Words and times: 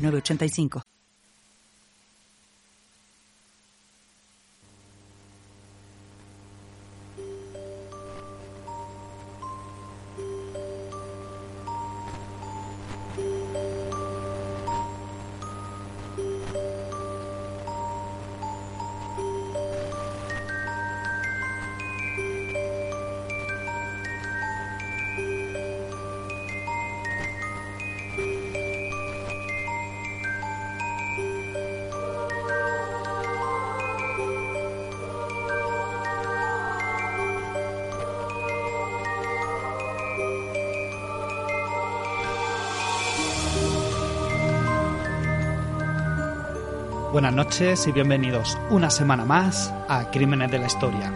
85 0.00 0.82
noches 47.44 47.86
y 47.86 47.92
bienvenidos 47.92 48.58
una 48.68 48.90
semana 48.90 49.24
más 49.24 49.72
a 49.88 50.10
Crímenes 50.10 50.50
de 50.50 50.58
la 50.58 50.66
Historia. 50.66 51.10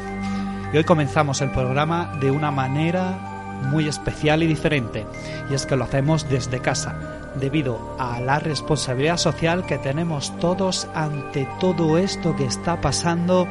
Y 0.72 0.77
hoy 0.78 0.83
comenzamos 0.83 1.42
el 1.42 1.50
programa 1.50 2.16
de 2.19 2.31
una 2.31 2.50
manera 2.50 3.61
muy 3.64 3.89
especial 3.89 4.42
y 4.42 4.47
diferente, 4.47 5.05
y 5.50 5.53
es 5.53 5.66
que 5.66 5.77
lo 5.77 5.84
hacemos 5.84 6.27
desde 6.31 6.61
casa, 6.61 6.97
debido 7.39 7.94
a 7.98 8.20
la 8.20 8.39
responsabilidad 8.39 9.19
social 9.19 9.66
que 9.66 9.77
tenemos 9.77 10.34
todos 10.39 10.89
ante 10.94 11.47
todo 11.61 11.98
esto 11.98 12.34
que 12.34 12.47
está 12.47 12.81
pasando 12.81 13.47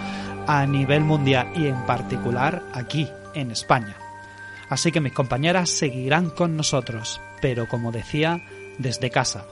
a 0.48 0.66
nivel 0.66 1.02
mundial 1.02 1.52
y 1.56 1.68
en 1.68 1.86
particular 1.86 2.64
aquí 2.74 3.08
en 3.36 3.52
España. 3.52 3.98
Así 4.68 4.92
que 4.92 5.00
mis 5.00 5.14
compañeras 5.14 5.70
seguirán 5.70 6.32
con 6.32 6.58
nosotros, 6.58 7.22
pero 7.40 7.68
como 7.68 7.92
decía, 7.92 8.42
desde 8.80 9.12
casa, 9.12 9.46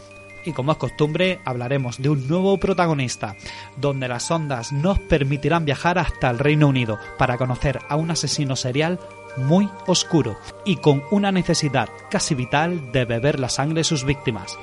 y 0.45 0.53
como 0.53 0.71
es 0.71 0.77
costumbre 0.77 1.39
hablaremos 1.45 2.01
de 2.01 2.09
un 2.09 2.27
nuevo 2.27 2.57
protagonista, 2.57 3.35
donde 3.77 4.07
las 4.07 4.29
ondas 4.31 4.71
nos 4.71 4.99
permitirán 4.99 5.65
viajar 5.65 5.99
hasta 5.99 6.29
el 6.29 6.39
Reino 6.39 6.67
Unido 6.67 6.99
para 7.17 7.37
conocer 7.37 7.79
a 7.89 7.95
un 7.95 8.11
asesino 8.11 8.55
serial 8.55 8.99
muy 9.37 9.69
oscuro 9.87 10.37
y 10.65 10.77
con 10.77 11.03
una 11.11 11.31
necesidad 11.31 11.89
casi 12.09 12.35
vital 12.35 12.91
de 12.91 13.05
beber 13.05 13.39
la 13.39 13.49
sangre 13.49 13.79
de 13.79 13.85
sus 13.85 14.03
víctimas. 14.03 14.57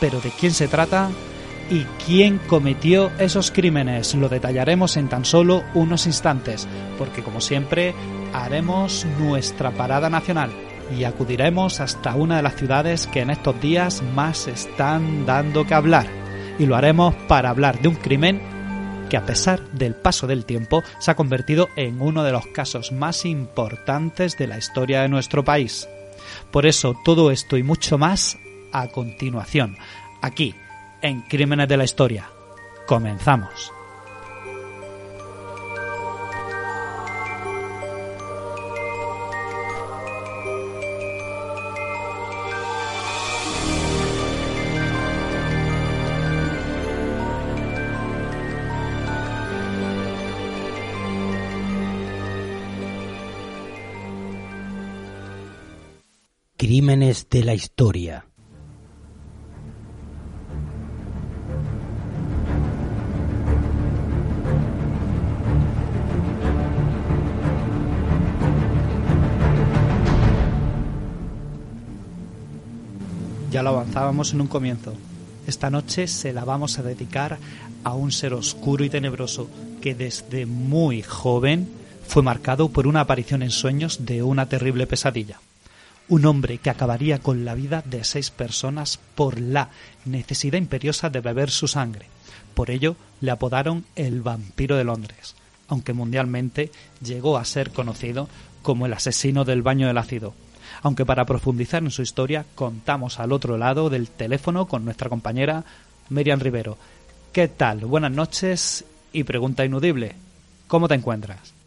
Pero 0.00 0.20
¿de 0.20 0.30
quién 0.30 0.52
se 0.52 0.68
trata? 0.68 1.10
¿Y 1.70 1.84
quién 2.04 2.38
cometió 2.38 3.10
esos 3.18 3.50
crímenes? 3.50 4.14
Lo 4.14 4.28
detallaremos 4.28 4.96
en 4.96 5.08
tan 5.08 5.24
solo 5.24 5.62
unos 5.74 6.06
instantes, 6.06 6.68
porque 6.98 7.22
como 7.22 7.40
siempre 7.40 7.94
haremos 8.34 9.06
nuestra 9.18 9.70
parada 9.70 10.10
nacional 10.10 10.50
y 10.96 11.04
acudiremos 11.04 11.80
hasta 11.80 12.14
una 12.14 12.36
de 12.36 12.42
las 12.42 12.56
ciudades 12.56 13.06
que 13.06 13.20
en 13.20 13.30
estos 13.30 13.60
días 13.60 14.02
más 14.14 14.46
están 14.48 15.26
dando 15.26 15.66
que 15.66 15.74
hablar. 15.74 16.06
Y 16.58 16.66
lo 16.66 16.76
haremos 16.76 17.14
para 17.28 17.50
hablar 17.50 17.80
de 17.80 17.88
un 17.88 17.94
crimen 17.94 18.40
que 19.08 19.16
a 19.16 19.26
pesar 19.26 19.60
del 19.72 19.94
paso 19.94 20.26
del 20.26 20.46
tiempo 20.46 20.82
se 20.98 21.10
ha 21.10 21.16
convertido 21.16 21.68
en 21.76 22.00
uno 22.00 22.24
de 22.24 22.32
los 22.32 22.46
casos 22.46 22.92
más 22.92 23.24
importantes 23.24 24.38
de 24.38 24.46
la 24.46 24.58
historia 24.58 25.02
de 25.02 25.08
nuestro 25.08 25.44
país. 25.44 25.88
Por 26.50 26.66
eso 26.66 26.94
todo 27.04 27.30
esto 27.30 27.56
y 27.56 27.62
mucho 27.62 27.98
más 27.98 28.38
a 28.72 28.88
continuación, 28.88 29.76
aquí, 30.22 30.54
en 31.02 31.20
Crímenes 31.22 31.68
de 31.68 31.76
la 31.76 31.84
Historia. 31.84 32.30
Comenzamos. 32.86 33.72
Crímenes 56.72 57.28
de 57.28 57.44
la 57.44 57.52
historia. 57.52 58.24
Ya 73.50 73.62
lo 73.62 73.68
avanzábamos 73.68 74.32
en 74.32 74.40
un 74.40 74.46
comienzo. 74.46 74.94
Esta 75.46 75.68
noche 75.68 76.06
se 76.06 76.32
la 76.32 76.46
vamos 76.46 76.78
a 76.78 76.82
dedicar 76.82 77.36
a 77.84 77.92
un 77.92 78.10
ser 78.10 78.32
oscuro 78.32 78.82
y 78.82 78.88
tenebroso 78.88 79.50
que 79.82 79.94
desde 79.94 80.46
muy 80.46 81.02
joven 81.02 81.68
fue 82.06 82.22
marcado 82.22 82.70
por 82.70 82.86
una 82.86 83.02
aparición 83.02 83.42
en 83.42 83.50
sueños 83.50 84.06
de 84.06 84.22
una 84.22 84.48
terrible 84.48 84.86
pesadilla 84.86 85.38
un 86.08 86.26
hombre 86.26 86.58
que 86.58 86.70
acabaría 86.70 87.18
con 87.18 87.44
la 87.44 87.54
vida 87.54 87.82
de 87.84 88.04
seis 88.04 88.30
personas 88.30 88.98
por 89.14 89.40
la 89.40 89.70
necesidad 90.04 90.58
imperiosa 90.58 91.10
de 91.10 91.20
beber 91.20 91.50
su 91.50 91.68
sangre. 91.68 92.06
Por 92.54 92.70
ello 92.70 92.96
le 93.20 93.30
apodaron 93.30 93.84
el 93.96 94.20
vampiro 94.20 94.76
de 94.76 94.84
Londres, 94.84 95.34
aunque 95.68 95.92
mundialmente 95.92 96.70
llegó 97.02 97.38
a 97.38 97.44
ser 97.44 97.70
conocido 97.70 98.28
como 98.62 98.86
el 98.86 98.92
asesino 98.92 99.44
del 99.44 99.62
baño 99.62 99.86
del 99.86 99.98
ácido. 99.98 100.34
Aunque 100.82 101.06
para 101.06 101.24
profundizar 101.24 101.82
en 101.82 101.90
su 101.90 102.02
historia 102.02 102.44
contamos 102.54 103.20
al 103.20 103.32
otro 103.32 103.56
lado 103.56 103.90
del 103.90 104.08
teléfono 104.08 104.66
con 104.66 104.84
nuestra 104.84 105.08
compañera 105.08 105.64
Miriam 106.08 106.40
Rivero. 106.40 106.78
¿Qué 107.32 107.48
tal? 107.48 107.80
Buenas 107.80 108.12
noches 108.12 108.84
y 109.12 109.24
pregunta 109.24 109.64
inudible. 109.64 110.14
¿Cómo 110.66 110.88
te 110.88 110.94
encuentras? 110.94 111.61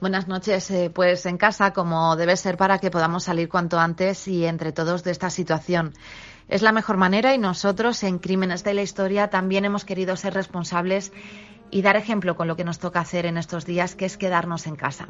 Buenas 0.00 0.28
noches. 0.28 0.70
Eh, 0.70 0.90
pues 0.92 1.24
en 1.24 1.38
casa, 1.38 1.72
como 1.72 2.16
debe 2.16 2.36
ser 2.36 2.56
para 2.56 2.78
que 2.78 2.90
podamos 2.90 3.24
salir 3.24 3.48
cuanto 3.48 3.78
antes 3.78 4.26
y 4.28 4.44
entre 4.44 4.72
todos 4.72 5.04
de 5.04 5.12
esta 5.12 5.30
situación. 5.30 5.94
Es 6.48 6.62
la 6.62 6.72
mejor 6.72 6.96
manera 6.96 7.34
y 7.34 7.38
nosotros 7.38 8.02
en 8.02 8.18
Crímenes 8.18 8.64
de 8.64 8.74
la 8.74 8.82
Historia 8.82 9.30
también 9.30 9.64
hemos 9.64 9.84
querido 9.84 10.16
ser 10.16 10.34
responsables 10.34 11.12
y 11.70 11.82
dar 11.82 11.96
ejemplo 11.96 12.36
con 12.36 12.48
lo 12.48 12.56
que 12.56 12.64
nos 12.64 12.78
toca 12.78 13.00
hacer 13.00 13.24
en 13.24 13.38
estos 13.38 13.64
días, 13.64 13.94
que 13.94 14.04
es 14.04 14.16
quedarnos 14.16 14.66
en 14.66 14.76
casa. 14.76 15.08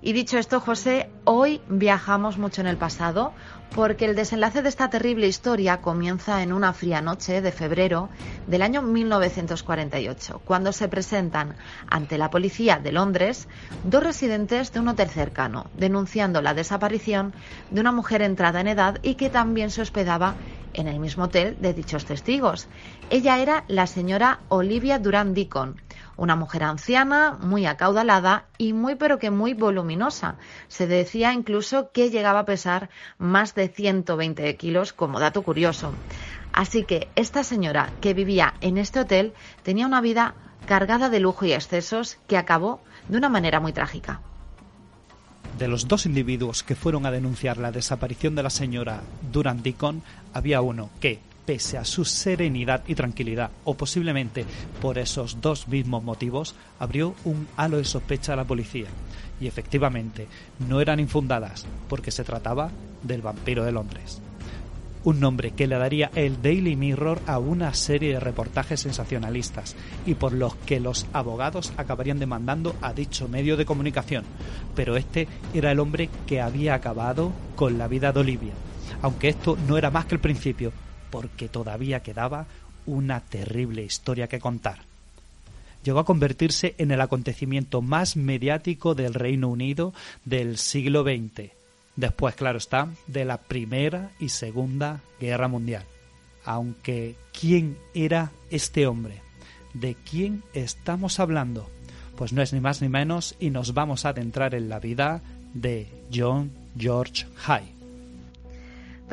Y 0.00 0.12
dicho 0.14 0.38
esto, 0.38 0.60
José, 0.60 1.10
hoy 1.24 1.60
viajamos 1.68 2.38
mucho 2.38 2.60
en 2.60 2.66
el 2.66 2.76
pasado 2.76 3.32
porque 3.74 4.04
el 4.04 4.14
desenlace 4.14 4.60
de 4.60 4.68
esta 4.68 4.90
terrible 4.90 5.26
historia 5.26 5.80
comienza 5.80 6.42
en 6.42 6.52
una 6.52 6.74
fría 6.74 7.00
noche 7.00 7.40
de 7.40 7.52
febrero 7.52 8.10
del 8.46 8.60
año 8.60 8.82
1948, 8.82 10.42
cuando 10.44 10.72
se 10.72 10.88
presentan 10.88 11.56
ante 11.88 12.18
la 12.18 12.30
policía 12.30 12.78
de 12.78 12.92
Londres 12.92 13.48
dos 13.84 14.02
residentes 14.02 14.72
de 14.72 14.80
un 14.80 14.88
hotel 14.88 15.08
cercano, 15.08 15.70
denunciando 15.74 16.42
la 16.42 16.52
desaparición 16.52 17.32
de 17.70 17.80
una 17.80 17.92
mujer 17.92 18.20
entrada 18.20 18.60
en 18.60 18.68
edad 18.68 18.98
y 19.02 19.14
que 19.14 19.30
también 19.30 19.70
se 19.70 19.80
hospedaba 19.80 20.34
en 20.74 20.88
el 20.88 20.98
mismo 20.98 21.24
hotel 21.24 21.56
de 21.60 21.74
dichos 21.74 22.04
testigos. 22.04 22.68
Ella 23.10 23.38
era 23.38 23.64
la 23.68 23.86
señora 23.86 24.40
Olivia 24.48 24.98
Durand 24.98 25.34
Deacon, 25.34 25.80
una 26.16 26.36
mujer 26.36 26.62
anciana, 26.64 27.38
muy 27.40 27.66
acaudalada 27.66 28.46
y 28.58 28.72
muy 28.72 28.94
pero 28.94 29.18
que 29.18 29.30
muy 29.30 29.54
voluminosa. 29.54 30.36
Se 30.68 30.86
decía 30.86 31.32
incluso 31.32 31.90
que 31.92 32.10
llegaba 32.10 32.40
a 32.40 32.44
pesar 32.44 32.90
más 33.18 33.54
de 33.54 33.68
120 33.68 34.56
kilos, 34.56 34.92
como 34.92 35.20
dato 35.20 35.42
curioso. 35.42 35.92
Así 36.52 36.84
que 36.84 37.08
esta 37.16 37.44
señora 37.44 37.90
que 38.00 38.14
vivía 38.14 38.54
en 38.60 38.78
este 38.78 39.00
hotel 39.00 39.32
tenía 39.62 39.86
una 39.86 40.00
vida 40.00 40.34
cargada 40.66 41.08
de 41.08 41.20
lujo 41.20 41.44
y 41.44 41.52
excesos 41.52 42.18
que 42.26 42.36
acabó 42.36 42.80
de 43.08 43.16
una 43.16 43.28
manera 43.28 43.60
muy 43.60 43.72
trágica. 43.72 44.20
De 45.58 45.68
los 45.68 45.86
dos 45.86 46.06
individuos 46.06 46.62
que 46.62 46.74
fueron 46.74 47.04
a 47.06 47.10
denunciar 47.10 47.58
la 47.58 47.72
desaparición 47.72 48.34
de 48.34 48.42
la 48.42 48.50
señora 48.50 49.02
Durand 49.32 49.62
Deacon, 49.62 50.02
había 50.32 50.60
uno 50.60 50.90
que, 51.00 51.20
pese 51.44 51.78
a 51.78 51.84
su 51.84 52.04
serenidad 52.04 52.82
y 52.86 52.94
tranquilidad, 52.94 53.50
o 53.64 53.74
posiblemente 53.74 54.44
por 54.80 54.98
esos 54.98 55.40
dos 55.40 55.68
mismos 55.68 56.02
motivos, 56.02 56.54
abrió 56.78 57.14
un 57.24 57.48
halo 57.56 57.78
de 57.78 57.84
sospecha 57.84 58.32
a 58.32 58.36
la 58.36 58.44
policía. 58.44 58.86
Y 59.40 59.46
efectivamente, 59.46 60.28
no 60.68 60.80
eran 60.80 61.00
infundadas, 61.00 61.66
porque 61.88 62.10
se 62.10 62.24
trataba 62.24 62.70
del 63.02 63.22
vampiro 63.22 63.64
de 63.64 63.72
Londres. 63.72 64.20
Un 65.04 65.18
nombre 65.18 65.50
que 65.50 65.66
le 65.66 65.76
daría 65.76 66.12
el 66.14 66.40
Daily 66.42 66.76
Mirror 66.76 67.20
a 67.26 67.40
una 67.40 67.74
serie 67.74 68.12
de 68.12 68.20
reportajes 68.20 68.78
sensacionalistas 68.78 69.74
y 70.06 70.14
por 70.14 70.32
los 70.32 70.54
que 70.54 70.78
los 70.78 71.08
abogados 71.12 71.72
acabarían 71.76 72.20
demandando 72.20 72.76
a 72.80 72.92
dicho 72.92 73.26
medio 73.26 73.56
de 73.56 73.64
comunicación. 73.64 74.24
Pero 74.76 74.96
este 74.96 75.26
era 75.54 75.72
el 75.72 75.80
hombre 75.80 76.08
que 76.28 76.40
había 76.40 76.74
acabado 76.74 77.32
con 77.56 77.78
la 77.78 77.88
vida 77.88 78.12
de 78.12 78.20
Olivia. 78.20 78.52
Aunque 79.02 79.28
esto 79.28 79.58
no 79.66 79.76
era 79.76 79.90
más 79.90 80.06
que 80.06 80.14
el 80.14 80.20
principio, 80.20 80.72
porque 81.12 81.48
todavía 81.48 82.02
quedaba 82.02 82.46
una 82.86 83.20
terrible 83.20 83.84
historia 83.84 84.26
que 84.26 84.40
contar. 84.40 84.78
Llegó 85.84 86.00
a 86.00 86.06
convertirse 86.06 86.74
en 86.78 86.90
el 86.90 87.00
acontecimiento 87.00 87.82
más 87.82 88.16
mediático 88.16 88.94
del 88.94 89.14
Reino 89.14 89.48
Unido 89.48 89.92
del 90.24 90.56
siglo 90.56 91.02
XX, 91.04 91.50
después, 91.96 92.34
claro 92.34 92.58
está, 92.58 92.88
de 93.06 93.26
la 93.26 93.36
Primera 93.36 94.10
y 94.18 94.30
Segunda 94.30 95.02
Guerra 95.20 95.48
Mundial. 95.48 95.84
Aunque, 96.44 97.14
¿quién 97.38 97.76
era 97.94 98.32
este 98.50 98.86
hombre? 98.86 99.20
¿De 99.74 99.94
quién 100.10 100.42
estamos 100.54 101.20
hablando? 101.20 101.68
Pues 102.16 102.32
no 102.32 102.40
es 102.40 102.54
ni 102.54 102.60
más 102.60 102.80
ni 102.80 102.88
menos 102.88 103.36
y 103.38 103.50
nos 103.50 103.74
vamos 103.74 104.06
a 104.06 104.10
adentrar 104.10 104.54
en 104.54 104.70
la 104.70 104.80
vida 104.80 105.20
de 105.52 105.88
John 106.12 106.50
George 106.76 107.26
Hyde 107.46 107.81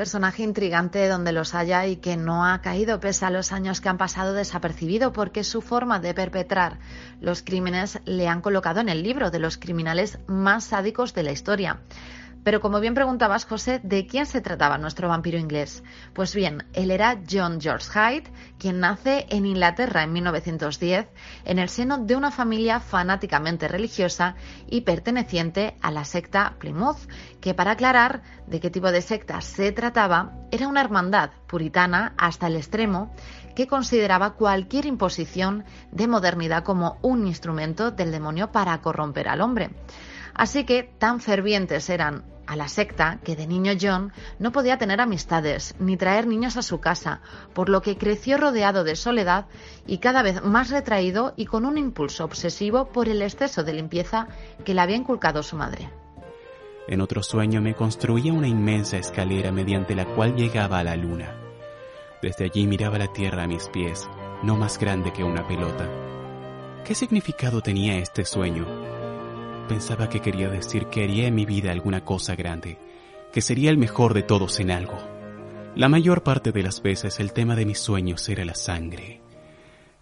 personaje 0.00 0.42
intrigante 0.42 1.08
donde 1.08 1.30
los 1.30 1.54
haya 1.54 1.86
y 1.86 1.96
que 1.96 2.16
no 2.16 2.46
ha 2.46 2.62
caído 2.62 3.00
pese 3.00 3.26
a 3.26 3.30
los 3.30 3.52
años 3.52 3.82
que 3.82 3.90
han 3.90 3.98
pasado 3.98 4.32
desapercibido 4.32 5.12
porque 5.12 5.44
su 5.44 5.60
forma 5.60 6.00
de 6.00 6.14
perpetrar 6.14 6.78
los 7.20 7.42
crímenes 7.42 8.00
le 8.06 8.26
han 8.26 8.40
colocado 8.40 8.80
en 8.80 8.88
el 8.88 9.02
libro 9.02 9.30
de 9.30 9.40
los 9.40 9.58
criminales 9.58 10.18
más 10.26 10.64
sádicos 10.64 11.12
de 11.12 11.24
la 11.24 11.32
historia. 11.32 11.80
Pero 12.42 12.60
como 12.60 12.80
bien 12.80 12.94
preguntabas, 12.94 13.44
José, 13.44 13.80
¿de 13.82 14.06
quién 14.06 14.24
se 14.24 14.40
trataba 14.40 14.78
nuestro 14.78 15.08
vampiro 15.08 15.38
inglés? 15.38 15.82
Pues 16.14 16.34
bien, 16.34 16.64
él 16.72 16.90
era 16.90 17.20
John 17.30 17.60
George 17.60 17.86
Hyde, 17.92 18.30
quien 18.58 18.80
nace 18.80 19.26
en 19.28 19.44
Inglaterra 19.44 20.02
en 20.02 20.12
1910 20.12 21.08
en 21.44 21.58
el 21.58 21.68
seno 21.68 21.98
de 21.98 22.16
una 22.16 22.30
familia 22.30 22.80
fanáticamente 22.80 23.68
religiosa 23.68 24.36
y 24.68 24.82
perteneciente 24.82 25.76
a 25.82 25.90
la 25.90 26.04
secta 26.04 26.54
Plymouth, 26.58 27.08
que 27.40 27.54
para 27.54 27.72
aclarar 27.72 28.22
de 28.46 28.60
qué 28.60 28.70
tipo 28.70 28.90
de 28.90 29.02
secta 29.02 29.40
se 29.42 29.72
trataba, 29.72 30.32
era 30.50 30.68
una 30.68 30.80
hermandad 30.80 31.30
puritana 31.46 32.14
hasta 32.16 32.46
el 32.46 32.56
extremo 32.56 33.14
que 33.54 33.66
consideraba 33.66 34.34
cualquier 34.34 34.86
imposición 34.86 35.64
de 35.92 36.06
modernidad 36.06 36.64
como 36.64 36.98
un 37.02 37.26
instrumento 37.26 37.90
del 37.90 38.12
demonio 38.12 38.50
para 38.52 38.80
corromper 38.80 39.28
al 39.28 39.42
hombre. 39.42 39.70
Así 40.40 40.64
que 40.64 40.84
tan 40.84 41.20
fervientes 41.20 41.90
eran 41.90 42.24
a 42.46 42.56
la 42.56 42.66
secta 42.66 43.18
que 43.22 43.36
de 43.36 43.46
niño 43.46 43.72
John 43.78 44.10
no 44.38 44.52
podía 44.52 44.78
tener 44.78 44.98
amistades 45.02 45.74
ni 45.78 45.98
traer 45.98 46.26
niños 46.26 46.56
a 46.56 46.62
su 46.62 46.80
casa, 46.80 47.20
por 47.52 47.68
lo 47.68 47.82
que 47.82 47.98
creció 47.98 48.38
rodeado 48.38 48.82
de 48.82 48.96
soledad 48.96 49.48
y 49.86 49.98
cada 49.98 50.22
vez 50.22 50.42
más 50.42 50.70
retraído 50.70 51.34
y 51.36 51.44
con 51.44 51.66
un 51.66 51.76
impulso 51.76 52.24
obsesivo 52.24 52.86
por 52.86 53.10
el 53.10 53.20
exceso 53.20 53.64
de 53.64 53.74
limpieza 53.74 54.28
que 54.64 54.72
le 54.72 54.80
había 54.80 54.96
inculcado 54.96 55.42
su 55.42 55.56
madre. 55.56 55.90
En 56.88 57.02
otro 57.02 57.22
sueño 57.22 57.60
me 57.60 57.74
construía 57.74 58.32
una 58.32 58.48
inmensa 58.48 58.96
escalera 58.96 59.52
mediante 59.52 59.94
la 59.94 60.06
cual 60.06 60.36
llegaba 60.36 60.78
a 60.78 60.84
la 60.84 60.96
luna. 60.96 61.36
Desde 62.22 62.46
allí 62.46 62.66
miraba 62.66 62.96
la 62.96 63.12
tierra 63.12 63.42
a 63.42 63.46
mis 63.46 63.68
pies, 63.68 64.08
no 64.42 64.56
más 64.56 64.78
grande 64.78 65.12
que 65.12 65.22
una 65.22 65.46
pelota. 65.46 65.86
¿Qué 66.82 66.94
significado 66.94 67.60
tenía 67.60 67.98
este 67.98 68.24
sueño? 68.24 68.99
Pensaba 69.70 70.08
que 70.08 70.18
quería 70.18 70.48
decir 70.48 70.86
que 70.86 71.04
haría 71.04 71.28
en 71.28 71.34
mi 71.36 71.46
vida 71.46 71.70
alguna 71.70 72.04
cosa 72.04 72.34
grande, 72.34 72.76
que 73.32 73.40
sería 73.40 73.70
el 73.70 73.78
mejor 73.78 74.14
de 74.14 74.24
todos 74.24 74.58
en 74.58 74.72
algo. 74.72 74.98
La 75.76 75.88
mayor 75.88 76.24
parte 76.24 76.50
de 76.50 76.64
las 76.64 76.82
veces 76.82 77.20
el 77.20 77.32
tema 77.32 77.54
de 77.54 77.64
mis 77.64 77.78
sueños 77.78 78.28
era 78.28 78.44
la 78.44 78.56
sangre. 78.56 79.20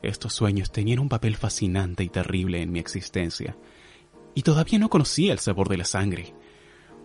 Estos 0.01 0.33
sueños 0.33 0.73
tenían 0.73 1.01
un 1.01 1.11
papel 1.11 1.37
fascinante 1.37 2.03
y 2.03 2.09
terrible 2.09 2.63
en 2.63 2.73
mi 2.73 2.79
existencia, 2.79 3.59
y 4.35 4.41
todavía 4.41 4.79
no 4.79 4.89
conocía 4.89 5.35
el 5.35 5.39
sabor 5.39 5.69
de 5.69 5.77
la 5.77 5.85
sangre. 5.85 6.33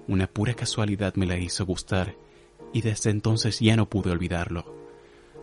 Una 0.08 0.28
pura 0.28 0.54
casualidad 0.54 1.16
me 1.16 1.26
la 1.26 1.38
hizo 1.38 1.66
gustar, 1.66 2.16
y 2.72 2.80
desde 2.80 3.10
entonces 3.10 3.60
ya 3.60 3.76
no 3.76 3.90
pude 3.90 4.10
olvidarlo. 4.10 4.74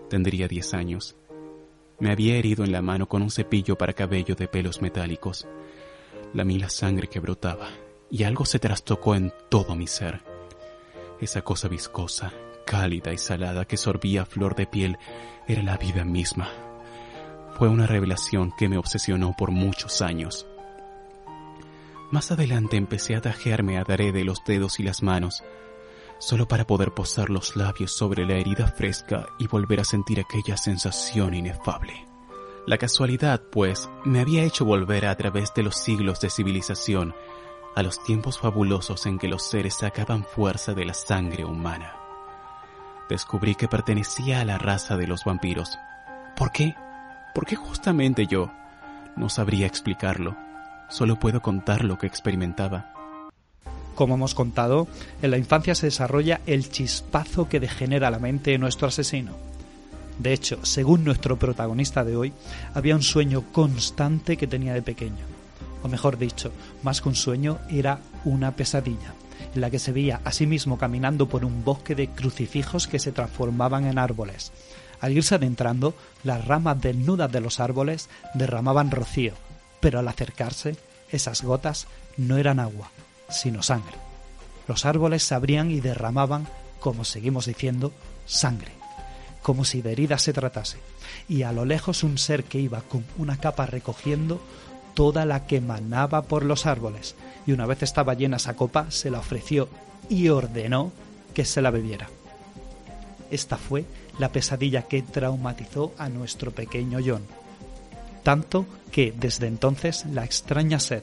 Tendría 0.08 0.48
diez 0.48 0.72
años. 0.72 1.16
Me 1.98 2.12
había 2.12 2.36
herido 2.36 2.64
en 2.64 2.72
la 2.72 2.80
mano 2.80 3.10
con 3.10 3.20
un 3.20 3.30
cepillo 3.30 3.76
para 3.76 3.92
cabello 3.92 4.36
de 4.36 4.48
pelos 4.48 4.80
metálicos. 4.80 5.46
Lamí 6.32 6.58
la 6.58 6.68
sangre 6.68 7.08
que 7.08 7.20
brotaba 7.20 7.68
y 8.10 8.24
algo 8.24 8.44
se 8.44 8.58
trastocó 8.58 9.14
en 9.14 9.32
todo 9.48 9.74
mi 9.74 9.86
ser. 9.86 10.22
Esa 11.20 11.42
cosa 11.42 11.68
viscosa, 11.68 12.32
cálida 12.66 13.12
y 13.12 13.18
salada 13.18 13.64
que 13.64 13.76
sorbía 13.76 14.24
flor 14.24 14.54
de 14.54 14.66
piel 14.66 14.96
era 15.46 15.62
la 15.62 15.76
vida 15.76 16.04
misma. 16.04 16.48
Fue 17.58 17.68
una 17.68 17.86
revelación 17.86 18.52
que 18.56 18.68
me 18.68 18.78
obsesionó 18.78 19.34
por 19.36 19.50
muchos 19.50 20.02
años. 20.02 20.46
Más 22.10 22.30
adelante 22.32 22.76
empecé 22.76 23.16
a 23.16 23.20
tajearme 23.20 23.78
a 23.78 23.84
de 23.84 24.24
los 24.24 24.42
dedos 24.44 24.80
y 24.80 24.82
las 24.82 25.02
manos, 25.02 25.44
solo 26.18 26.48
para 26.48 26.66
poder 26.66 26.92
posar 26.92 27.30
los 27.30 27.56
labios 27.56 27.92
sobre 27.92 28.24
la 28.24 28.34
herida 28.34 28.66
fresca 28.66 29.26
y 29.38 29.46
volver 29.46 29.80
a 29.80 29.84
sentir 29.84 30.20
aquella 30.20 30.56
sensación 30.56 31.34
inefable. 31.34 32.09
La 32.66 32.76
casualidad, 32.76 33.40
pues, 33.50 33.88
me 34.04 34.20
había 34.20 34.42
hecho 34.42 34.64
volver 34.64 35.06
a 35.06 35.16
través 35.16 35.54
de 35.54 35.62
los 35.62 35.76
siglos 35.76 36.20
de 36.20 36.28
civilización 36.28 37.14
a 37.74 37.82
los 37.82 38.02
tiempos 38.02 38.38
fabulosos 38.38 39.06
en 39.06 39.18
que 39.18 39.28
los 39.28 39.48
seres 39.48 39.74
sacaban 39.74 40.24
fuerza 40.24 40.74
de 40.74 40.84
la 40.84 40.94
sangre 40.94 41.44
humana. 41.44 41.94
Descubrí 43.08 43.54
que 43.54 43.68
pertenecía 43.68 44.40
a 44.40 44.44
la 44.44 44.58
raza 44.58 44.96
de 44.96 45.06
los 45.06 45.24
vampiros. 45.24 45.78
¿Por 46.36 46.52
qué? 46.52 46.74
¿Por 47.34 47.46
qué 47.46 47.56
justamente 47.56 48.26
yo? 48.26 48.50
No 49.16 49.28
sabría 49.28 49.66
explicarlo. 49.66 50.36
Solo 50.88 51.18
puedo 51.18 51.40
contar 51.40 51.84
lo 51.84 51.96
que 51.96 52.06
experimentaba. 52.06 52.92
Como 53.94 54.14
hemos 54.14 54.34
contado, 54.34 54.86
en 55.22 55.30
la 55.30 55.38
infancia 55.38 55.74
se 55.74 55.86
desarrolla 55.86 56.40
el 56.46 56.70
chispazo 56.70 57.48
que 57.48 57.60
degenera 57.60 58.10
la 58.10 58.18
mente 58.18 58.50
de 58.50 58.58
nuestro 58.58 58.88
asesino 58.88 59.49
de 60.18 60.32
hecho, 60.32 60.64
según 60.64 61.04
nuestro 61.04 61.38
protagonista 61.38 62.04
de 62.04 62.16
hoy, 62.16 62.32
había 62.74 62.94
un 62.94 63.02
sueño 63.02 63.44
constante 63.52 64.36
que 64.36 64.46
tenía 64.46 64.74
de 64.74 64.82
pequeño. 64.82 65.24
O 65.82 65.88
mejor 65.88 66.18
dicho, 66.18 66.52
más 66.82 67.00
que 67.00 67.08
un 67.08 67.14
sueño, 67.14 67.58
era 67.70 68.00
una 68.24 68.54
pesadilla, 68.54 69.14
en 69.54 69.60
la 69.60 69.70
que 69.70 69.78
se 69.78 69.92
veía 69.92 70.20
a 70.24 70.32
sí 70.32 70.46
mismo 70.46 70.76
caminando 70.76 71.28
por 71.28 71.44
un 71.44 71.64
bosque 71.64 71.94
de 71.94 72.08
crucifijos 72.08 72.86
que 72.86 72.98
se 72.98 73.12
transformaban 73.12 73.86
en 73.86 73.98
árboles. 73.98 74.52
Al 75.00 75.12
irse 75.12 75.36
adentrando, 75.36 75.94
las 76.22 76.44
ramas 76.44 76.80
desnudas 76.80 77.32
de 77.32 77.40
los 77.40 77.58
árboles 77.58 78.10
derramaban 78.34 78.90
rocío, 78.90 79.32
pero 79.80 79.98
al 79.98 80.08
acercarse, 80.08 80.76
esas 81.10 81.42
gotas 81.42 81.86
no 82.18 82.36
eran 82.36 82.60
agua, 82.60 82.90
sino 83.30 83.62
sangre. 83.62 83.96
Los 84.68 84.84
árboles 84.84 85.22
se 85.22 85.34
abrían 85.34 85.70
y 85.70 85.80
derramaban, 85.80 86.46
como 86.78 87.04
seguimos 87.04 87.46
diciendo, 87.46 87.92
sangre 88.26 88.79
como 89.42 89.64
si 89.64 89.82
de 89.82 89.92
heridas 89.92 90.22
se 90.22 90.32
tratase, 90.32 90.78
y 91.28 91.42
a 91.42 91.52
lo 91.52 91.64
lejos 91.64 92.02
un 92.02 92.18
ser 92.18 92.44
que 92.44 92.60
iba 92.60 92.82
con 92.82 93.04
una 93.18 93.38
capa 93.38 93.66
recogiendo 93.66 94.40
toda 94.94 95.24
la 95.24 95.46
que 95.46 95.60
manaba 95.60 96.22
por 96.22 96.44
los 96.44 96.66
árboles, 96.66 97.14
y 97.46 97.52
una 97.52 97.66
vez 97.66 97.82
estaba 97.82 98.14
llena 98.14 98.36
esa 98.36 98.54
copa, 98.54 98.90
se 98.90 99.10
la 99.10 99.18
ofreció 99.18 99.68
y 100.08 100.28
ordenó 100.28 100.92
que 101.34 101.44
se 101.44 101.62
la 101.62 101.70
bebiera. 101.70 102.08
Esta 103.30 103.56
fue 103.56 103.84
la 104.18 104.30
pesadilla 104.30 104.82
que 104.82 105.02
traumatizó 105.02 105.94
a 105.96 106.08
nuestro 106.08 106.50
pequeño 106.50 106.98
John, 107.04 107.22
tanto 108.22 108.66
que 108.90 109.12
desde 109.16 109.46
entonces 109.46 110.04
la 110.06 110.24
extraña 110.24 110.80
sed 110.80 111.02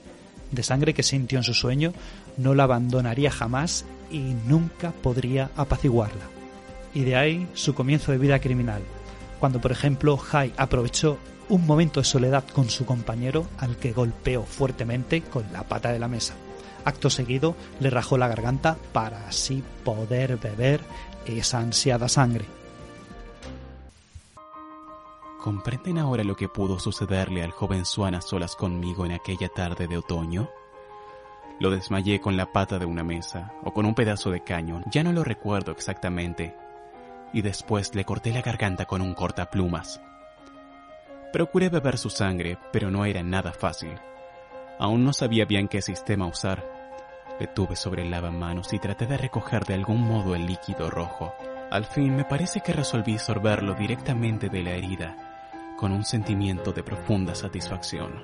de 0.51 0.63
sangre 0.63 0.93
que 0.93 1.03
sintió 1.03 1.39
en 1.39 1.43
su 1.43 1.53
sueño 1.53 1.93
no 2.37 2.53
la 2.53 2.63
abandonaría 2.63 3.31
jamás 3.31 3.85
y 4.11 4.19
nunca 4.19 4.91
podría 4.91 5.49
apaciguarla 5.55 6.36
y 6.93 7.03
de 7.03 7.15
ahí 7.15 7.47
su 7.53 7.73
comienzo 7.75 8.11
de 8.11 8.17
vida 8.17 8.39
criminal, 8.39 8.81
cuando 9.39 9.59
por 9.59 9.71
ejemplo 9.71 10.19
Hai 10.31 10.53
aprovechó 10.57 11.17
un 11.49 11.65
momento 11.65 11.99
de 11.99 12.05
soledad 12.05 12.43
con 12.53 12.69
su 12.69 12.85
compañero 12.85 13.47
al 13.57 13.77
que 13.77 13.93
golpeó 13.93 14.43
fuertemente 14.43 15.21
con 15.21 15.45
la 15.53 15.63
pata 15.63 15.91
de 15.91 15.99
la 15.99 16.07
mesa. 16.07 16.33
Acto 16.83 17.09
seguido 17.09 17.55
le 17.79 17.89
rajó 17.89 18.17
la 18.17 18.27
garganta 18.27 18.77
para 18.93 19.27
así 19.27 19.63
poder 19.83 20.37
beber 20.37 20.81
esa 21.25 21.59
ansiada 21.59 22.07
sangre. 22.07 22.45
¿Comprenden 25.41 25.97
ahora 25.97 26.23
lo 26.23 26.35
que 26.35 26.49
pudo 26.49 26.79
sucederle 26.79 27.43
al 27.43 27.51
joven 27.51 27.85
Swan 27.85 28.15
a 28.15 28.21
solas 28.21 28.55
conmigo 28.55 29.05
en 29.05 29.13
aquella 29.13 29.47
tarde 29.49 29.87
de 29.87 29.97
otoño? 29.97 30.49
Lo 31.59 31.71
desmayé 31.71 32.19
con 32.19 32.35
la 32.37 32.51
pata 32.51 32.77
de 32.79 32.85
una 32.85 33.03
mesa 33.03 33.53
o 33.63 33.73
con 33.73 33.85
un 33.85 33.95
pedazo 33.95 34.29
de 34.29 34.43
cañón, 34.43 34.83
ya 34.91 35.03
no 35.03 35.13
lo 35.13 35.23
recuerdo 35.23 35.71
exactamente, 35.71 36.55
y 37.33 37.41
después 37.41 37.93
le 37.95 38.05
corté 38.05 38.31
la 38.31 38.41
garganta 38.41 38.85
con 38.85 39.01
un 39.01 39.13
cortaplumas. 39.13 40.01
Procuré 41.31 41.69
beber 41.69 41.97
su 41.97 42.09
sangre, 42.09 42.57
pero 42.71 42.89
no 42.89 43.05
era 43.05 43.21
nada 43.21 43.51
fácil. 43.51 43.99
Aún 44.79 45.03
no 45.03 45.13
sabía 45.13 45.45
bien 45.45 45.67
qué 45.67 45.81
sistema 45.81 46.25
usar. 46.25 46.63
Le 47.39 47.47
tuve 47.47 47.75
sobre 47.75 48.03
el 48.03 48.11
lavamanos 48.11 48.73
y 48.73 48.79
traté 48.79 49.05
de 49.05 49.17
recoger 49.17 49.65
de 49.65 49.73
algún 49.73 50.01
modo 50.01 50.35
el 50.35 50.45
líquido 50.45 50.89
rojo. 50.89 51.33
Al 51.69 51.85
fin 51.85 52.15
me 52.15 52.23
parece 52.23 52.61
que 52.61 52.73
resolví 52.73 53.19
sorberlo 53.19 53.73
directamente 53.73 54.49
de 54.49 54.63
la 54.63 54.71
herida, 54.71 55.75
con 55.77 55.91
un 55.91 56.05
sentimiento 56.05 56.71
de 56.71 56.83
profunda 56.83 57.35
satisfacción. 57.35 58.23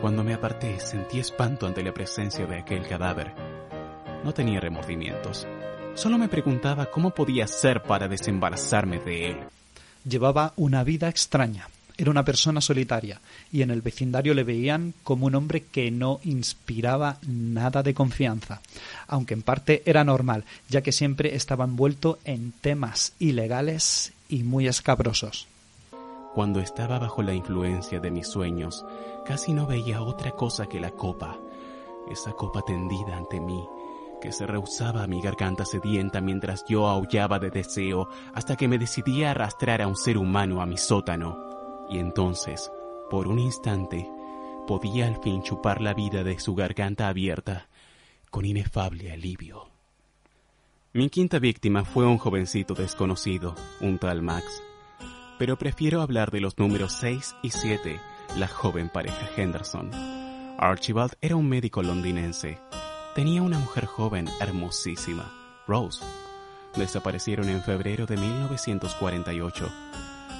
Cuando 0.00 0.22
me 0.22 0.34
aparté 0.34 0.78
sentí 0.78 1.18
espanto 1.18 1.66
ante 1.66 1.82
la 1.82 1.92
presencia 1.92 2.46
de 2.46 2.58
aquel 2.58 2.86
cadáver. 2.86 3.32
No 4.22 4.32
tenía 4.34 4.60
remordimientos. 4.60 5.48
Solo 5.98 6.16
me 6.16 6.28
preguntaba 6.28 6.86
cómo 6.86 7.10
podía 7.10 7.48
ser 7.48 7.82
para 7.82 8.06
desembarazarme 8.06 9.00
de 9.00 9.30
él. 9.30 9.38
Llevaba 10.08 10.52
una 10.54 10.84
vida 10.84 11.08
extraña. 11.08 11.68
Era 11.96 12.12
una 12.12 12.24
persona 12.24 12.60
solitaria 12.60 13.20
y 13.50 13.62
en 13.62 13.72
el 13.72 13.82
vecindario 13.82 14.32
le 14.32 14.44
veían 14.44 14.94
como 15.02 15.26
un 15.26 15.34
hombre 15.34 15.64
que 15.64 15.90
no 15.90 16.20
inspiraba 16.22 17.18
nada 17.26 17.82
de 17.82 17.94
confianza, 17.94 18.60
aunque 19.08 19.34
en 19.34 19.42
parte 19.42 19.82
era 19.86 20.04
normal, 20.04 20.44
ya 20.68 20.82
que 20.82 20.92
siempre 20.92 21.34
estaba 21.34 21.64
envuelto 21.64 22.20
en 22.24 22.52
temas 22.52 23.14
ilegales 23.18 24.12
y 24.28 24.44
muy 24.44 24.68
escabrosos. 24.68 25.48
Cuando 26.32 26.60
estaba 26.60 27.00
bajo 27.00 27.24
la 27.24 27.34
influencia 27.34 27.98
de 27.98 28.12
mis 28.12 28.28
sueños, 28.28 28.86
casi 29.26 29.52
no 29.52 29.66
veía 29.66 30.00
otra 30.00 30.30
cosa 30.30 30.68
que 30.68 30.78
la 30.78 30.92
copa, 30.92 31.36
esa 32.08 32.30
copa 32.34 32.62
tendida 32.62 33.16
ante 33.16 33.40
mí, 33.40 33.60
que 34.20 34.32
se 34.32 34.46
rehusaba 34.46 35.02
a 35.02 35.06
mi 35.06 35.20
garganta 35.22 35.64
sedienta 35.64 36.20
mientras 36.20 36.64
yo 36.68 36.86
aullaba 36.86 37.38
de 37.38 37.50
deseo 37.50 38.08
hasta 38.34 38.56
que 38.56 38.68
me 38.68 38.78
decidí 38.78 39.24
a 39.24 39.32
arrastrar 39.32 39.82
a 39.82 39.86
un 39.86 39.96
ser 39.96 40.18
humano 40.18 40.60
a 40.60 40.66
mi 40.66 40.76
sótano 40.76 41.86
y 41.90 41.98
entonces, 41.98 42.70
por 43.10 43.28
un 43.28 43.38
instante, 43.38 44.08
podía 44.66 45.06
al 45.06 45.20
fin 45.22 45.42
chupar 45.42 45.80
la 45.80 45.94
vida 45.94 46.24
de 46.24 46.38
su 46.38 46.54
garganta 46.54 47.08
abierta 47.08 47.68
con 48.30 48.44
inefable 48.44 49.10
alivio. 49.10 49.70
Mi 50.92 51.08
quinta 51.08 51.38
víctima 51.38 51.84
fue 51.84 52.06
un 52.06 52.18
jovencito 52.18 52.74
desconocido, 52.74 53.54
un 53.80 53.98
tal 53.98 54.22
Max, 54.22 54.62
pero 55.38 55.56
prefiero 55.56 56.02
hablar 56.02 56.30
de 56.30 56.40
los 56.40 56.58
números 56.58 56.92
6 57.00 57.36
y 57.42 57.50
7, 57.50 58.00
la 58.36 58.48
joven 58.48 58.88
pareja 58.88 59.28
Henderson. 59.36 59.90
Archibald 60.58 61.12
era 61.20 61.36
un 61.36 61.48
médico 61.48 61.82
londinense. 61.82 62.58
Tenía 63.18 63.42
una 63.42 63.58
mujer 63.58 63.84
joven 63.86 64.28
hermosísima, 64.38 65.28
Rose. 65.66 66.04
Desaparecieron 66.76 67.48
en 67.48 67.64
febrero 67.64 68.06
de 68.06 68.16
1948 68.16 69.68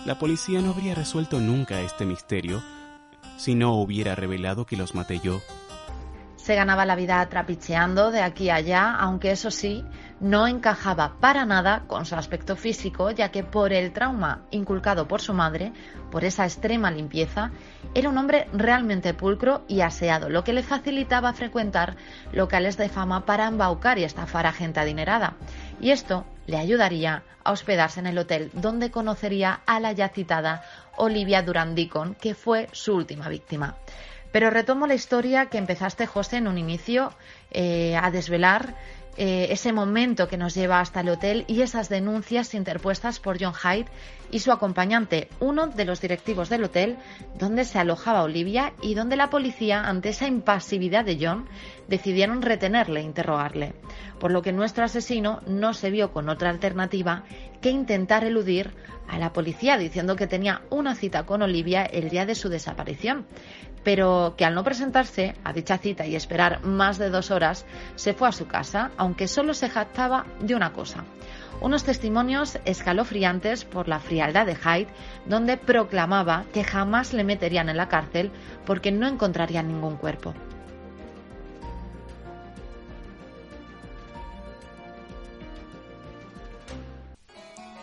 la 0.04 0.14
policía 0.14 0.60
no 0.60 0.70
habría 0.70 0.94
resuelto 0.94 1.40
nunca 1.40 1.80
este 1.80 2.06
misterio 2.06 2.62
si 3.36 3.56
no 3.56 3.74
hubiera 3.74 4.14
revelado 4.14 4.64
que 4.64 4.76
los 4.76 4.94
maté 4.94 5.18
yo. 5.18 5.40
Se 6.36 6.54
ganaba 6.54 6.86
la 6.86 6.94
vida 6.94 7.28
trapicheando 7.28 8.12
de 8.12 8.22
aquí 8.22 8.48
a 8.48 8.54
allá, 8.54 8.94
aunque 8.94 9.32
eso 9.32 9.50
sí, 9.50 9.84
no 10.20 10.46
encajaba 10.46 11.14
para 11.20 11.44
nada 11.44 11.84
con 11.86 12.06
su 12.06 12.16
aspecto 12.16 12.56
físico, 12.56 13.10
ya 13.10 13.30
que 13.30 13.44
por 13.44 13.72
el 13.72 13.92
trauma 13.92 14.42
inculcado 14.50 15.06
por 15.06 15.20
su 15.20 15.32
madre, 15.34 15.72
por 16.10 16.24
esa 16.24 16.44
extrema 16.44 16.90
limpieza, 16.90 17.52
era 17.94 18.08
un 18.08 18.18
hombre 18.18 18.48
realmente 18.52 19.14
pulcro 19.14 19.64
y 19.68 19.80
aseado, 19.80 20.28
lo 20.28 20.44
que 20.44 20.52
le 20.52 20.62
facilitaba 20.62 21.32
frecuentar 21.32 21.96
locales 22.32 22.76
de 22.76 22.88
fama 22.88 23.24
para 23.24 23.46
embaucar 23.46 23.98
y 23.98 24.04
estafar 24.04 24.46
a 24.46 24.52
gente 24.52 24.80
adinerada. 24.80 25.34
Y 25.80 25.90
esto 25.90 26.24
le 26.46 26.56
ayudaría 26.58 27.22
a 27.44 27.52
hospedarse 27.52 28.00
en 28.00 28.06
el 28.06 28.18
hotel 28.18 28.50
donde 28.54 28.90
conocería 28.90 29.60
a 29.66 29.80
la 29.80 29.92
ya 29.92 30.08
citada 30.08 30.62
Olivia 30.96 31.42
Durandicon, 31.42 32.14
que 32.14 32.34
fue 32.34 32.68
su 32.72 32.94
última 32.94 33.28
víctima. 33.28 33.76
Pero 34.32 34.50
retomo 34.50 34.86
la 34.86 34.94
historia 34.94 35.46
que 35.46 35.58
empezaste, 35.58 36.06
José, 36.06 36.36
en 36.36 36.48
un 36.48 36.58
inicio 36.58 37.12
eh, 37.50 37.96
a 37.96 38.10
desvelar 38.10 38.74
eh, 39.18 39.48
ese 39.50 39.72
momento 39.72 40.28
que 40.28 40.36
nos 40.36 40.54
lleva 40.54 40.80
hasta 40.80 41.00
el 41.00 41.08
hotel 41.08 41.44
y 41.48 41.62
esas 41.62 41.88
denuncias 41.88 42.54
interpuestas 42.54 43.18
por 43.18 43.36
John 43.42 43.54
Hyde 43.54 43.90
y 44.30 44.40
su 44.40 44.52
acompañante, 44.52 45.28
uno 45.40 45.66
de 45.66 45.84
los 45.84 46.00
directivos 46.00 46.48
del 46.48 46.64
hotel 46.64 46.96
donde 47.38 47.64
se 47.64 47.78
alojaba 47.78 48.22
Olivia 48.22 48.72
y 48.82 48.94
donde 48.94 49.16
la 49.16 49.30
policía, 49.30 49.82
ante 49.82 50.10
esa 50.10 50.26
impasividad 50.26 51.04
de 51.04 51.18
John, 51.20 51.48
decidieron 51.88 52.42
retenerle 52.42 53.00
e 53.00 53.04
interrogarle, 53.04 53.74
por 54.18 54.30
lo 54.30 54.42
que 54.42 54.52
nuestro 54.52 54.84
asesino 54.84 55.40
no 55.46 55.74
se 55.74 55.90
vio 55.90 56.12
con 56.12 56.28
otra 56.28 56.50
alternativa 56.50 57.24
que 57.60 57.70
intentar 57.70 58.24
eludir 58.24 58.74
a 59.08 59.18
la 59.18 59.32
policía 59.32 59.78
diciendo 59.78 60.16
que 60.16 60.26
tenía 60.26 60.62
una 60.70 60.94
cita 60.94 61.24
con 61.24 61.42
Olivia 61.42 61.84
el 61.84 62.10
día 62.10 62.26
de 62.26 62.34
su 62.34 62.48
desaparición 62.48 63.26
pero 63.88 64.34
que 64.36 64.44
al 64.44 64.54
no 64.54 64.64
presentarse 64.64 65.34
a 65.44 65.52
dicha 65.52 65.78
cita 65.78 66.06
y 66.06 66.16
esperar 66.16 66.62
más 66.62 66.98
de 66.98 67.10
dos 67.10 67.30
horas, 67.30 67.64
se 67.94 68.12
fue 68.12 68.28
a 68.28 68.32
su 68.32 68.46
casa, 68.46 68.90
aunque 68.96 69.28
solo 69.28 69.54
se 69.54 69.70
jactaba 69.70 70.26
de 70.40 70.54
una 70.54 70.72
cosa. 70.72 71.04
Unos 71.60 71.82
testimonios 71.82 72.58
escalofriantes 72.64 73.64
por 73.64 73.88
la 73.88 73.98
frialdad 73.98 74.46
de 74.46 74.54
Hyde, 74.54 74.88
donde 75.26 75.56
proclamaba 75.56 76.44
que 76.52 76.62
jamás 76.62 77.12
le 77.12 77.24
meterían 77.24 77.68
en 77.68 77.76
la 77.76 77.88
cárcel 77.88 78.30
porque 78.64 78.92
no 78.92 79.08
encontrarían 79.08 79.66
ningún 79.66 79.96
cuerpo. 79.96 80.34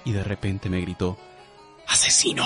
Y 0.05 0.13
de 0.13 0.24
repente 0.24 0.70
me 0.70 0.79
gritó, 0.79 1.17
¡Asesino! 1.88 2.46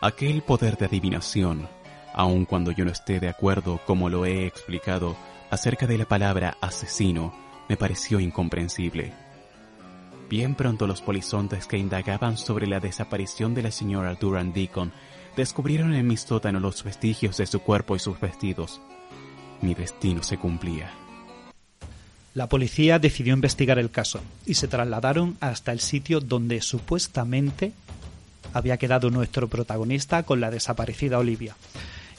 Aquel 0.00 0.42
poder 0.42 0.76
de 0.76 0.86
adivinación, 0.86 1.68
aun 2.12 2.44
cuando 2.44 2.70
yo 2.70 2.84
no 2.84 2.92
esté 2.92 3.18
de 3.18 3.28
acuerdo, 3.28 3.80
como 3.86 4.10
lo 4.10 4.26
he 4.26 4.46
explicado, 4.46 5.16
acerca 5.50 5.86
de 5.86 5.98
la 5.98 6.04
palabra 6.04 6.56
asesino, 6.60 7.32
me 7.68 7.76
pareció 7.76 8.20
incomprensible. 8.20 9.12
Bien 10.28 10.54
pronto 10.54 10.86
los 10.86 11.02
polizontes 11.02 11.66
que 11.66 11.76
indagaban 11.76 12.38
sobre 12.38 12.66
la 12.66 12.80
desaparición 12.80 13.54
de 13.54 13.62
la 13.62 13.70
señora 13.70 14.14
Durand 14.14 14.54
Deacon 14.54 14.92
descubrieron 15.36 15.94
en 15.94 16.06
mi 16.06 16.16
sótano 16.16 16.60
los 16.60 16.82
vestigios 16.84 17.36
de 17.36 17.46
su 17.46 17.60
cuerpo 17.60 17.96
y 17.96 17.98
sus 17.98 18.18
vestidos. 18.20 18.80
Mi 19.60 19.74
destino 19.74 20.22
se 20.22 20.38
cumplía. 20.38 20.90
La 22.34 22.48
policía 22.48 22.98
decidió 22.98 23.34
investigar 23.34 23.78
el 23.78 23.90
caso 23.90 24.20
y 24.46 24.54
se 24.54 24.68
trasladaron 24.68 25.36
hasta 25.40 25.70
el 25.70 25.80
sitio 25.80 26.20
donde 26.20 26.62
supuestamente 26.62 27.72
había 28.54 28.78
quedado 28.78 29.10
nuestro 29.10 29.48
protagonista 29.48 30.22
con 30.22 30.40
la 30.40 30.50
desaparecida 30.50 31.18
Olivia. 31.18 31.54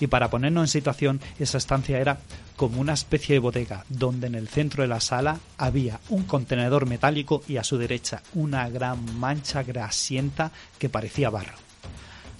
Y 0.04 0.08
para 0.08 0.30
ponernos 0.30 0.64
en 0.64 0.68
situación, 0.68 1.22
esa 1.40 1.58
estancia 1.58 1.98
era 1.98 2.18
como 2.58 2.82
una 2.82 2.92
especie 2.92 3.36
de 3.36 3.40
bodega, 3.40 3.86
donde 3.88 4.28
en 4.28 4.36
el 4.36 4.50
centro 4.50 4.82
de 4.84 4.90
la 4.90 5.00
sala 5.00 5.40
había 5.58 6.02
un 6.10 6.24
contenedor 6.24 6.86
metálico 6.88 7.42
y 7.48 7.56
a 7.56 7.64
su 7.64 7.78
derecha 7.78 8.22
una 8.34 8.68
gran 8.68 9.18
mancha 9.18 9.64
grasienta 9.64 10.52
que 10.78 10.90
parecía 10.90 11.30
barro. 11.30 11.54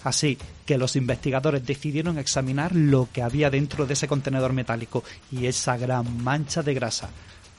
Así 0.04 0.38
que 0.66 0.78
los 0.78 0.98
investigadores 0.98 1.66
decidieron 1.66 2.18
examinar 2.18 2.76
lo 2.76 3.08
que 3.14 3.22
había 3.22 3.50
dentro 3.50 3.86
de 3.86 3.94
ese 3.94 4.10
contenedor 4.10 4.52
metálico 4.52 5.06
y 5.32 5.46
esa 5.46 5.78
gran 5.78 6.22
mancha 6.22 6.64
de 6.64 6.74
grasa, 6.74 7.12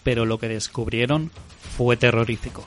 pero 0.02 0.26
lo 0.26 0.38
que 0.38 0.48
descubrieron 0.48 1.30
fue 1.78 1.96
terrorífico. 1.96 2.66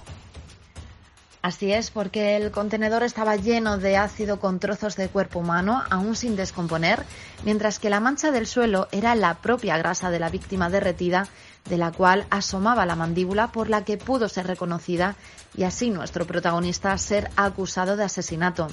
Así 1.47 1.71
es, 1.71 1.91
porque 1.91 2.35
el 2.35 2.51
contenedor 2.51 3.03
estaba 3.03 3.37
lleno 3.37 3.77
de 3.77 3.95
ácido 3.95 4.37
con 4.37 4.59
trozos 4.59 4.97
de 4.97 5.07
cuerpo 5.07 5.39
humano, 5.39 5.81
aún 5.89 6.17
sin 6.17 6.35
descomponer, 6.35 7.05
mientras 7.45 7.79
que 7.79 7.89
la 7.89 8.01
mancha 8.01 8.31
del 8.31 8.47
suelo 8.47 8.89
era 8.91 9.15
la 9.15 9.35
propia 9.35 9.77
grasa 9.77 10.11
de 10.11 10.19
la 10.19 10.29
víctima 10.29 10.69
derretida, 10.69 11.29
de 11.69 11.77
la 11.77 11.93
cual 11.93 12.27
asomaba 12.31 12.85
la 12.85 12.97
mandíbula 12.97 13.53
por 13.53 13.69
la 13.69 13.85
que 13.85 13.95
pudo 13.95 14.27
ser 14.27 14.45
reconocida 14.45 15.15
y 15.55 15.63
así 15.63 15.89
nuestro 15.89 16.27
protagonista 16.27 16.97
ser 16.97 17.31
acusado 17.37 17.95
de 17.95 18.03
asesinato. 18.03 18.67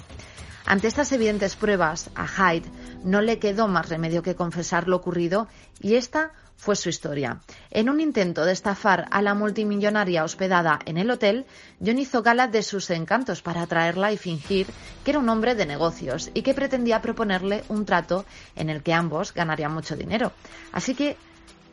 Ante 0.66 0.88
estas 0.88 1.12
evidentes 1.12 1.54
pruebas, 1.54 2.10
a 2.16 2.26
Hyde 2.26 2.68
no 3.04 3.20
le 3.20 3.38
quedó 3.38 3.68
más 3.68 3.88
remedio 3.88 4.24
que 4.24 4.34
confesar 4.34 4.88
lo 4.88 4.96
ocurrido 4.96 5.46
y 5.78 5.94
esta 5.94 6.32
fue 6.56 6.76
su 6.76 6.88
historia. 6.88 7.40
En 7.70 7.90
un 7.90 8.00
intento 8.00 8.44
de 8.44 8.52
estafar 8.52 9.06
a 9.10 9.22
la 9.22 9.34
multimillonaria 9.34 10.24
hospedada 10.24 10.78
en 10.86 10.96
el 10.96 11.10
hotel, 11.10 11.46
John 11.84 11.98
hizo 11.98 12.22
gala 12.22 12.48
de 12.48 12.62
sus 12.62 12.90
encantos 12.90 13.42
para 13.42 13.62
atraerla 13.62 14.12
y 14.12 14.16
fingir 14.16 14.66
que 15.04 15.10
era 15.10 15.18
un 15.18 15.28
hombre 15.28 15.54
de 15.54 15.66
negocios 15.66 16.30
y 16.34 16.42
que 16.42 16.54
pretendía 16.54 17.02
proponerle 17.02 17.64
un 17.68 17.84
trato 17.84 18.24
en 18.56 18.70
el 18.70 18.82
que 18.82 18.94
ambos 18.94 19.34
ganarían 19.34 19.74
mucho 19.74 19.96
dinero. 19.96 20.32
Así 20.72 20.94
que 20.94 21.16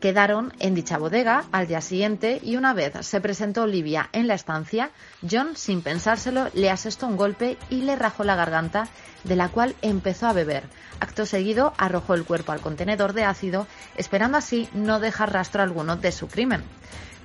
Quedaron 0.01 0.51
en 0.58 0.74
dicha 0.74 0.98
bodega 0.98 1.43
al 1.51 1.67
día 1.67 1.79
siguiente 1.79 2.39
y 2.41 2.55
una 2.55 2.74
vez 2.74 2.93
se 3.05 3.22
presentó 3.22 3.62
Olivia 3.62 4.10
en 4.13 4.25
la 4.25 4.34
estancia, 4.34 4.89
John, 5.29 5.55
sin 5.55 5.84
pensárselo, 5.84 6.50
le 6.55 6.72
asestó 6.72 7.05
un 7.05 7.17
golpe 7.17 7.55
y 7.70 7.84
le 7.84 7.96
rajó 7.96 8.24
la 8.24 8.36
garganta, 8.36 8.88
de 9.24 9.36
la 9.36 9.50
cual 9.50 9.75
empezó 9.84 10.25
a 10.25 10.34
beber. 10.34 10.63
Acto 11.00 11.27
seguido, 11.27 11.75
arrojó 11.77 12.15
el 12.15 12.25
cuerpo 12.25 12.51
al 12.51 12.62
contenedor 12.62 13.13
de 13.13 13.25
ácido, 13.25 13.67
esperando 13.96 14.39
así 14.39 14.67
no 14.74 15.00
dejar 15.00 15.34
rastro 15.34 15.62
alguno 15.62 15.98
de 15.98 16.12
su 16.12 16.27
crimen. 16.27 16.63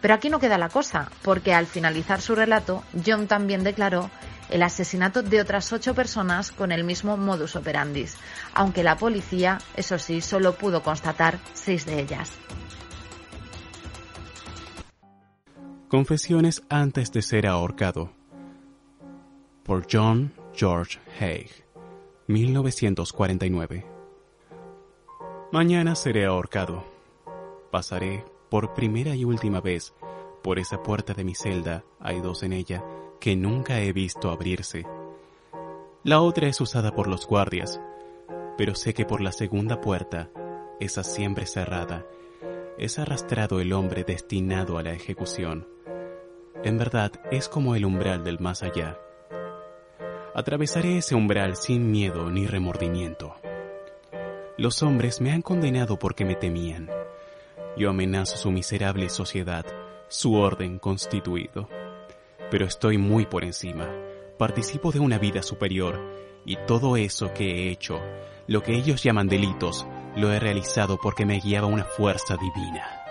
Pero 0.02 0.12
aquí 0.12 0.28
no 0.28 0.38
queda 0.38 0.58
la 0.58 0.68
cosa, 0.68 1.10
porque 1.22 1.54
al 1.54 1.66
finalizar 1.66 2.20
su 2.20 2.34
relato, 2.34 2.84
John 3.06 3.26
también 3.26 3.64
declaró 3.64 4.10
el 4.50 4.62
asesinato 4.62 5.22
de 5.22 5.40
otras 5.40 5.72
ocho 5.72 5.94
personas 5.94 6.52
con 6.52 6.70
el 6.72 6.84
mismo 6.84 7.16
modus 7.16 7.56
operandi, 7.56 8.06
aunque 8.52 8.84
la 8.84 8.96
policía, 8.96 9.58
eso 9.76 9.98
sí, 9.98 10.20
solo 10.20 10.56
pudo 10.56 10.82
constatar 10.82 11.38
seis 11.54 11.86
de 11.86 12.00
ellas. 12.00 12.30
Confesiones 15.88 16.64
antes 16.68 17.12
de 17.12 17.22
ser 17.22 17.46
ahorcado. 17.46 18.10
Por 19.62 19.86
John 19.88 20.32
George 20.52 20.98
Haig, 21.20 21.48
1949. 22.26 23.86
Mañana 25.52 25.94
seré 25.94 26.26
ahorcado. 26.26 26.82
Pasaré 27.70 28.24
por 28.50 28.74
primera 28.74 29.14
y 29.14 29.24
última 29.24 29.60
vez 29.60 29.94
por 30.42 30.58
esa 30.58 30.82
puerta 30.82 31.14
de 31.14 31.22
mi 31.22 31.36
celda. 31.36 31.84
Hay 32.00 32.20
dos 32.20 32.42
en 32.42 32.52
ella 32.52 32.84
que 33.20 33.36
nunca 33.36 33.78
he 33.78 33.92
visto 33.92 34.32
abrirse. 34.32 34.84
La 36.02 36.20
otra 36.20 36.48
es 36.48 36.60
usada 36.60 36.96
por 36.96 37.06
los 37.06 37.28
guardias, 37.28 37.80
pero 38.58 38.74
sé 38.74 38.92
que 38.92 39.04
por 39.04 39.20
la 39.20 39.30
segunda 39.30 39.80
puerta, 39.80 40.30
esa 40.80 41.04
siempre 41.04 41.46
cerrada, 41.46 42.04
es 42.76 42.98
arrastrado 42.98 43.60
el 43.60 43.72
hombre 43.72 44.02
destinado 44.02 44.78
a 44.78 44.82
la 44.82 44.92
ejecución. 44.92 45.75
En 46.64 46.78
verdad 46.78 47.12
es 47.30 47.48
como 47.48 47.74
el 47.74 47.84
umbral 47.84 48.24
del 48.24 48.40
más 48.40 48.62
allá. 48.62 48.98
Atravesaré 50.34 50.98
ese 50.98 51.14
umbral 51.14 51.56
sin 51.56 51.90
miedo 51.90 52.30
ni 52.30 52.46
remordimiento. 52.46 53.34
Los 54.58 54.82
hombres 54.82 55.20
me 55.20 55.32
han 55.32 55.42
condenado 55.42 55.98
porque 55.98 56.24
me 56.24 56.34
temían. 56.34 56.90
Yo 57.76 57.90
amenazo 57.90 58.36
su 58.36 58.50
miserable 58.50 59.08
sociedad, 59.08 59.66
su 60.08 60.34
orden 60.34 60.78
constituido 60.78 61.68
pero 62.50 62.66
estoy 62.66 62.98
muy 62.98 63.26
por 63.26 63.44
encima. 63.44 63.88
Participo 64.38 64.92
de 64.92 65.00
una 65.00 65.18
vida 65.18 65.42
superior 65.42 66.00
y 66.44 66.56
todo 66.66 66.96
eso 66.96 67.32
que 67.32 67.44
he 67.44 67.70
hecho, 67.70 68.00
lo 68.46 68.62
que 68.62 68.74
ellos 68.74 69.02
llaman 69.02 69.28
delitos, 69.28 69.86
lo 70.16 70.32
he 70.32 70.38
realizado 70.38 70.98
porque 71.02 71.26
me 71.26 71.40
guiaba 71.40 71.66
una 71.66 71.84
fuerza 71.84 72.36
divina. 72.36 73.05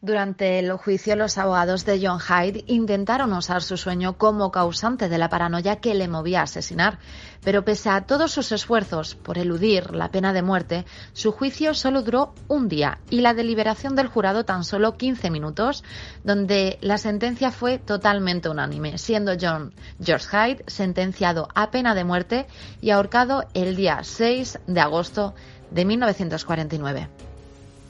Durante 0.00 0.60
el 0.60 0.70
juicio, 0.74 1.16
los 1.16 1.38
abogados 1.38 1.84
de 1.84 1.98
John 2.00 2.20
Hyde 2.20 2.62
intentaron 2.68 3.32
usar 3.32 3.64
su 3.64 3.76
sueño 3.76 4.16
como 4.16 4.52
causante 4.52 5.08
de 5.08 5.18
la 5.18 5.28
paranoia 5.28 5.80
que 5.80 5.92
le 5.92 6.06
movía 6.06 6.38
a 6.38 6.44
asesinar, 6.44 7.00
pero 7.42 7.64
pese 7.64 7.90
a 7.90 8.02
todos 8.02 8.30
sus 8.30 8.52
esfuerzos 8.52 9.16
por 9.16 9.38
eludir 9.38 9.92
la 9.96 10.12
pena 10.12 10.32
de 10.32 10.42
muerte, 10.42 10.84
su 11.14 11.32
juicio 11.32 11.74
solo 11.74 12.02
duró 12.02 12.32
un 12.46 12.68
día 12.68 13.00
y 13.10 13.22
la 13.22 13.34
deliberación 13.34 13.96
del 13.96 14.06
jurado 14.06 14.44
tan 14.44 14.62
solo 14.62 14.96
15 14.96 15.32
minutos, 15.32 15.82
donde 16.22 16.78
la 16.80 16.98
sentencia 16.98 17.50
fue 17.50 17.78
totalmente 17.78 18.48
unánime, 18.48 18.98
siendo 18.98 19.32
John 19.40 19.74
George 20.00 20.28
Hyde 20.30 20.64
sentenciado 20.68 21.48
a 21.56 21.72
pena 21.72 21.96
de 21.96 22.04
muerte 22.04 22.46
y 22.80 22.90
ahorcado 22.90 23.48
el 23.52 23.74
día 23.74 24.04
6 24.04 24.60
de 24.64 24.80
agosto 24.80 25.34
de 25.72 25.84
1949. 25.84 27.08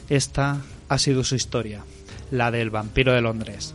Esta 0.09 0.63
ha 0.89 0.97
sido 0.97 1.23
su 1.23 1.35
historia 1.35 1.85
la 2.31 2.51
del 2.51 2.71
vampiro 2.71 3.13
de 3.13 3.21
Londres. 3.21 3.75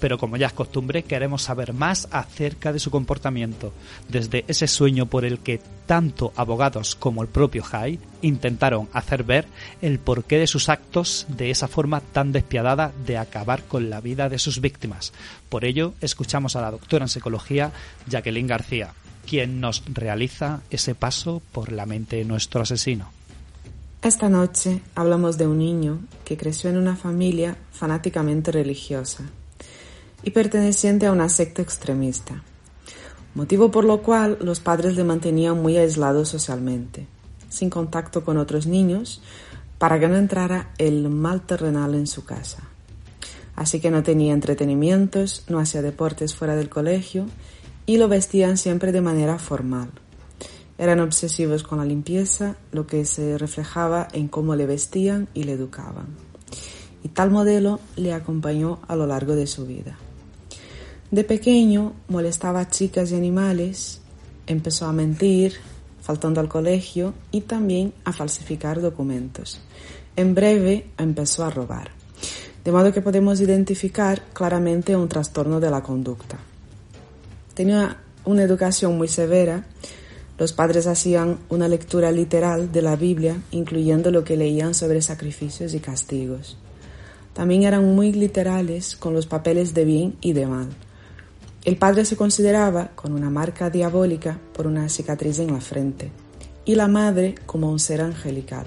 Pero 0.00 0.18
como 0.18 0.36
ya 0.36 0.48
es 0.48 0.52
costumbre, 0.52 1.04
queremos 1.04 1.42
saber 1.42 1.72
más 1.72 2.08
acerca 2.10 2.72
de 2.72 2.78
su 2.78 2.90
comportamiento, 2.90 3.72
desde 4.08 4.44
ese 4.48 4.66
sueño 4.66 5.06
por 5.06 5.24
el 5.24 5.38
que 5.38 5.60
tanto 5.86 6.32
abogados 6.36 6.94
como 6.94 7.22
el 7.22 7.28
propio 7.28 7.62
Hyde 7.62 8.00
intentaron 8.20 8.88
hacer 8.92 9.22
ver 9.22 9.46
el 9.80 9.98
porqué 9.98 10.38
de 10.38 10.46
sus 10.46 10.68
actos 10.68 11.26
de 11.28 11.50
esa 11.50 11.68
forma 11.68 12.00
tan 12.00 12.32
despiadada 12.32 12.92
de 13.06 13.16
acabar 13.16 13.62
con 13.62 13.88
la 13.88 14.00
vida 14.00 14.28
de 14.28 14.38
sus 14.38 14.60
víctimas. 14.60 15.12
Por 15.48 15.64
ello, 15.64 15.94
escuchamos 16.00 16.54
a 16.56 16.60
la 16.60 16.70
doctora 16.70 17.04
en 17.04 17.08
psicología 17.08 17.72
Jacqueline 18.06 18.46
García, 18.46 18.92
quien 19.26 19.60
nos 19.60 19.84
realiza 19.86 20.60
ese 20.70 20.94
paso 20.94 21.40
por 21.52 21.72
la 21.72 21.86
mente 21.86 22.16
de 22.16 22.24
nuestro 22.24 22.60
asesino. 22.60 23.10
Esta 24.04 24.28
noche 24.28 24.82
hablamos 24.94 25.38
de 25.38 25.46
un 25.46 25.56
niño 25.56 26.00
que 26.26 26.36
creció 26.36 26.68
en 26.68 26.76
una 26.76 26.94
familia 26.94 27.56
fanáticamente 27.72 28.52
religiosa 28.52 29.24
y 30.22 30.30
perteneciente 30.32 31.06
a 31.06 31.12
una 31.12 31.30
secta 31.30 31.62
extremista, 31.62 32.42
motivo 33.34 33.70
por 33.70 33.86
lo 33.86 34.02
cual 34.02 34.36
los 34.42 34.60
padres 34.60 34.96
le 34.96 35.04
mantenían 35.04 35.62
muy 35.62 35.78
aislado 35.78 36.26
socialmente, 36.26 37.06
sin 37.48 37.70
contacto 37.70 38.26
con 38.26 38.36
otros 38.36 38.66
niños, 38.66 39.22
para 39.78 39.98
que 39.98 40.06
no 40.06 40.16
entrara 40.16 40.74
el 40.76 41.08
mal 41.08 41.40
terrenal 41.40 41.94
en 41.94 42.06
su 42.06 42.26
casa. 42.26 42.62
Así 43.56 43.80
que 43.80 43.90
no 43.90 44.02
tenía 44.02 44.34
entretenimientos, 44.34 45.44
no 45.48 45.58
hacía 45.58 45.80
deportes 45.80 46.34
fuera 46.34 46.56
del 46.56 46.68
colegio 46.68 47.24
y 47.86 47.96
lo 47.96 48.08
vestían 48.08 48.58
siempre 48.58 48.92
de 48.92 49.00
manera 49.00 49.38
formal 49.38 49.88
eran 50.78 51.00
obsesivos 51.00 51.62
con 51.62 51.78
la 51.78 51.84
limpieza, 51.84 52.56
lo 52.72 52.86
que 52.86 53.04
se 53.04 53.38
reflejaba 53.38 54.08
en 54.12 54.28
cómo 54.28 54.56
le 54.56 54.66
vestían 54.66 55.28
y 55.34 55.44
le 55.44 55.52
educaban. 55.52 56.06
Y 57.02 57.08
tal 57.08 57.30
modelo 57.30 57.80
le 57.96 58.12
acompañó 58.12 58.80
a 58.88 58.96
lo 58.96 59.06
largo 59.06 59.36
de 59.36 59.46
su 59.46 59.66
vida. 59.66 59.96
De 61.10 61.22
pequeño 61.22 61.92
molestaba 62.08 62.60
a 62.60 62.70
chicas 62.70 63.12
y 63.12 63.14
animales, 63.14 64.00
empezó 64.46 64.86
a 64.86 64.92
mentir, 64.92 65.54
faltando 66.00 66.40
al 66.40 66.48
colegio 66.48 67.14
y 67.30 67.42
también 67.42 67.94
a 68.04 68.12
falsificar 68.12 68.80
documentos. 68.80 69.60
En 70.16 70.34
breve 70.34 70.90
empezó 70.98 71.44
a 71.44 71.50
robar. 71.50 71.90
De 72.64 72.72
modo 72.72 72.92
que 72.92 73.00
podemos 73.02 73.40
identificar 73.40 74.22
claramente 74.32 74.96
un 74.96 75.08
trastorno 75.08 75.60
de 75.60 75.70
la 75.70 75.82
conducta. 75.82 76.38
Tenía 77.54 77.98
una 78.24 78.42
educación 78.42 78.96
muy 78.96 79.08
severa, 79.08 79.66
los 80.36 80.52
padres 80.52 80.86
hacían 80.86 81.38
una 81.48 81.68
lectura 81.68 82.10
literal 82.10 82.72
de 82.72 82.82
la 82.82 82.96
Biblia, 82.96 83.40
incluyendo 83.52 84.10
lo 84.10 84.24
que 84.24 84.36
leían 84.36 84.74
sobre 84.74 85.00
sacrificios 85.00 85.74
y 85.74 85.80
castigos. 85.80 86.56
También 87.32 87.62
eran 87.62 87.94
muy 87.94 88.12
literales 88.12 88.96
con 88.96 89.14
los 89.14 89.26
papeles 89.26 89.74
de 89.74 89.84
bien 89.84 90.16
y 90.20 90.32
de 90.32 90.46
mal. 90.46 90.68
El 91.64 91.76
padre 91.76 92.04
se 92.04 92.16
consideraba 92.16 92.90
con 92.94 93.12
una 93.12 93.30
marca 93.30 93.70
diabólica 93.70 94.38
por 94.52 94.66
una 94.66 94.88
cicatriz 94.88 95.38
en 95.38 95.52
la 95.52 95.60
frente 95.60 96.10
y 96.64 96.74
la 96.74 96.88
madre 96.88 97.36
como 97.46 97.70
un 97.70 97.78
ser 97.78 98.00
angelical. 98.00 98.66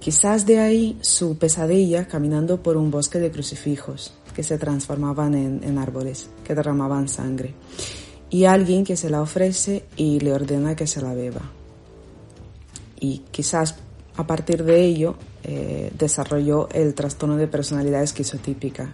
Quizás 0.00 0.44
de 0.44 0.60
ahí 0.60 0.98
su 1.00 1.38
pesadilla 1.38 2.06
caminando 2.06 2.62
por 2.62 2.76
un 2.76 2.90
bosque 2.90 3.18
de 3.18 3.30
crucifijos 3.30 4.14
que 4.36 4.42
se 4.42 4.58
transformaban 4.58 5.34
en, 5.34 5.64
en 5.64 5.78
árboles 5.78 6.28
que 6.44 6.54
derramaban 6.54 7.08
sangre 7.08 7.54
y 8.34 8.46
alguien 8.46 8.82
que 8.82 8.96
se 8.96 9.10
la 9.10 9.22
ofrece 9.22 9.84
y 9.96 10.18
le 10.18 10.32
ordena 10.32 10.74
que 10.74 10.88
se 10.88 11.00
la 11.00 11.14
beba. 11.14 11.42
Y 12.98 13.18
quizás 13.30 13.76
a 14.16 14.26
partir 14.26 14.64
de 14.64 14.84
ello 14.84 15.14
eh, 15.44 15.92
desarrolló 15.96 16.68
el 16.70 16.94
trastorno 16.94 17.36
de 17.36 17.46
personalidad 17.46 18.02
esquizotípica, 18.02 18.92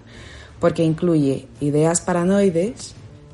porque 0.60 0.84
incluye 0.84 1.48
ideas 1.62 2.02
paranoides, 2.02 2.92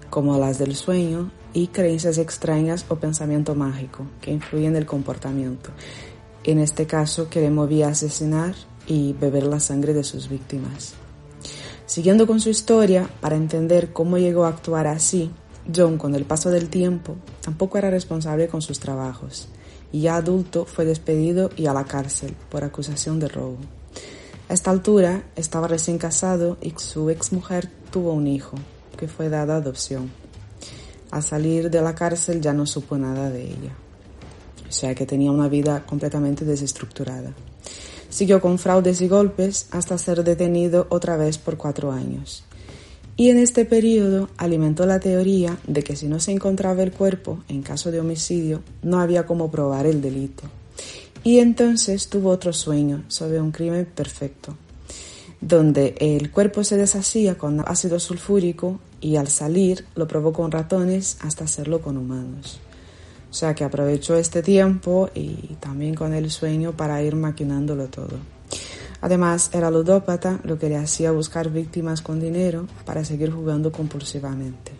como 0.08 0.38
las 0.38 0.58
del 0.60 0.76
sueño, 0.76 1.32
y 1.52 1.66
creencias 1.66 2.18
extrañas 2.18 2.84
o 2.88 2.94
pensamiento 2.94 3.56
mágico, 3.56 4.06
que 4.20 4.30
influyen 4.30 4.68
en 4.68 4.76
el 4.76 4.86
comportamiento. 4.86 5.70
En 6.44 6.60
este 6.60 6.86
caso, 6.86 7.28
que 7.28 7.40
le 7.40 7.50
movía 7.50 7.88
a 7.88 7.90
asesinar 7.90 8.54
y 8.86 9.12
beber 9.14 9.42
la 9.42 9.58
sangre 9.58 9.92
de 9.92 10.04
sus 10.04 10.28
víctimas. 10.28 10.94
Siguiendo 11.84 12.28
con 12.28 12.38
su 12.38 12.48
historia, 12.48 13.10
para 13.20 13.34
entender 13.34 13.92
cómo 13.92 14.18
llegó 14.18 14.44
a 14.44 14.50
actuar 14.50 14.86
así, 14.86 15.32
John, 15.74 15.98
con 15.98 16.14
el 16.14 16.24
paso 16.24 16.50
del 16.50 16.68
tiempo, 16.68 17.16
tampoco 17.40 17.78
era 17.78 17.90
responsable 17.90 18.48
con 18.48 18.62
sus 18.62 18.78
trabajos 18.78 19.48
y 19.92 20.02
ya 20.02 20.16
adulto 20.16 20.64
fue 20.64 20.84
despedido 20.84 21.50
y 21.56 21.66
a 21.66 21.72
la 21.72 21.84
cárcel 21.84 22.34
por 22.50 22.64
acusación 22.64 23.18
de 23.18 23.28
robo. 23.28 23.58
A 24.48 24.54
esta 24.54 24.70
altura 24.70 25.24
estaba 25.34 25.68
recién 25.68 25.98
casado 25.98 26.56
y 26.60 26.72
su 26.76 27.10
exmujer 27.10 27.68
tuvo 27.90 28.12
un 28.12 28.28
hijo, 28.28 28.56
que 28.96 29.08
fue 29.08 29.28
dado 29.28 29.54
a 29.54 29.56
adopción. 29.56 30.10
Al 31.10 31.22
salir 31.22 31.70
de 31.70 31.82
la 31.82 31.94
cárcel 31.94 32.40
ya 32.40 32.52
no 32.52 32.66
supo 32.66 32.96
nada 32.96 33.30
de 33.30 33.44
ella, 33.44 33.72
o 34.68 34.72
sea 34.72 34.94
que 34.94 35.06
tenía 35.06 35.30
una 35.30 35.48
vida 35.48 35.84
completamente 35.84 36.44
desestructurada. 36.44 37.32
Siguió 38.08 38.40
con 38.40 38.58
fraudes 38.58 39.00
y 39.00 39.08
golpes 39.08 39.66
hasta 39.72 39.98
ser 39.98 40.22
detenido 40.22 40.86
otra 40.90 41.16
vez 41.16 41.38
por 41.38 41.56
cuatro 41.56 41.90
años 41.90 42.45
y 43.16 43.30
en 43.30 43.38
este 43.38 43.64
periodo 43.64 44.28
alimentó 44.36 44.84
la 44.84 45.00
teoría 45.00 45.56
de 45.66 45.82
que 45.82 45.96
si 45.96 46.06
no 46.06 46.20
se 46.20 46.32
encontraba 46.32 46.82
el 46.82 46.92
cuerpo 46.92 47.42
en 47.48 47.62
caso 47.62 47.90
de 47.90 48.00
homicidio, 48.00 48.62
no 48.82 49.00
había 49.00 49.24
cómo 49.24 49.50
probar 49.50 49.86
el 49.86 50.02
delito. 50.02 50.44
Y 51.24 51.38
entonces 51.38 52.08
tuvo 52.08 52.30
otro 52.30 52.52
sueño 52.52 53.04
sobre 53.08 53.40
un 53.40 53.52
crimen 53.52 53.86
perfecto, 53.86 54.56
donde 55.40 55.94
el 55.98 56.30
cuerpo 56.30 56.62
se 56.62 56.76
deshacía 56.76 57.36
con 57.38 57.60
ácido 57.66 57.98
sulfúrico 57.98 58.80
y 59.00 59.16
al 59.16 59.28
salir 59.28 59.86
lo 59.94 60.06
probó 60.06 60.32
con 60.32 60.50
ratones 60.50 61.16
hasta 61.20 61.44
hacerlo 61.44 61.80
con 61.80 61.96
humanos. 61.96 62.60
O 63.30 63.34
sea 63.34 63.54
que 63.54 63.64
aprovechó 63.64 64.14
este 64.16 64.42
tiempo 64.42 65.10
y 65.14 65.56
también 65.58 65.94
con 65.94 66.14
el 66.14 66.30
sueño 66.30 66.76
para 66.76 67.02
ir 67.02 67.16
maquinándolo 67.16 67.86
todo. 67.88 68.35
Además, 69.00 69.50
era 69.52 69.70
ludópata, 69.70 70.40
lo 70.44 70.58
que 70.58 70.68
le 70.68 70.76
hacía 70.76 71.12
buscar 71.12 71.50
víctimas 71.50 72.00
con 72.00 72.20
dinero 72.20 72.66
para 72.84 73.04
seguir 73.04 73.30
jugando 73.30 73.72
compulsivamente. 73.72 74.72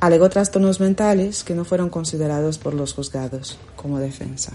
Alegó 0.00 0.28
trastornos 0.28 0.80
mentales 0.80 1.42
que 1.42 1.54
no 1.54 1.64
fueron 1.64 1.88
considerados 1.88 2.58
por 2.58 2.74
los 2.74 2.92
juzgados 2.92 3.58
como 3.76 3.98
defensa. 3.98 4.52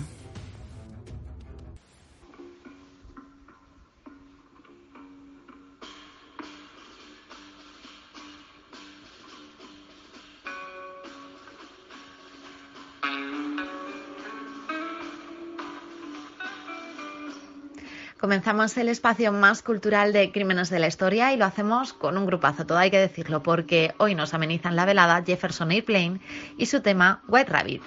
Comenzamos 18.22 18.78
el 18.78 18.88
espacio 18.88 19.32
más 19.32 19.64
cultural 19.64 20.14
de 20.14 20.32
Crímenes 20.32 20.70
de 20.70 20.78
la 20.78 20.86
Historia 20.86 21.34
y 21.34 21.38
lo 21.38 21.46
hacemos 21.46 21.92
con 21.92 22.20
un 22.20 22.28
grupazo, 22.28 22.68
todo 22.68 22.78
hay 22.78 22.92
que 22.92 23.00
decirlo, 23.00 23.42
porque 23.42 23.96
hoy 23.98 24.14
nos 24.14 24.36
amenizan 24.36 24.76
la 24.76 24.86
velada 24.86 25.24
Jefferson 25.26 25.72
Airplane 25.72 26.22
y 26.56 26.68
su 26.68 26.82
tema 26.82 27.24
White 27.28 27.52
Rabbit. 27.52 27.82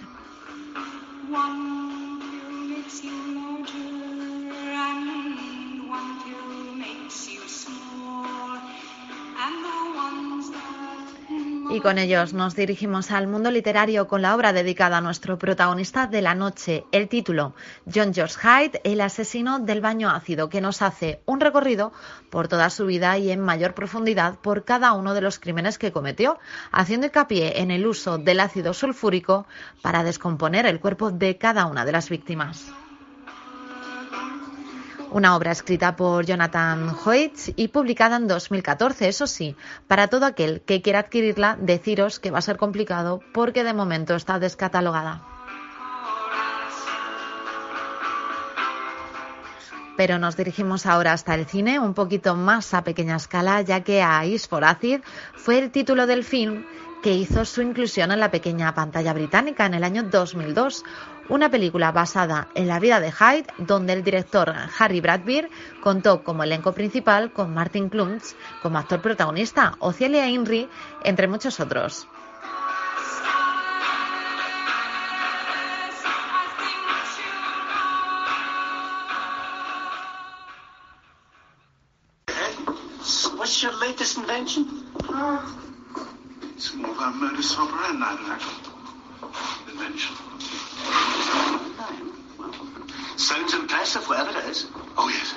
Y 11.74 11.80
con 11.80 11.98
ellos 11.98 12.34
nos 12.34 12.54
dirigimos 12.54 13.10
al 13.10 13.26
mundo 13.26 13.50
literario 13.50 14.06
con 14.06 14.22
la 14.22 14.36
obra 14.36 14.52
dedicada 14.52 14.98
a 14.98 15.00
nuestro 15.00 15.38
protagonista 15.38 16.06
de 16.06 16.22
la 16.22 16.36
noche, 16.36 16.84
el 16.92 17.08
título 17.08 17.56
John 17.92 18.14
George 18.14 18.36
Hyde, 18.40 18.80
el 18.84 19.00
asesino 19.00 19.58
del 19.58 19.80
baño 19.80 20.08
ácido, 20.08 20.48
que 20.48 20.60
nos 20.60 20.82
hace 20.82 21.20
un 21.26 21.40
recorrido 21.40 21.92
por 22.30 22.46
toda 22.46 22.70
su 22.70 22.86
vida 22.86 23.18
y 23.18 23.32
en 23.32 23.40
mayor 23.40 23.74
profundidad 23.74 24.38
por 24.38 24.64
cada 24.64 24.92
uno 24.92 25.14
de 25.14 25.22
los 25.22 25.40
crímenes 25.40 25.76
que 25.76 25.90
cometió, 25.90 26.38
haciendo 26.70 27.08
hincapié 27.08 27.60
en 27.60 27.72
el 27.72 27.88
uso 27.88 28.18
del 28.18 28.38
ácido 28.38 28.72
sulfúrico 28.72 29.48
para 29.82 30.04
descomponer 30.04 30.66
el 30.66 30.78
cuerpo 30.78 31.10
de 31.10 31.38
cada 31.38 31.66
una 31.66 31.84
de 31.84 31.90
las 31.90 32.08
víctimas. 32.08 32.72
Una 35.14 35.36
obra 35.36 35.52
escrita 35.52 35.94
por 35.94 36.26
Jonathan 36.26 36.92
Hoyt 37.04 37.52
y 37.54 37.68
publicada 37.68 38.16
en 38.16 38.26
2014, 38.26 39.06
eso 39.06 39.28
sí, 39.28 39.54
para 39.86 40.08
todo 40.08 40.26
aquel 40.26 40.62
que 40.62 40.82
quiera 40.82 40.98
adquirirla, 40.98 41.56
deciros 41.60 42.18
que 42.18 42.32
va 42.32 42.38
a 42.38 42.42
ser 42.42 42.56
complicado 42.56 43.20
porque 43.32 43.62
de 43.62 43.74
momento 43.74 44.16
está 44.16 44.40
descatalogada. 44.40 45.22
Pero 49.96 50.18
nos 50.18 50.36
dirigimos 50.36 50.84
ahora 50.84 51.12
hasta 51.12 51.36
el 51.36 51.46
cine, 51.46 51.78
un 51.78 51.94
poquito 51.94 52.34
más 52.34 52.74
a 52.74 52.82
pequeña 52.82 53.14
escala, 53.14 53.62
ya 53.62 53.84
que 53.84 54.04
Ice 54.24 54.48
for 54.48 54.64
Acid 54.64 55.02
fue 55.36 55.60
el 55.60 55.70
título 55.70 56.08
del 56.08 56.24
film 56.24 56.64
que 57.04 57.12
hizo 57.12 57.44
su 57.44 57.60
inclusión 57.60 58.12
en 58.12 58.18
la 58.18 58.30
pequeña 58.30 58.74
pantalla 58.74 59.12
británica 59.12 59.66
en 59.66 59.74
el 59.74 59.84
año 59.84 60.04
2002, 60.04 60.84
una 61.28 61.50
película 61.50 61.92
basada 61.92 62.48
en 62.54 62.66
la 62.66 62.80
vida 62.80 62.98
de 62.98 63.12
Hyde, 63.12 63.44
donde 63.58 63.92
el 63.92 64.02
director 64.02 64.50
Harry 64.78 65.02
Bradbeer 65.02 65.50
contó 65.82 66.24
como 66.24 66.44
elenco 66.44 66.72
principal 66.72 67.30
con 67.30 67.52
Martin 67.52 67.90
Kluntz 67.90 68.34
como 68.62 68.78
actor 68.78 69.02
protagonista, 69.02 69.74
o 69.80 69.92
Celia 69.92 70.26
Inri, 70.28 70.66
entre 71.02 71.28
muchos 71.28 71.60
otros. 71.60 72.08
What's 83.36 83.60
your 83.60 83.74
latest 83.74 84.16
invention? 84.16 85.63
It's 86.54 86.72
more 86.74 86.90
of 86.90 86.98
a 86.98 87.10
modus 87.10 87.58
operandi 87.58 88.14
invention. 89.70 90.14
Sounds 93.16 93.54
impressive, 93.54 94.08
whatever 94.08 94.30
it 94.38 94.44
is. 94.46 94.66
Oh, 94.96 95.08
yes. 95.08 95.34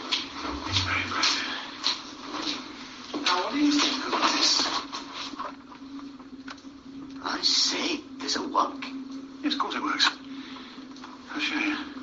It's 0.68 0.80
Very 0.80 1.02
impressive. 1.02 1.48
Now, 3.26 3.44
what 3.44 3.54
do 3.54 3.60
you 3.60 3.72
think 3.72 4.14
of 4.14 4.22
this? 4.34 4.68
I 7.24 7.42
say, 7.42 8.00
does 8.20 8.36
it 8.36 8.50
work? 8.52 8.86
Yes, 9.44 9.54
of 9.54 9.60
course 9.60 9.76
it 9.76 9.82
works. 9.84 10.10
I'll 11.34 11.40
show 11.40 11.60
you. 11.60 11.97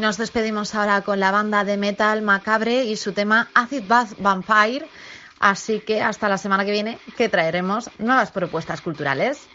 Nos 0.00 0.16
despedimos 0.16 0.74
ahora 0.74 1.02
con 1.02 1.20
la 1.20 1.30
banda 1.30 1.62
de 1.62 1.76
metal 1.76 2.22
Macabre 2.22 2.84
y 2.84 2.96
su 2.96 3.12
tema 3.12 3.50
Acid 3.52 3.82
Bath 3.86 4.18
Vampire. 4.18 4.88
Así 5.38 5.80
que 5.80 6.00
hasta 6.00 6.26
la 6.26 6.38
semana 6.38 6.64
que 6.64 6.70
viene 6.70 6.98
que 7.18 7.28
traeremos 7.28 7.90
nuevas 7.98 8.30
propuestas 8.30 8.80
culturales. 8.80 9.46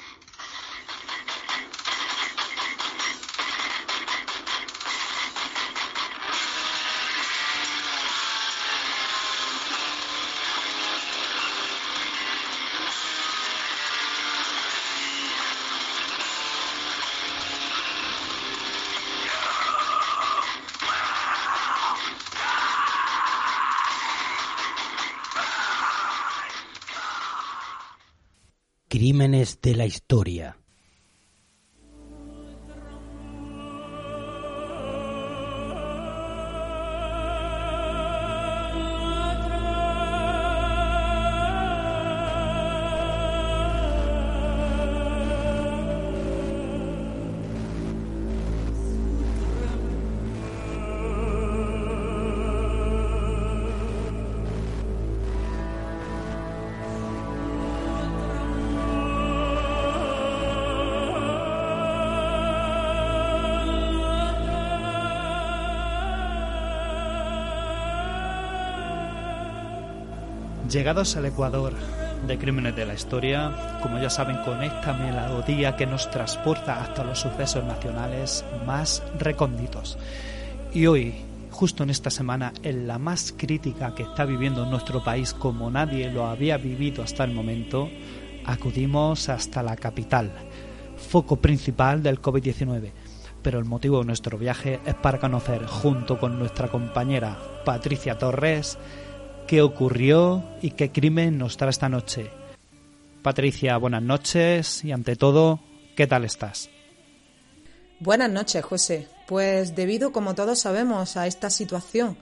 De 29.26 29.74
la 29.74 29.88
historia. 29.88 30.56
Llegados 70.76 71.16
al 71.16 71.26
Ecuador 71.26 71.72
de 72.28 72.38
Crímenes 72.38 72.76
de 72.76 72.86
la 72.86 72.96
Historia, 72.96 73.80
como 73.82 73.98
ya 73.98 74.10
saben, 74.10 74.40
con 74.44 74.62
esta 74.62 74.92
melodía 74.92 75.78
que 75.78 75.86
nos 75.86 76.12
transporta 76.12 76.82
hasta 76.84 77.06
los 77.06 77.18
sucesos 77.18 77.64
nacionales 77.64 78.44
más 78.66 79.02
recónditos. 79.18 79.98
Y 80.74 80.88
hoy, 80.88 81.14
justo 81.50 81.84
en 81.84 81.92
esta 81.92 82.10
semana, 82.10 82.52
en 82.62 82.88
la 82.88 83.00
más 83.00 83.34
crítica 83.38 83.96
que 83.96 84.04
está 84.04 84.26
viviendo 84.26 84.66
nuestro 84.66 85.02
país 85.02 85.34
como 85.34 85.72
nadie 85.72 86.12
lo 86.12 86.26
había 86.26 86.58
vivido 86.58 87.04
hasta 87.04 87.24
el 87.24 87.32
momento, 87.32 87.90
acudimos 88.44 89.30
hasta 89.30 89.64
la 89.64 89.78
capital, 89.78 90.30
foco 90.98 91.38
principal 91.38 92.04
del 92.04 92.22
COVID-19. 92.22 92.92
Pero 93.42 93.60
el 93.60 93.66
motivo 93.66 94.00
de 94.00 94.08
nuestro 94.08 94.38
viaje 94.38 94.82
es 94.86 94.96
para 94.96 95.20
conocer, 95.20 95.66
junto 95.68 96.20
con 96.20 96.38
nuestra 96.38 96.68
compañera 96.68 97.38
Patricia 97.64 98.18
Torres, 98.18 98.78
qué 99.48 99.62
ocurrió 99.62 100.44
y 100.62 100.72
qué 100.72 100.92
crimen 100.92 101.38
nos 101.38 101.58
trae 101.58 101.70
esta 101.70 101.90
noche. 101.90 102.32
Patricia, 103.22 103.78
buenas 103.78 104.02
noches 104.02 104.84
y 104.84 104.92
ante 104.92 105.16
todo, 105.16 105.60
¿qué 105.96 106.08
tal 106.08 106.26
estás? 106.26 106.70
Buenas 108.00 108.30
noches, 108.30 108.64
José. 108.64 109.08
Pues 109.28 109.76
debido, 109.76 110.12
como 110.12 110.36
todos 110.36 110.60
sabemos, 110.60 111.18
a 111.18 111.28
esta 111.28 111.50
situación, 111.50 112.18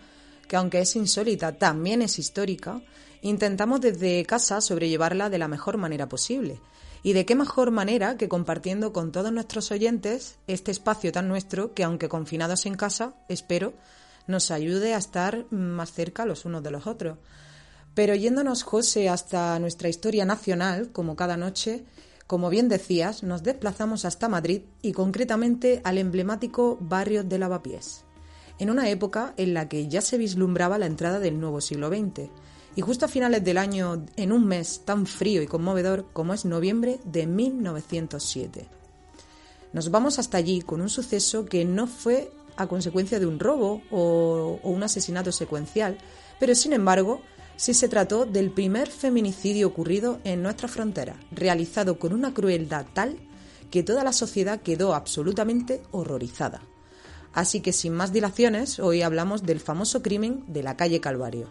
que 0.48 0.56
aunque 0.56 0.80
es 0.82 0.96
insólita, 0.96 1.54
también 1.54 2.02
es 2.02 2.20
histórica, 2.20 2.82
intentamos 3.22 3.82
desde 3.82 4.26
casa 4.26 4.62
sobrellevarla 4.62 5.30
de 5.30 5.40
la 5.40 5.48
mejor 5.48 5.78
manera 5.78 6.08
posible. 6.08 6.60
¿Y 7.06 7.12
de 7.12 7.26
qué 7.26 7.36
mejor 7.36 7.72
manera 7.72 8.16
que 8.16 8.30
compartiendo 8.30 8.94
con 8.94 9.12
todos 9.12 9.34
nuestros 9.34 9.72
oyentes 9.72 10.38
este 10.48 10.72
espacio 10.72 11.12
tan 11.12 11.28
nuestro 11.28 11.74
que, 11.74 11.84
aunque 11.84 12.08
confinados 12.08 12.66
en 12.66 12.76
casa, 12.76 13.14
espero, 13.28 13.74
nos 14.28 14.52
ayude 14.52 14.94
a 14.94 14.98
estar 14.98 15.46
más 15.52 15.92
cerca 15.92 16.26
los 16.26 16.46
unos 16.46 16.64
de 16.64 16.72
los 16.72 16.88
otros? 16.88 17.18
Pero 17.94 18.16
yéndonos, 18.16 18.64
José, 18.64 19.10
hasta 19.10 19.60
nuestra 19.60 19.90
historia 19.90 20.26
nacional, 20.26 20.92
como 20.92 21.16
cada 21.16 21.38
noche, 21.38 21.86
como 22.26 22.50
bien 22.50 22.70
decías, 22.70 23.22
nos 23.22 23.44
desplazamos 23.44 24.06
hasta 24.06 24.30
Madrid 24.30 24.64
y 24.82 24.94
concretamente 24.94 25.82
al 25.84 25.98
emblemático 25.98 26.78
barrio 26.82 27.24
de 27.24 27.38
Lavapiés, 27.38 28.06
en 28.58 28.70
una 28.70 28.90
época 28.90 29.34
en 29.38 29.54
la 29.54 29.70
que 29.70 29.88
ya 29.88 30.02
se 30.02 30.18
vislumbraba 30.18 30.80
la 30.80 30.88
entrada 30.88 31.20
del 31.20 31.40
nuevo 31.40 31.62
siglo 31.62 31.90
XX, 31.90 32.30
y 32.76 32.82
justo 32.82 33.06
a 33.06 33.10
finales 33.10 33.44
del 33.44 33.60
año, 33.60 34.06
en 34.16 34.32
un 34.32 34.48
mes 34.48 34.82
tan 34.84 35.06
frío 35.06 35.44
y 35.44 35.48
conmovedor 35.48 36.08
como 36.12 36.34
es 36.34 36.46
noviembre 36.46 37.00
de 37.04 37.28
1907. 37.28 38.68
Nos 39.74 39.92
vamos 39.92 40.18
hasta 40.18 40.38
allí 40.38 40.62
con 40.62 40.82
un 40.82 40.90
suceso 40.90 41.46
que 41.46 41.66
no 41.66 41.86
fue 41.86 42.32
a 42.58 42.68
consecuencia 42.68 43.20
de 43.20 43.26
un 43.26 43.40
robo 43.40 43.82
o, 43.92 44.60
un 44.64 44.84
asesinato 44.84 45.32
secuencial, 45.32 45.98
pero 46.40 46.56
sin 46.56 46.74
embargo 46.74 47.22
si 47.56 47.74
se 47.74 47.88
trató 47.88 48.26
del 48.26 48.52
primer 48.52 48.90
feminicidio 48.90 49.68
ocurrido 49.68 50.20
en 50.24 50.42
nuestra 50.42 50.68
frontera, 50.68 51.16
realizado 51.32 52.00
con 52.00 52.14
una 52.14 52.34
crueldad 52.34 52.86
tal 52.94 53.18
que 53.70 53.84
toda 53.84 54.04
la 54.04 54.12
sociedad 54.12 54.62
quedó 54.62 54.96
absolutamente 54.96 55.82
horrorizada. 55.92 56.62
Así 57.34 57.62
que 57.62 57.74
sin 57.74 57.94
más 57.94 58.14
dilaciones, 58.14 58.80
hoy 58.80 59.02
hablamos 59.02 59.44
del 59.44 59.60
famoso 59.60 60.02
crimen 60.02 60.44
de 60.48 60.64
la 60.64 60.78
calle 60.78 61.00
Calvario. 61.00 61.50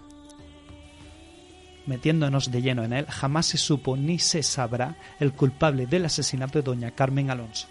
Metiéndonos 1.87 2.53
de 2.53 2.63
lleno 2.63 2.85
en 2.85 2.93
él, 2.93 3.07
jamás 3.07 3.47
se 3.47 3.59
supo 3.59 3.97
ni 3.97 4.21
se 4.21 4.45
sabrá 4.45 4.97
el 5.19 5.33
culpable 5.33 5.87
del 5.87 6.05
asesinato 6.05 6.59
de 6.59 6.63
doña 6.63 6.93
Carmen 6.93 7.31
Alonso, 7.31 7.67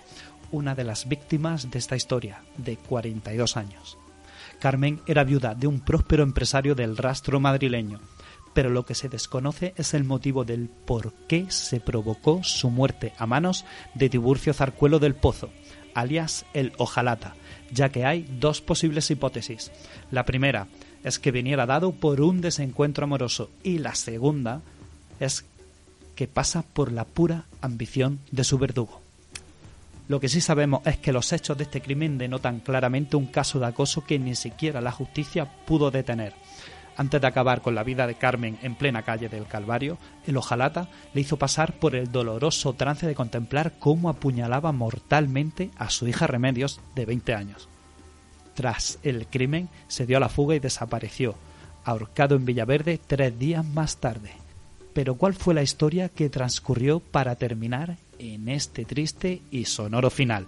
una 0.52 0.76
de 0.76 0.84
las 0.84 1.08
víctimas 1.08 1.72
de 1.72 1.80
esta 1.80 1.96
historia, 1.96 2.42
de 2.58 2.78
42 2.78 3.58
años. 3.58 3.98
Carmen 4.60 5.02
era 5.08 5.24
viuda 5.24 5.56
de 5.56 5.68
un 5.68 5.80
próspero 5.80 6.24
empresario 6.24 6.76
del 6.76 6.98
rastro 6.98 7.40
madrileño, 7.40 8.00
pero 8.54 8.70
lo 8.70 8.86
que 8.86 8.96
se 8.96 9.10
desconoce 9.10 9.74
es 9.78 9.94
el 9.94 10.04
motivo 10.04 10.44
del 10.44 10.70
por 10.70 11.14
qué 11.28 11.48
se 11.50 11.80
provocó 11.80 12.44
su 12.44 12.70
muerte 12.70 13.14
a 13.18 13.26
manos 13.26 13.66
de 13.94 14.10
Tiburcio 14.10 14.54
Zarcuelo 14.54 15.00
del 15.00 15.16
Pozo, 15.16 15.50
alias 15.94 16.46
el 16.54 16.74
Ojalata, 16.78 17.36
ya 17.72 17.90
que 17.90 18.06
hay 18.06 18.28
dos 18.40 18.62
posibles 18.62 19.10
hipótesis. 19.10 19.72
La 20.12 20.26
primera 20.26 20.68
es 21.04 21.20
que 21.20 21.32
viniera 21.32 21.66
dado 21.66 21.94
por 21.94 22.22
un 22.22 22.42
desencuentro 22.42 23.06
amoroso 23.06 23.50
y 23.64 23.80
la 23.80 23.96
segunda 23.96 24.62
es 25.20 25.46
que 26.16 26.28
pasa 26.28 26.64
por 26.74 26.92
la 26.92 27.06
pura 27.06 27.46
ambición 27.62 28.20
de 28.32 28.44
su 28.44 28.58
verdugo. 28.58 29.02
Lo 30.12 30.20
que 30.20 30.28
sí 30.28 30.42
sabemos 30.42 30.82
es 30.84 30.98
que 30.98 31.14
los 31.14 31.32
hechos 31.32 31.58
de 31.58 31.64
este 31.64 31.82
crimen 31.82 32.18
denotan 32.18 32.60
claramente 32.60 33.16
un 33.16 33.28
caso 33.28 33.62
de 33.62 33.68
acoso 33.68 34.04
que 34.04 34.20
ni 34.20 34.36
siquiera 34.36 34.82
la 34.82 34.92
justicia 34.92 35.46
pudo 35.66 35.90
detener. 35.90 36.34
Antes 36.98 37.22
de 37.22 37.28
acabar 37.28 37.62
con 37.62 37.76
la 37.76 37.84
vida 37.86 38.06
de 38.06 38.16
Carmen 38.16 38.60
en 38.62 38.76
plena 38.76 39.04
calle 39.04 39.30
del 39.30 39.48
Calvario, 39.48 39.98
el 40.28 40.36
ojalata 40.36 40.90
le 41.14 41.22
hizo 41.22 41.38
pasar 41.38 41.80
por 41.80 41.96
el 41.96 42.12
doloroso 42.12 42.74
trance 42.74 43.08
de 43.08 43.16
contemplar 43.16 43.80
cómo 43.80 44.10
apuñalaba 44.10 44.74
mortalmente 44.74 45.72
a 45.78 45.90
su 45.90 46.10
hija 46.10 46.28
Remedios 46.28 46.82
de 46.94 47.06
20 47.06 47.34
años. 47.34 47.70
Tras 48.54 49.00
el 49.04 49.28
crimen, 49.28 49.70
se 49.88 50.06
dio 50.06 50.18
a 50.18 50.20
la 50.20 50.28
fuga 50.28 50.56
y 50.56 50.60
desapareció, 50.60 51.36
ahorcado 51.86 52.36
en 52.36 52.44
Villaverde 52.44 53.00
tres 53.08 53.40
días 53.40 53.66
más 53.66 53.96
tarde. 54.02 54.34
Pero 54.94 55.16
¿cuál 55.16 55.36
fue 55.36 55.54
la 55.54 55.64
historia 55.64 56.10
que 56.10 56.30
transcurrió 56.30 57.00
para 57.00 57.38
terminar 57.38 57.96
en 58.22 58.48
este 58.50 58.86
triste 58.86 59.42
y 59.50 59.66
sonoro 59.66 60.10
final? 60.10 60.48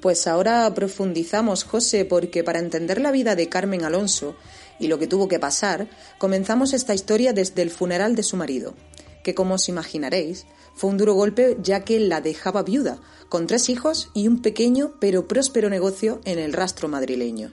Pues 0.00 0.26
ahora 0.26 0.72
profundizamos, 0.74 1.64
José, 1.64 2.04
porque 2.04 2.42
para 2.42 2.58
entender 2.58 3.00
la 3.00 3.12
vida 3.12 3.36
de 3.36 3.48
Carmen 3.48 3.84
Alonso 3.84 4.34
y 4.78 4.88
lo 4.88 4.98
que 4.98 5.06
tuvo 5.06 5.28
que 5.28 5.38
pasar, 5.38 5.88
comenzamos 6.18 6.72
esta 6.72 6.94
historia 6.94 7.32
desde 7.32 7.62
el 7.62 7.70
funeral 7.70 8.16
de 8.16 8.22
su 8.22 8.36
marido, 8.36 8.74
que 9.22 9.34
como 9.34 9.54
os 9.54 9.68
imaginaréis, 9.68 10.46
fue 10.74 10.90
un 10.90 10.96
duro 10.96 11.14
golpe 11.14 11.58
ya 11.62 11.84
que 11.84 12.00
la 12.00 12.22
dejaba 12.22 12.62
viuda, 12.62 12.98
con 13.28 13.46
tres 13.46 13.68
hijos 13.68 14.10
y 14.14 14.26
un 14.26 14.40
pequeño 14.40 14.94
pero 15.00 15.28
próspero 15.28 15.68
negocio 15.68 16.20
en 16.24 16.38
el 16.38 16.54
rastro 16.54 16.88
madrileño. 16.88 17.52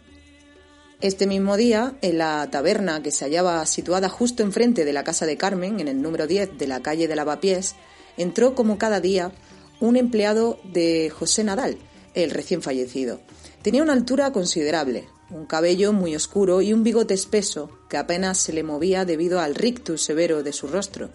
Este 1.02 1.28
mismo 1.28 1.58
día, 1.58 1.96
en 2.02 2.18
la 2.18 2.50
taberna 2.50 3.04
que 3.04 3.12
se 3.12 3.26
hallaba 3.26 3.64
situada 3.68 4.10
justo 4.10 4.42
enfrente 4.42 4.86
de 4.86 4.94
la 4.94 5.04
casa 5.04 5.28
de 5.28 5.38
Carmen, 5.38 5.80
en 5.80 5.88
el 5.88 6.02
número 6.02 6.26
10 6.26 6.58
de 6.58 6.66
la 6.66 6.82
calle 6.82 7.08
de 7.08 7.16
Lavapiés, 7.16 7.76
entró 8.18 8.56
como 8.56 8.78
cada 8.78 9.00
día 9.00 9.32
un 9.80 9.96
empleado 9.96 10.60
de 10.64 11.10
José 11.10 11.44
Nadal, 11.44 11.78
el 12.14 12.32
recién 12.32 12.62
fallecido. 12.62 13.20
Tenía 13.62 13.84
una 13.84 13.94
altura 13.94 14.32
considerable, 14.32 15.08
un 15.30 15.46
cabello 15.46 15.94
muy 15.94 16.16
oscuro 16.16 16.62
y 16.62 16.74
un 16.74 16.84
bigote 16.84 17.14
espeso 17.14 17.70
que 17.90 17.98
apenas 17.98 18.38
se 18.38 18.54
le 18.54 18.64
movía 18.64 19.06
debido 19.06 19.40
al 19.40 19.56
rictus 19.56 20.04
severo 20.04 20.44
de 20.44 20.54
su 20.54 20.68
rostro. 20.68 21.10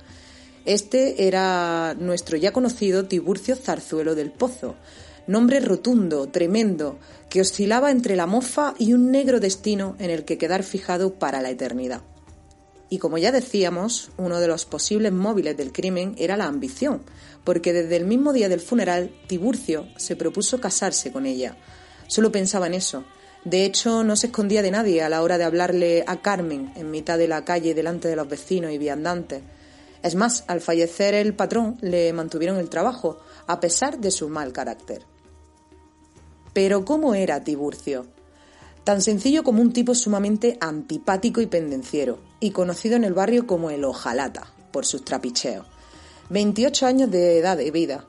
Este 0.65 1.27
era 1.27 1.95
nuestro 1.99 2.37
ya 2.37 2.53
conocido 2.53 3.07
Tiburcio 3.07 3.57
Zarzuelo 3.57 4.15
del 4.15 4.31
Pozo, 4.31 4.77
nombre 5.27 5.61
rotundo, 5.61 6.29
tremendo, 6.29 6.99
que 7.29 7.41
oscilaba 7.41 7.91
entre 7.91 8.17
la 8.17 8.27
mofa 8.27 8.75
y 8.79 8.93
un 8.93 9.11
negro 9.11 9.41
destino 9.41 9.97
en 9.99 10.11
el 10.11 10.25
que 10.25 10.39
quedar 10.39 10.63
fijado 10.63 11.15
para 11.15 11.41
la 11.41 11.51
eternidad. 11.51 12.03
Y 12.93 12.99
como 12.99 13.17
ya 13.17 13.33
decíamos, 13.33 14.11
uno 14.19 14.39
de 14.39 14.47
los 14.47 14.67
posibles 14.67 15.13
móviles 15.13 15.57
del 15.57 15.73
crimen 15.73 16.15
era 16.19 16.37
la 16.37 16.45
ambición, 16.45 17.01
porque 17.43 17.73
desde 17.73 17.97
el 17.97 18.05
mismo 18.05 18.35
día 18.35 18.51
del 18.51 18.61
funeral 18.61 19.11
Tiburcio 19.29 19.89
se 19.97 20.15
propuso 20.15 20.61
casarse 20.61 21.11
con 21.11 21.25
ella. 21.25 21.57
Solo 22.07 22.31
pensaba 22.31 22.67
en 22.67 22.75
eso, 22.75 23.07
de 23.47 23.65
hecho, 23.65 24.05
no 24.05 24.15
se 24.15 24.27
escondía 24.27 24.61
de 24.61 24.73
nadie 24.73 25.01
a 25.01 25.09
la 25.09 25.23
hora 25.23 25.39
de 25.39 25.45
hablarle 25.45 26.05
a 26.07 26.21
Carmen 26.21 26.71
en 26.77 26.91
mitad 26.91 27.17
de 27.17 27.29
la 27.29 27.47
calle 27.47 27.73
delante 27.73 28.09
de 28.09 28.17
los 28.17 28.29
vecinos 28.29 28.73
y 28.73 28.77
viandantes. 28.77 29.43
Es 30.03 30.15
más, 30.15 30.45
al 30.47 30.61
fallecer 30.61 31.15
el 31.15 31.33
patrón 31.33 31.79
le 31.81 32.13
mantuvieron 32.13 32.59
el 32.59 32.69
trabajo, 32.69 33.21
a 33.47 33.59
pesar 33.59 34.01
de 34.01 34.11
su 34.11 34.29
mal 34.29 34.53
carácter. 34.53 35.07
Pero 36.53 36.85
¿cómo 36.85 37.15
era 37.15 37.43
Tiburcio? 37.43 38.05
Tan 38.85 39.01
sencillo 39.01 39.45
como 39.45 39.63
un 39.63 39.73
tipo 39.73 39.95
sumamente 39.95 40.59
antipático 40.61 41.41
y 41.41 41.47
pendenciero, 41.47 42.19
y 42.41 42.51
conocido 42.51 42.97
en 42.97 43.05
el 43.05 43.15
barrio 43.15 43.47
como 43.47 43.71
el 43.71 43.85
Ojalata, 43.85 44.53
por 44.73 44.87
sus 44.87 45.05
trapicheos. 45.05 45.67
28 46.31 46.87
años 46.87 47.11
de 47.11 47.39
edad 47.39 47.57
de 47.57 47.71
vida, 47.71 48.07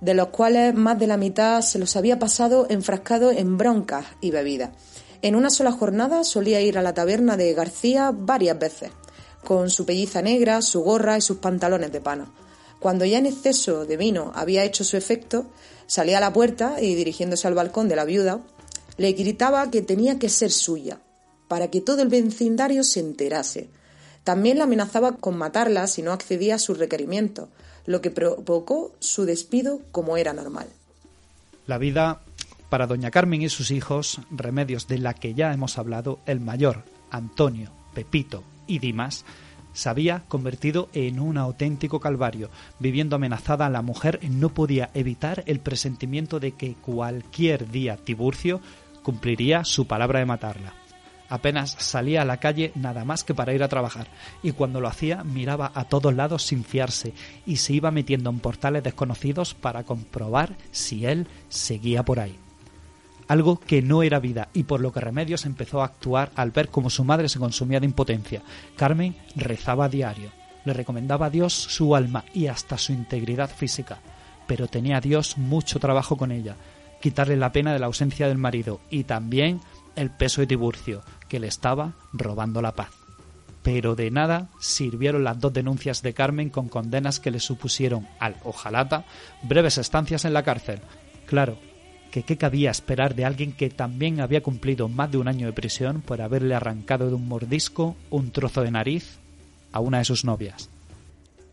de 0.00 0.12
los 0.12 0.28
cuales 0.28 0.74
más 0.74 0.98
de 0.98 1.06
la 1.06 1.16
mitad 1.16 1.62
se 1.62 1.78
los 1.78 1.96
había 1.96 2.18
pasado 2.18 2.66
enfrascado 2.68 3.30
en 3.30 3.56
broncas 3.56 4.04
y 4.20 4.30
bebidas. 4.30 4.70
En 5.22 5.34
una 5.34 5.48
sola 5.48 5.72
jornada 5.72 6.24
solía 6.24 6.60
ir 6.60 6.76
a 6.76 6.82
la 6.82 6.92
taberna 6.92 7.38
de 7.38 7.54
García 7.54 8.12
varias 8.14 8.58
veces, 8.58 8.90
con 9.42 9.70
su 9.70 9.86
pelliza 9.86 10.20
negra, 10.20 10.60
su 10.60 10.82
gorra 10.82 11.16
y 11.16 11.22
sus 11.22 11.38
pantalones 11.38 11.90
de 11.90 12.02
pana. 12.02 12.30
Cuando 12.80 13.06
ya 13.06 13.16
en 13.16 13.24
exceso 13.24 13.86
de 13.86 13.96
vino 13.96 14.32
había 14.34 14.64
hecho 14.64 14.84
su 14.84 14.98
efecto, 14.98 15.46
salía 15.86 16.18
a 16.18 16.20
la 16.20 16.34
puerta 16.34 16.82
y 16.82 16.94
dirigiéndose 16.94 17.48
al 17.48 17.54
balcón 17.54 17.88
de 17.88 17.96
la 17.96 18.04
viuda, 18.04 18.40
le 18.96 19.12
gritaba 19.12 19.70
que 19.70 19.82
tenía 19.82 20.18
que 20.18 20.28
ser 20.28 20.50
suya, 20.50 21.00
para 21.48 21.68
que 21.68 21.80
todo 21.80 22.02
el 22.02 22.08
vecindario 22.08 22.84
se 22.84 23.00
enterase. 23.00 23.68
También 24.24 24.58
la 24.58 24.64
amenazaba 24.64 25.16
con 25.16 25.36
matarla 25.36 25.86
si 25.86 26.02
no 26.02 26.12
accedía 26.12 26.56
a 26.56 26.58
sus 26.58 26.78
requerimientos, 26.78 27.48
lo 27.86 28.00
que 28.00 28.10
provocó 28.10 28.92
su 28.98 29.24
despido 29.24 29.80
como 29.92 30.16
era 30.16 30.32
normal. 30.32 30.68
La 31.66 31.78
vida 31.78 32.22
para 32.74 32.86
doña 32.86 33.10
Carmen 33.10 33.42
y 33.42 33.48
sus 33.48 33.70
hijos, 33.70 34.20
remedios 34.30 34.88
de 34.88 34.98
la 34.98 35.14
que 35.14 35.34
ya 35.34 35.52
hemos 35.52 35.78
hablado, 35.78 36.18
el 36.26 36.40
mayor, 36.40 36.84
Antonio, 37.10 37.70
Pepito 37.94 38.42
y 38.66 38.80
Dimas, 38.80 39.24
se 39.74 39.88
había 39.88 40.24
convertido 40.28 40.88
en 40.92 41.20
un 41.20 41.36
auténtico 41.36 42.00
calvario. 42.00 42.50
Viviendo 42.78 43.16
amenazada, 43.16 43.68
la 43.68 43.82
mujer 43.82 44.18
no 44.28 44.48
podía 44.48 44.90
evitar 44.94 45.44
el 45.46 45.60
presentimiento 45.60 46.40
de 46.40 46.52
que 46.52 46.74
cualquier 46.74 47.70
día 47.70 47.96
Tiburcio 47.96 48.60
cumpliría 49.04 49.64
su 49.64 49.86
palabra 49.86 50.18
de 50.18 50.26
matarla. 50.26 50.72
Apenas 51.28 51.76
salía 51.78 52.22
a 52.22 52.24
la 52.24 52.38
calle 52.38 52.72
nada 52.74 53.04
más 53.04 53.22
que 53.22 53.34
para 53.34 53.54
ir 53.54 53.62
a 53.62 53.68
trabajar, 53.68 54.08
y 54.42 54.52
cuando 54.52 54.80
lo 54.80 54.88
hacía 54.88 55.22
miraba 55.22 55.70
a 55.74 55.84
todos 55.84 56.12
lados 56.14 56.42
sin 56.42 56.64
fiarse 56.64 57.14
y 57.46 57.56
se 57.56 57.72
iba 57.72 57.90
metiendo 57.90 58.30
en 58.30 58.40
portales 58.40 58.82
desconocidos 58.82 59.54
para 59.54 59.84
comprobar 59.84 60.56
si 60.70 61.06
él 61.06 61.26
seguía 61.48 62.02
por 62.02 62.18
ahí. 62.18 62.36
Algo 63.26 63.58
que 63.58 63.80
no 63.80 64.02
era 64.02 64.20
vida 64.20 64.48
y 64.52 64.64
por 64.64 64.80
lo 64.80 64.92
que 64.92 65.00
Remedios 65.00 65.46
empezó 65.46 65.80
a 65.80 65.86
actuar 65.86 66.30
al 66.36 66.50
ver 66.50 66.68
cómo 66.68 66.90
su 66.90 67.04
madre 67.04 67.28
se 67.28 67.38
consumía 67.38 67.80
de 67.80 67.86
impotencia. 67.86 68.42
Carmen 68.76 69.16
rezaba 69.34 69.86
a 69.86 69.88
diario, 69.88 70.30
le 70.64 70.74
recomendaba 70.74 71.26
a 71.26 71.30
Dios 71.30 71.54
su 71.54 71.96
alma 71.96 72.24
y 72.34 72.48
hasta 72.48 72.76
su 72.76 72.92
integridad 72.92 73.50
física, 73.50 73.98
pero 74.46 74.68
tenía 74.68 74.98
a 74.98 75.00
Dios 75.00 75.38
mucho 75.38 75.80
trabajo 75.80 76.18
con 76.18 76.32
ella, 76.32 76.56
quitarle 77.04 77.36
la 77.36 77.52
pena 77.52 77.74
de 77.74 77.78
la 77.78 77.84
ausencia 77.84 78.28
del 78.28 78.38
marido 78.38 78.80
y 78.88 79.04
también 79.04 79.60
el 79.94 80.08
peso 80.08 80.40
de 80.40 80.46
Tiburcio, 80.46 81.02
que 81.28 81.38
le 81.38 81.48
estaba 81.48 81.92
robando 82.14 82.62
la 82.62 82.72
paz. 82.72 82.88
Pero 83.62 83.94
de 83.94 84.10
nada 84.10 84.48
sirvieron 84.58 85.22
las 85.22 85.38
dos 85.38 85.52
denuncias 85.52 86.00
de 86.00 86.14
Carmen 86.14 86.48
con 86.48 86.70
condenas 86.70 87.20
que 87.20 87.30
le 87.30 87.40
supusieron 87.40 88.08
al 88.20 88.36
ojalata 88.42 89.04
breves 89.42 89.76
estancias 89.76 90.24
en 90.24 90.32
la 90.32 90.44
cárcel. 90.44 90.80
Claro, 91.26 91.58
que 92.10 92.22
qué 92.22 92.38
cabía 92.38 92.70
esperar 92.70 93.14
de 93.14 93.26
alguien 93.26 93.52
que 93.52 93.68
también 93.68 94.22
había 94.22 94.42
cumplido 94.42 94.88
más 94.88 95.12
de 95.12 95.18
un 95.18 95.28
año 95.28 95.46
de 95.46 95.52
prisión 95.52 96.00
por 96.00 96.22
haberle 96.22 96.54
arrancado 96.54 97.08
de 97.08 97.16
un 97.16 97.28
mordisco 97.28 97.96
un 98.08 98.30
trozo 98.30 98.62
de 98.62 98.70
nariz 98.70 99.18
a 99.72 99.80
una 99.80 99.98
de 99.98 100.06
sus 100.06 100.24
novias. 100.24 100.70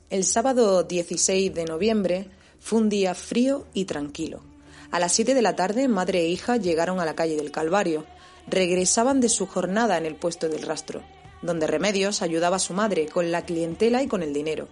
El 0.09 0.23
sábado 0.23 0.83
16 0.83 1.53
de 1.53 1.65
noviembre 1.65 2.27
fue 2.61 2.79
un 2.79 2.87
día 2.87 3.13
frío 3.15 3.65
y 3.73 3.83
tranquilo. 3.83 4.49
A 4.91 4.99
las 4.99 5.13
7 5.13 5.33
de 5.33 5.41
la 5.41 5.55
tarde, 5.55 5.87
madre 5.87 6.19
e 6.19 6.27
hija 6.27 6.57
llegaron 6.57 6.99
a 6.99 7.05
la 7.05 7.15
calle 7.15 7.37
del 7.37 7.49
Calvario, 7.49 8.05
regresaban 8.47 9.21
de 9.21 9.29
su 9.29 9.47
jornada 9.47 9.97
en 9.97 10.05
el 10.05 10.15
puesto 10.15 10.49
del 10.49 10.63
rastro, 10.63 11.01
donde 11.41 11.65
Remedios 11.65 12.21
ayudaba 12.21 12.57
a 12.57 12.59
su 12.59 12.73
madre 12.73 13.07
con 13.07 13.31
la 13.31 13.45
clientela 13.45 14.03
y 14.03 14.07
con 14.07 14.21
el 14.21 14.33
dinero. 14.33 14.67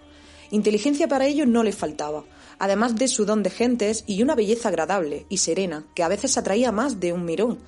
Inteligencia 0.50 1.08
para 1.08 1.26
ellos 1.26 1.46
no 1.46 1.62
les 1.62 1.74
faltaba, 1.74 2.24
además 2.58 2.96
de 2.96 3.08
su 3.08 3.24
don 3.24 3.42
de 3.42 3.48
gentes 3.48 4.04
y 4.06 4.22
una 4.22 4.34
belleza 4.34 4.68
agradable 4.68 5.24
y 5.30 5.38
serena 5.38 5.86
que 5.94 6.02
a 6.02 6.08
veces 6.08 6.36
atraía 6.36 6.70
más 6.70 7.00
de 7.00 7.14
un 7.14 7.24
mirón, 7.24 7.58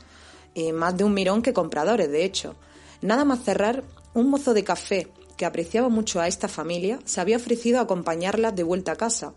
eh, 0.54 0.74
más 0.74 0.94
de 0.94 1.04
un 1.04 1.14
mirón 1.14 1.40
que 1.40 1.54
compradores, 1.54 2.10
de 2.10 2.24
hecho. 2.24 2.54
Nada 3.00 3.24
más 3.24 3.44
cerrar, 3.44 3.82
un 4.12 4.28
mozo 4.28 4.52
de 4.52 4.62
café 4.62 5.08
que 5.38 5.46
apreciaba 5.46 5.88
mucho 5.88 6.20
a 6.20 6.28
esta 6.28 6.48
familia 6.48 6.98
se 7.06 7.22
había 7.22 7.38
ofrecido 7.38 7.78
a 7.78 7.84
acompañarlas 7.84 8.54
de 8.54 8.62
vuelta 8.62 8.92
a 8.92 8.96
casa, 8.96 9.32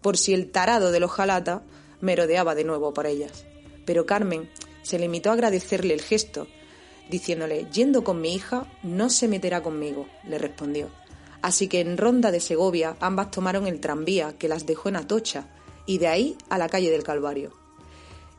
por 0.00 0.16
si 0.16 0.34
el 0.34 0.52
tarado 0.52 0.92
de 0.92 1.00
los 1.00 1.10
jalata 1.10 1.62
merodeaba 2.00 2.54
de 2.54 2.64
nuevo 2.64 2.92
por 2.92 3.06
ellas. 3.06 3.44
Pero 3.84 4.06
Carmen, 4.06 4.48
se 4.82 4.98
limitó 4.98 5.30
a 5.30 5.34
agradecerle 5.34 5.94
el 5.94 6.02
gesto, 6.02 6.46
diciéndole, 7.10 7.66
yendo 7.72 8.04
con 8.04 8.20
mi 8.20 8.34
hija, 8.34 8.66
no 8.82 9.10
se 9.10 9.28
meterá 9.28 9.62
conmigo, 9.62 10.06
le 10.24 10.38
respondió. 10.38 10.88
Así 11.42 11.68
que 11.68 11.80
en 11.80 11.96
Ronda 11.96 12.30
de 12.30 12.40
Segovia 12.40 12.96
ambas 13.00 13.30
tomaron 13.30 13.66
el 13.66 13.80
tranvía 13.80 14.36
que 14.38 14.48
las 14.48 14.66
dejó 14.66 14.88
en 14.88 14.96
Atocha 14.96 15.48
y 15.86 15.98
de 15.98 16.08
ahí 16.08 16.36
a 16.48 16.58
la 16.58 16.68
calle 16.68 16.90
del 16.90 17.02
Calvario. 17.02 17.52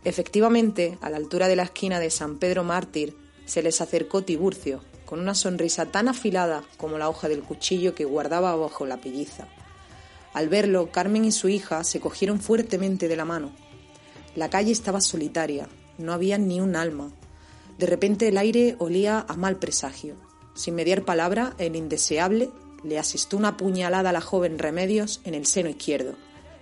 Efectivamente, 0.03 0.97
a 1.01 1.09
la 1.09 1.17
altura 1.17 1.47
de 1.47 1.55
la 1.55 1.63
esquina 1.63 1.99
de 1.99 2.09
San 2.09 2.37
Pedro 2.37 2.63
Mártir, 2.63 3.15
se 3.45 3.61
les 3.61 3.81
acercó 3.81 4.23
Tiburcio, 4.23 4.81
con 5.05 5.19
una 5.19 5.35
sonrisa 5.35 5.87
tan 5.87 6.07
afilada 6.07 6.63
como 6.77 6.97
la 6.97 7.09
hoja 7.09 7.27
del 7.27 7.43
cuchillo 7.43 7.93
que 7.93 8.05
guardaba 8.05 8.55
bajo 8.55 8.85
la 8.85 8.97
pelliza. 8.97 9.47
Al 10.33 10.47
verlo, 10.47 10.91
Carmen 10.91 11.25
y 11.25 11.31
su 11.31 11.49
hija 11.49 11.83
se 11.83 11.99
cogieron 11.99 12.39
fuertemente 12.39 13.07
de 13.07 13.15
la 13.15 13.25
mano. 13.25 13.51
La 14.35 14.49
calle 14.49 14.71
estaba 14.71 15.01
solitaria, 15.01 15.67
no 15.97 16.13
había 16.13 16.37
ni 16.37 16.61
un 16.61 16.75
alma. 16.75 17.11
De 17.77 17.85
repente 17.85 18.29
el 18.29 18.37
aire 18.37 18.75
olía 18.79 19.25
a 19.27 19.35
mal 19.35 19.57
presagio. 19.57 20.15
Sin 20.53 20.75
mediar 20.75 21.03
palabra, 21.03 21.53
el 21.57 21.75
indeseable 21.75 22.49
le 22.83 22.97
asestó 22.97 23.35
una 23.35 23.57
puñalada 23.57 24.11
a 24.11 24.13
la 24.13 24.21
joven 24.21 24.57
Remedios 24.57 25.19
en 25.25 25.33
el 25.33 25.45
seno 25.45 25.69
izquierdo, 25.69 26.15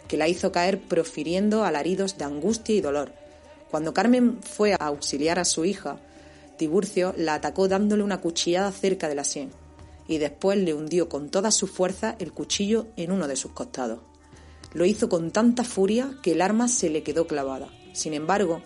que 0.08 0.18
la 0.18 0.28
hizo 0.28 0.52
caer 0.52 0.82
profiriendo 0.82 1.64
alaridos 1.64 2.18
de 2.18 2.26
angustia 2.26 2.76
y 2.76 2.82
dolor. 2.82 3.14
Cuando 3.70 3.94
Carmen 3.94 4.40
fue 4.42 4.74
a 4.74 4.78
auxiliar 4.78 5.38
a 5.38 5.46
su 5.46 5.64
hija, 5.64 6.00
Tiburcio 6.58 7.14
la 7.18 7.36
atacó 7.36 7.68
dándole 7.68 8.02
una 8.02 8.20
cuchillada 8.20 8.72
cerca 8.72 9.08
de 9.08 9.16
la 9.16 9.24
sien 9.24 9.52
y 10.10 10.18
después 10.18 10.58
le 10.58 10.74
hundió 10.74 11.08
con 11.08 11.30
toda 11.30 11.52
su 11.52 11.68
fuerza 11.68 12.16
el 12.18 12.34
cuchillo 12.34 12.88
en 12.98 13.12
uno 13.12 13.28
de 13.28 13.36
sus 13.36 13.52
costados. 13.52 14.00
Lo 14.74 14.84
hizo 14.86 15.08
con 15.08 15.30
tanta 15.30 15.64
furia 15.64 16.18
que 16.24 16.32
el 16.32 16.42
arma 16.42 16.68
se 16.68 16.90
le 16.90 17.04
quedó 17.04 17.28
clavada. 17.28 17.70
Sin 17.94 18.16
embargo, 18.16 18.64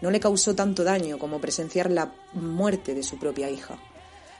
no 0.00 0.12
le 0.12 0.20
causó 0.20 0.54
tanto 0.54 0.84
daño 0.84 1.18
como 1.18 1.40
presenciar 1.40 1.90
la 1.90 2.14
muerte 2.32 2.94
de 2.94 3.02
su 3.02 3.18
propia 3.18 3.50
hija. 3.50 3.76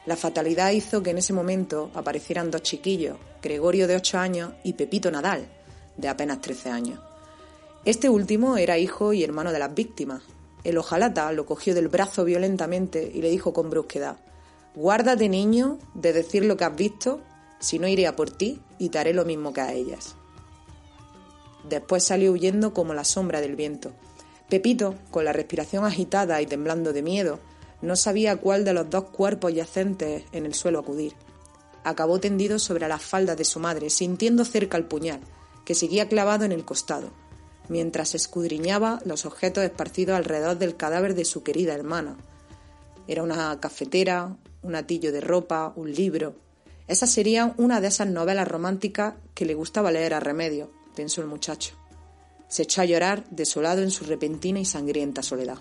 La 0.06 0.16
fatalidad 0.16 0.70
hizo 0.70 1.02
que 1.02 1.10
en 1.10 1.18
ese 1.18 1.32
momento 1.32 1.90
aparecieran 1.92 2.52
dos 2.52 2.62
chiquillos, 2.62 3.18
Gregorio 3.42 3.88
de 3.88 3.96
8 3.96 4.18
años 4.18 4.52
y 4.62 4.74
Pepito 4.74 5.10
Nadal, 5.10 5.48
de 5.96 6.08
apenas 6.08 6.40
13 6.40 6.70
años. 6.70 7.00
Este 7.84 8.08
último 8.08 8.56
era 8.56 8.78
hijo 8.78 9.12
y 9.12 9.24
hermano 9.24 9.52
de 9.52 9.58
las 9.58 9.74
víctimas. 9.74 10.22
El 10.62 10.78
ojalata 10.78 11.32
lo 11.32 11.46
cogió 11.46 11.74
del 11.74 11.88
brazo 11.88 12.24
violentamente 12.24 13.10
y 13.12 13.22
le 13.22 13.30
dijo 13.30 13.52
con 13.52 13.70
brusquedad, 13.70 14.18
Guárdate, 14.74 15.28
niño, 15.28 15.78
de 15.94 16.12
decir 16.12 16.44
lo 16.44 16.56
que 16.56 16.64
has 16.64 16.76
visto, 16.76 17.20
si 17.58 17.78
no 17.78 17.88
iré 17.88 18.06
a 18.06 18.16
por 18.16 18.30
ti 18.30 18.60
y 18.78 18.90
te 18.90 18.98
haré 18.98 19.12
lo 19.12 19.24
mismo 19.24 19.52
que 19.52 19.60
a 19.60 19.72
ellas. 19.72 20.14
Después 21.68 22.04
salió 22.04 22.32
huyendo 22.32 22.72
como 22.72 22.94
la 22.94 23.04
sombra 23.04 23.40
del 23.40 23.56
viento, 23.56 23.92
Pepito, 24.48 24.94
con 25.10 25.26
la 25.26 25.34
respiración 25.34 25.84
agitada 25.84 26.40
y 26.40 26.46
temblando 26.46 26.94
de 26.94 27.02
miedo, 27.02 27.38
no 27.82 27.96
sabía 27.96 28.36
cuál 28.36 28.64
de 28.64 28.72
los 28.72 28.88
dos 28.88 29.04
cuerpos 29.04 29.52
yacentes 29.52 30.24
en 30.32 30.46
el 30.46 30.54
suelo 30.54 30.78
acudir. 30.78 31.14
Acabó 31.84 32.18
tendido 32.18 32.58
sobre 32.58 32.88
las 32.88 33.02
faldas 33.02 33.36
de 33.36 33.44
su 33.44 33.60
madre, 33.60 33.90
sintiendo 33.90 34.46
cerca 34.46 34.78
el 34.78 34.86
puñal, 34.86 35.20
que 35.66 35.74
seguía 35.74 36.08
clavado 36.08 36.46
en 36.46 36.52
el 36.52 36.64
costado, 36.64 37.10
mientras 37.68 38.14
escudriñaba 38.14 39.00
los 39.04 39.26
objetos 39.26 39.64
esparcidos 39.64 40.16
alrededor 40.16 40.56
del 40.58 40.76
cadáver 40.76 41.14
de 41.14 41.26
su 41.26 41.42
querida 41.42 41.74
hermana. 41.74 42.16
Era 43.06 43.22
una 43.22 43.60
cafetera, 43.60 44.34
un 44.62 44.74
atillo 44.74 45.12
de 45.12 45.20
ropa, 45.20 45.72
un 45.76 45.92
libro. 45.92 46.36
Esa 46.86 47.06
sería 47.06 47.54
una 47.58 47.80
de 47.80 47.88
esas 47.88 48.08
novelas 48.08 48.48
románticas 48.48 49.14
que 49.34 49.44
le 49.44 49.54
gustaba 49.54 49.90
leer 49.90 50.14
a 50.14 50.20
remedio, 50.20 50.70
pensó 50.94 51.20
el 51.20 51.26
muchacho. 51.26 51.74
Se 52.48 52.62
echó 52.62 52.80
a 52.80 52.86
llorar, 52.86 53.24
desolado 53.30 53.82
en 53.82 53.90
su 53.90 54.04
repentina 54.04 54.58
y 54.58 54.64
sangrienta 54.64 55.22
soledad. 55.22 55.58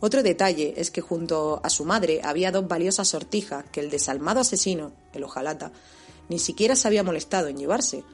Otro 0.00 0.22
detalle 0.22 0.74
es 0.76 0.90
que 0.90 1.00
junto 1.00 1.60
a 1.64 1.70
su 1.70 1.84
madre 1.84 2.20
había 2.22 2.52
dos 2.52 2.68
valiosas 2.68 3.08
sortijas 3.08 3.64
que 3.72 3.80
el 3.80 3.90
desalmado 3.90 4.40
asesino, 4.40 4.92
el 5.12 5.24
ojalata, 5.24 5.72
ni 6.28 6.38
siquiera 6.38 6.76
se 6.76 6.86
había 6.86 7.02
molestado 7.02 7.48
en 7.48 7.56
llevarse, 7.56 8.04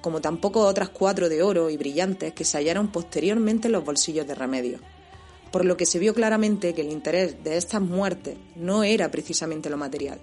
como 0.00 0.20
tampoco 0.20 0.60
otras 0.60 0.88
cuatro 0.88 1.28
de 1.28 1.42
oro 1.42 1.70
y 1.70 1.76
brillantes 1.76 2.32
que 2.32 2.44
se 2.44 2.58
hallaron 2.58 2.90
posteriormente 2.90 3.68
en 3.68 3.72
los 3.72 3.84
bolsillos 3.84 4.26
de 4.26 4.34
remedio. 4.34 4.80
Por 5.50 5.64
lo 5.64 5.76
que 5.76 5.86
se 5.86 5.98
vio 5.98 6.14
claramente 6.14 6.74
que 6.74 6.82
el 6.82 6.92
interés 6.92 7.42
de 7.42 7.56
estas 7.56 7.80
muertes 7.80 8.36
no 8.56 8.84
era 8.84 9.10
precisamente 9.10 9.70
lo 9.70 9.76
material. 9.76 10.20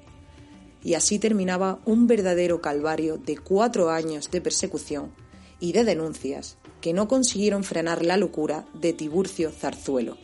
Y 0.83 0.93
así 0.93 1.17
terminaba 1.17 1.79
un 1.85 2.05
verdadero 2.05 2.61
calvario 2.61 3.17
de 3.17 3.38
cuatro 3.38 3.89
años 3.89 4.29
de 4.29 4.41
persecución 4.41 5.11
y 5.59 5.71
de 5.71 5.83
denuncias 5.83 6.57
que 6.81 6.93
no 6.93 7.07
consiguieron 7.07 7.63
frenar 7.63 8.05
la 8.05 8.17
locura 8.17 8.65
de 8.73 8.93
Tiburcio 8.93 9.49
Zarzuelo, 9.51 10.17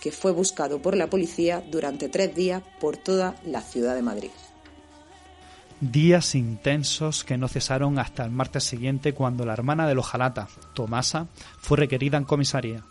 que 0.00 0.10
fue 0.10 0.32
buscado 0.32 0.82
por 0.82 0.96
la 0.96 1.08
policía 1.08 1.62
durante 1.70 2.08
tres 2.08 2.34
días 2.34 2.62
por 2.80 2.96
toda 2.96 3.36
la 3.44 3.60
ciudad 3.60 3.94
de 3.94 4.02
Madrid. 4.02 4.30
Días 5.80 6.36
intensos 6.36 7.24
que 7.24 7.36
no 7.36 7.48
cesaron 7.48 7.98
hasta 7.98 8.24
el 8.24 8.30
martes 8.30 8.62
siguiente 8.62 9.14
cuando 9.14 9.44
la 9.44 9.52
hermana 9.52 9.88
de 9.88 9.98
Ojalata, 9.98 10.48
Tomasa, 10.74 11.26
fue 11.58 11.76
requerida 11.76 12.18
en 12.18 12.24
comisaría. 12.24 12.84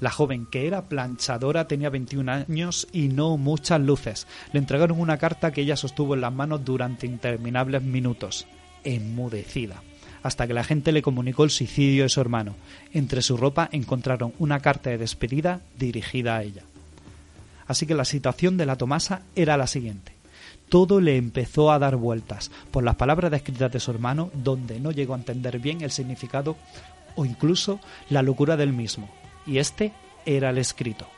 La 0.00 0.10
joven, 0.10 0.46
que 0.46 0.66
era 0.66 0.88
planchadora, 0.88 1.66
tenía 1.66 1.90
21 1.90 2.30
años 2.30 2.86
y 2.92 3.08
no 3.08 3.36
muchas 3.36 3.80
luces. 3.80 4.26
Le 4.52 4.60
entregaron 4.60 5.00
una 5.00 5.18
carta 5.18 5.52
que 5.52 5.62
ella 5.62 5.76
sostuvo 5.76 6.14
en 6.14 6.20
las 6.20 6.32
manos 6.32 6.64
durante 6.64 7.06
interminables 7.06 7.82
minutos, 7.82 8.46
enmudecida 8.84 9.82
hasta 10.22 10.46
que 10.46 10.54
la 10.54 10.64
gente 10.64 10.92
le 10.92 11.02
comunicó 11.02 11.44
el 11.44 11.50
suicidio 11.50 12.02
de 12.02 12.08
su 12.08 12.20
hermano. 12.20 12.56
Entre 12.92 13.22
su 13.22 13.36
ropa 13.36 13.68
encontraron 13.72 14.32
una 14.38 14.60
carta 14.60 14.90
de 14.90 14.98
despedida 14.98 15.60
dirigida 15.78 16.36
a 16.36 16.42
ella. 16.42 16.62
Así 17.66 17.86
que 17.86 17.94
la 17.94 18.04
situación 18.04 18.56
de 18.56 18.66
la 18.66 18.76
Tomasa 18.76 19.22
era 19.36 19.56
la 19.56 19.66
siguiente. 19.66 20.12
Todo 20.68 21.00
le 21.00 21.16
empezó 21.16 21.70
a 21.70 21.78
dar 21.78 21.96
vueltas 21.96 22.50
por 22.70 22.84
las 22.84 22.96
palabras 22.96 23.30
descritas 23.30 23.72
de 23.72 23.80
su 23.80 23.90
hermano, 23.90 24.30
donde 24.34 24.80
no 24.80 24.90
llegó 24.90 25.14
a 25.14 25.18
entender 25.18 25.58
bien 25.60 25.80
el 25.82 25.90
significado 25.90 26.56
o 27.14 27.24
incluso 27.24 27.80
la 28.10 28.22
locura 28.22 28.56
del 28.56 28.72
mismo. 28.72 29.08
Y 29.48 29.58
este 29.58 29.92
era 30.26 30.50
el 30.50 30.58
escrito. 30.58 31.08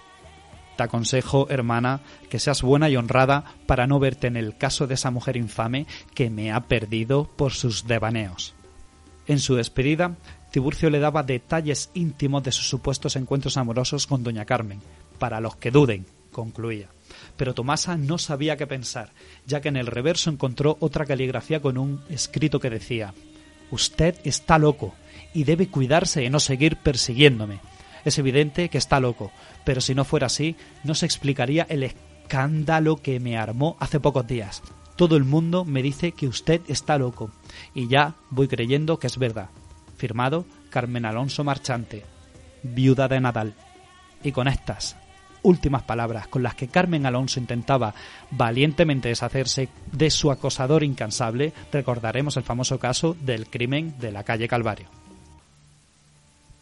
Te 0.76 0.84
aconsejo, 0.84 1.48
hermana, 1.50 2.00
que 2.30 2.38
seas 2.38 2.62
buena 2.62 2.88
y 2.88 2.96
honrada 2.96 3.56
para 3.66 3.86
no 3.86 3.98
verte 3.98 4.28
en 4.28 4.36
el 4.36 4.56
caso 4.56 4.86
de 4.86 4.94
esa 4.94 5.10
mujer 5.10 5.36
infame 5.36 5.86
que 6.14 6.30
me 6.30 6.52
ha 6.52 6.60
perdido 6.68 7.24
por 7.36 7.52
sus 7.52 7.86
devaneos. 7.86 8.54
En 9.26 9.40
su 9.40 9.56
despedida, 9.56 10.16
Tiburcio 10.50 10.90
le 10.90 10.98
daba 10.98 11.22
detalles 11.22 11.90
íntimos 11.92 12.42
de 12.42 12.52
sus 12.52 12.68
supuestos 12.68 13.16
encuentros 13.16 13.56
amorosos 13.56 14.06
con 14.06 14.22
doña 14.22 14.44
Carmen, 14.44 14.80
para 15.18 15.40
los 15.40 15.56
que 15.56 15.70
duden, 15.70 16.06
concluía. 16.32 16.88
pero 17.36 17.54
Tomasa 17.54 17.96
no 17.96 18.18
sabía 18.18 18.56
qué 18.56 18.66
pensar, 18.66 19.12
ya 19.46 19.60
que 19.60 19.68
en 19.68 19.76
el 19.76 19.86
reverso 19.86 20.30
encontró 20.30 20.76
otra 20.80 21.04
caligrafía 21.04 21.60
con 21.60 21.76
un 21.76 22.00
escrito 22.08 22.60
que 22.60 22.70
decía 22.70 23.12
Usted 23.70 24.16
está 24.24 24.58
loco 24.58 24.94
y 25.34 25.44
debe 25.44 25.68
cuidarse 25.68 26.20
de 26.20 26.30
no 26.30 26.40
seguir 26.40 26.76
persiguiéndome. 26.76 27.60
Es 28.04 28.18
evidente 28.18 28.68
que 28.68 28.78
está 28.78 29.00
loco, 29.00 29.30
pero 29.64 29.80
si 29.80 29.94
no 29.94 30.04
fuera 30.04 30.26
así, 30.26 30.56
no 30.84 30.94
se 30.94 31.06
explicaría 31.06 31.66
el 31.68 31.82
escándalo 31.82 32.96
que 32.96 33.20
me 33.20 33.36
armó 33.36 33.76
hace 33.80 34.00
pocos 34.00 34.26
días. 34.26 34.62
Todo 34.96 35.16
el 35.16 35.24
mundo 35.24 35.64
me 35.64 35.82
dice 35.82 36.12
que 36.12 36.28
usted 36.28 36.60
está 36.68 36.98
loco, 36.98 37.30
y 37.74 37.88
ya 37.88 38.14
voy 38.30 38.48
creyendo 38.48 38.98
que 38.98 39.06
es 39.06 39.18
verdad. 39.18 39.48
Firmado 39.96 40.44
Carmen 40.70 41.04
Alonso 41.04 41.44
Marchante, 41.44 42.04
viuda 42.62 43.08
de 43.08 43.20
Nadal. 43.20 43.54
Y 44.22 44.32
con 44.32 44.48
estas 44.48 44.96
últimas 45.42 45.82
palabras 45.82 46.28
con 46.28 46.42
las 46.42 46.54
que 46.54 46.68
Carmen 46.68 47.06
Alonso 47.06 47.40
intentaba 47.40 47.94
valientemente 48.30 49.08
deshacerse 49.08 49.68
de 49.92 50.10
su 50.10 50.30
acosador 50.30 50.84
incansable, 50.84 51.52
recordaremos 51.72 52.36
el 52.36 52.42
famoso 52.42 52.78
caso 52.78 53.16
del 53.20 53.48
crimen 53.48 53.98
de 53.98 54.12
la 54.12 54.24
calle 54.24 54.48
Calvario. 54.48 54.88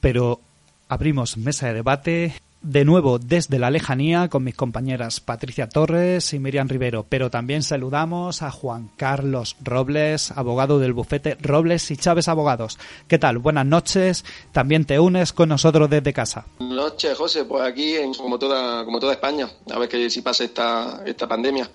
Pero 0.01 0.41
abrimos 0.89 1.36
mesa 1.36 1.68
de 1.68 1.74
debate 1.74 2.32
de 2.61 2.85
nuevo 2.85 3.19
desde 3.19 3.59
la 3.59 3.71
lejanía 3.71 4.29
con 4.29 4.45
mis 4.45 4.55
compañeras 4.55 5.21
Patricia 5.21 5.69
Torres 5.69 6.33
y 6.33 6.39
Miriam 6.39 6.69
Rivero, 6.69 7.07
pero 7.09 7.31
también 7.31 7.63
saludamos 7.63 8.43
a 8.43 8.51
Juan 8.51 8.91
Carlos 8.97 9.57
Robles, 9.63 10.33
abogado 10.33 10.79
del 10.79 10.93
bufete 10.93 11.37
Robles 11.41 11.91
y 11.91 11.97
Chávez 11.97 12.29
Abogados. 12.29 12.79
¿Qué 13.07 13.19
tal? 13.19 13.39
Buenas 13.39 13.67
noches. 13.67 14.25
También 14.53 14.85
te 14.85 14.99
unes 14.99 15.33
con 15.33 15.49
nosotros 15.49 15.89
desde 15.89 16.13
casa. 16.13 16.47
Buenas 16.59 16.77
noches, 16.77 17.17
José. 17.17 17.45
Pues 17.45 17.63
aquí, 17.63 17.97
como 18.17 18.39
toda, 18.39 18.85
como 18.85 18.99
toda 18.99 19.13
España, 19.13 19.49
a 19.71 19.79
ver 19.79 19.89
que 19.89 20.11
si 20.11 20.23
pasa 20.23 20.45
esta, 20.45 21.03
esta 21.07 21.29
pandemia. 21.29 21.71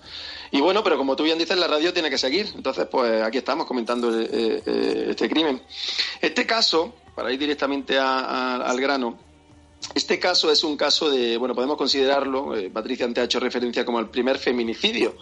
Y 0.50 0.60
bueno, 0.60 0.84
pero 0.84 0.96
como 0.96 1.16
tú 1.16 1.24
bien 1.24 1.38
dices, 1.38 1.56
la 1.56 1.66
radio 1.66 1.92
tiene 1.92 2.10
que 2.10 2.18
seguir. 2.18 2.52
Entonces, 2.54 2.86
pues 2.90 3.22
aquí 3.22 3.38
estamos 3.38 3.66
comentando 3.66 4.16
eh, 4.20 4.62
eh, 4.64 5.06
este 5.08 5.28
crimen. 5.28 5.60
Este 6.20 6.46
caso, 6.46 6.94
para 7.14 7.32
ir 7.32 7.38
directamente 7.38 7.98
al 7.98 8.80
grano, 8.80 9.18
este 9.94 10.18
caso 10.18 10.50
es 10.50 10.64
un 10.64 10.76
caso 10.76 11.10
de, 11.10 11.36
bueno, 11.36 11.54
podemos 11.54 11.76
considerarlo, 11.76 12.56
eh, 12.56 12.70
Patricia 12.70 13.04
antes 13.04 13.22
ha 13.22 13.24
hecho 13.24 13.40
referencia 13.40 13.84
como 13.84 14.00
el 14.00 14.08
primer 14.08 14.38
feminicidio, 14.38 15.16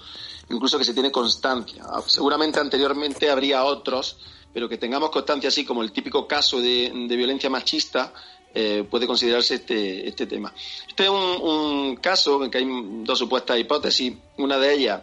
incluso 0.51 0.79
que 0.79 0.85
se 0.85 0.95
tiene 0.95 1.11
constancia. 1.11 1.85
Ah, 1.89 2.03
seguramente 2.07 2.61
anteriormente 2.61 3.29
habría 3.29 3.65
otros, 3.65 4.19
pero 4.53 4.69
que 4.69 4.79
tengamos 4.79 5.11
constancia 5.11 5.49
así 5.49 5.65
como 5.65 5.83
el 5.83 5.93
típico 5.93 6.27
caso 6.27 6.61
de, 6.61 6.91
violencia 7.09 7.51
machista, 7.51 8.13
eh, 8.55 8.87
puede 8.89 9.07
considerarse 9.07 9.55
este, 9.55 10.07
este 10.09 10.27
tema. 10.27 10.53
Este 10.87 11.05
es 11.05 11.11
un, 11.11 11.97
caso 11.97 12.45
en 12.45 12.51
que 12.51 12.59
hay 12.59 12.67
dos 13.03 13.19
supuestas 13.19 13.59
hipótesis. 13.59 14.13
Una 14.37 14.59
de 14.59 14.75
ellas, 14.75 15.03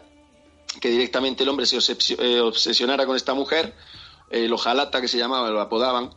que 0.80 0.90
directamente 0.90 1.44
el 1.44 1.50
hombre 1.50 1.66
se 1.66 1.78
eh, 2.20 2.40
obsesionara 2.42 3.06
con 3.08 3.16
esta 3.16 3.34
mujer, 3.34 3.74
el 4.30 4.54
ojalata 4.54 5.02
que 5.02 5.08
se 5.08 5.18
llamaba, 5.18 5.50
lo 5.50 5.62
apodaban, 5.62 6.12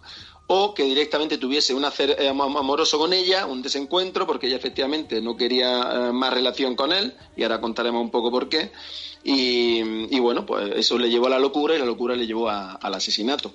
o 0.54 0.74
que 0.74 0.84
directamente 0.84 1.38
tuviese 1.38 1.72
un 1.72 1.86
hacer 1.86 2.14
eh, 2.18 2.28
amoroso 2.28 2.98
con 2.98 3.14
ella, 3.14 3.46
un 3.46 3.62
desencuentro, 3.62 4.26
porque 4.26 4.48
ella 4.48 4.56
efectivamente 4.56 5.22
no 5.22 5.34
quería 5.34 5.80
eh, 5.80 6.12
más 6.12 6.30
relación 6.30 6.76
con 6.76 6.92
él, 6.92 7.14
y 7.34 7.42
ahora 7.42 7.58
contaremos 7.58 8.02
un 8.02 8.10
poco 8.10 8.30
por 8.30 8.50
qué. 8.50 8.70
Y, 9.24 10.18
bueno, 10.18 10.44
pues 10.44 10.72
eso 10.76 10.98
le 10.98 11.08
llevó 11.08 11.28
a 11.28 11.30
la 11.30 11.38
locura 11.38 11.74
y 11.74 11.78
la 11.78 11.86
locura 11.86 12.16
le 12.16 12.26
llevó 12.26 12.50
al 12.50 12.94
asesinato. 12.94 13.52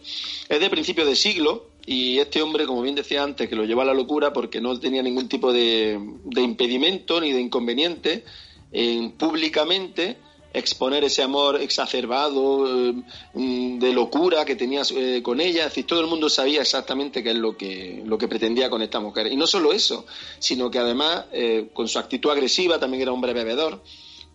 Es 0.47 0.59
de 0.61 0.69
principio 0.69 1.05
de 1.05 1.15
siglo 1.15 1.67
y 1.85 2.19
este 2.19 2.41
hombre, 2.41 2.65
como 2.65 2.81
bien 2.81 2.95
decía 2.95 3.21
antes, 3.21 3.49
que 3.49 3.55
lo 3.55 3.65
llevó 3.65 3.81
a 3.81 3.85
la 3.85 3.93
locura 3.93 4.31
porque 4.31 4.61
no 4.61 4.79
tenía 4.79 5.03
ningún 5.03 5.27
tipo 5.27 5.51
de, 5.51 5.99
de 6.23 6.41
impedimento 6.41 7.19
ni 7.19 7.33
de 7.33 7.41
inconveniente 7.41 8.23
en 8.71 9.11
públicamente 9.11 10.15
exponer 10.53 11.03
ese 11.03 11.23
amor 11.23 11.61
exacerbado, 11.61 12.89
eh, 12.89 12.93
mm, 13.33 13.79
de 13.79 13.93
locura 13.93 14.45
que 14.45 14.55
tenía 14.55 14.81
eh, 14.95 15.21
con 15.21 15.39
ella. 15.39 15.63
Es 15.63 15.69
decir, 15.69 15.85
todo 15.85 16.01
el 16.01 16.07
mundo 16.07 16.29
sabía 16.29 16.61
exactamente 16.61 17.23
qué 17.23 17.31
es 17.31 17.35
lo 17.35 17.55
que, 17.55 18.01
lo 18.05 18.17
que 18.17 18.27
pretendía 18.27 18.69
con 18.69 18.81
esta 18.81 18.99
mujer. 18.99 19.27
Y 19.27 19.35
no 19.35 19.47
solo 19.47 19.71
eso, 19.71 20.05
sino 20.39 20.71
que 20.71 20.79
además, 20.79 21.25
eh, 21.31 21.69
con 21.73 21.87
su 21.87 21.99
actitud 21.99 22.31
agresiva, 22.31 22.79
también 22.79 23.01
era 23.03 23.11
hombre 23.11 23.33
bebedor. 23.33 23.81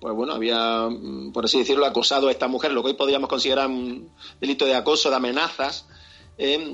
Pues 0.00 0.14
bueno, 0.14 0.32
había, 0.34 0.88
mm, 0.88 1.32
por 1.32 1.44
así 1.44 1.58
decirlo, 1.58 1.86
acosado 1.86 2.28
a 2.28 2.30
esta 2.30 2.48
mujer, 2.48 2.72
lo 2.72 2.82
que 2.82 2.88
hoy 2.90 2.94
podríamos 2.94 3.28
considerar 3.28 3.68
un 3.68 4.10
delito 4.40 4.64
de 4.64 4.74
acoso, 4.74 5.10
de 5.10 5.16
amenazas, 5.16 5.86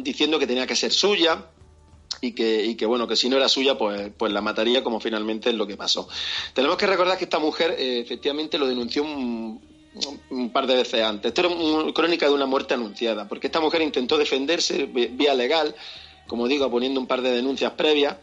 diciendo 0.03 0.39
que 0.39 0.47
tenía 0.47 0.67
que 0.67 0.77
ser 0.77 0.93
suya 0.93 1.45
y 2.21 2.33
que, 2.33 2.65
y 2.65 2.75
que 2.75 2.87
bueno, 2.87 3.07
que 3.07 3.17
si 3.17 3.29
no 3.29 3.37
era 3.37 3.49
suya, 3.49 3.77
pues, 3.77 4.11
pues 4.17 4.33
la 4.33 4.41
mataría 4.41 4.83
como 4.83 5.01
finalmente 5.01 5.51
es 5.51 5.55
lo 5.55 5.67
que 5.67 5.77
pasó. 5.77 6.09
Tenemos 6.53 6.77
que 6.77 6.87
recordar 6.87 7.19
que 7.19 7.25
esta 7.25 7.39
mujer 7.39 7.77
eh, 7.79 8.01
efectivamente 8.01 8.59
lo 8.59 8.67
denunció 8.67 9.03
un, 9.03 9.61
par 10.53 10.67
de 10.67 10.77
veces 10.77 11.03
antes. 11.03 11.31
Esto 11.31 11.43
era 11.43 11.51
una 11.51 11.93
crónica 11.93 12.27
de 12.27 12.35
una 12.35 12.47
muerte 12.47 12.75
anunciada, 12.75 13.27
porque 13.29 13.49
esta 13.49 13.61
mujer 13.61 13.83
intentó 13.83 14.17
defenderse 14.17 14.87
vía 14.87 15.35
legal, 15.35 15.75
como 16.27 16.47
digo, 16.47 16.71
poniendo 16.71 17.01
un 17.01 17.07
par 17.07 17.23
de 17.23 17.31
denuncias 17.31 17.73
previas, 17.73 18.17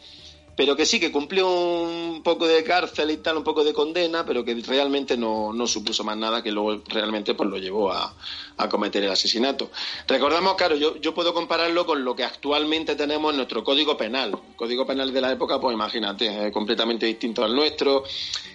pero 0.55 0.75
que 0.75 0.85
sí, 0.85 0.99
que 0.99 1.11
cumplió 1.11 1.49
un 1.49 2.23
poco 2.23 2.47
de 2.47 2.63
cárcel 2.63 3.11
y 3.11 3.17
tal, 3.17 3.37
un 3.37 3.43
poco 3.43 3.63
de 3.63 3.73
condena, 3.73 4.25
pero 4.25 4.45
que 4.45 4.55
realmente 4.55 5.17
no, 5.17 5.51
no 5.51 5.67
supuso 5.67 6.03
más 6.03 6.17
nada, 6.17 6.41
que 6.41 6.51
luego 6.51 6.81
realmente 6.87 7.33
pues 7.33 7.49
lo 7.49 7.57
llevó 7.57 7.91
a, 7.91 8.15
a 8.57 8.69
cometer 8.69 9.03
el 9.03 9.11
asesinato. 9.11 9.69
Recordamos, 10.07 10.55
claro, 10.55 10.75
yo, 10.75 10.95
yo 10.97 11.13
puedo 11.13 11.33
compararlo 11.33 11.85
con 11.85 12.05
lo 12.05 12.15
que 12.15 12.23
actualmente 12.23 12.95
tenemos 12.95 13.31
en 13.31 13.37
nuestro 13.37 13.63
Código 13.63 13.97
Penal. 13.97 14.31
El 14.31 14.55
Código 14.55 14.85
Penal 14.85 15.11
de 15.11 15.21
la 15.21 15.31
época, 15.31 15.59
pues 15.59 15.73
imagínate, 15.73 16.47
es 16.47 16.53
completamente 16.53 17.05
distinto 17.05 17.43
al 17.43 17.53
nuestro, 17.53 18.03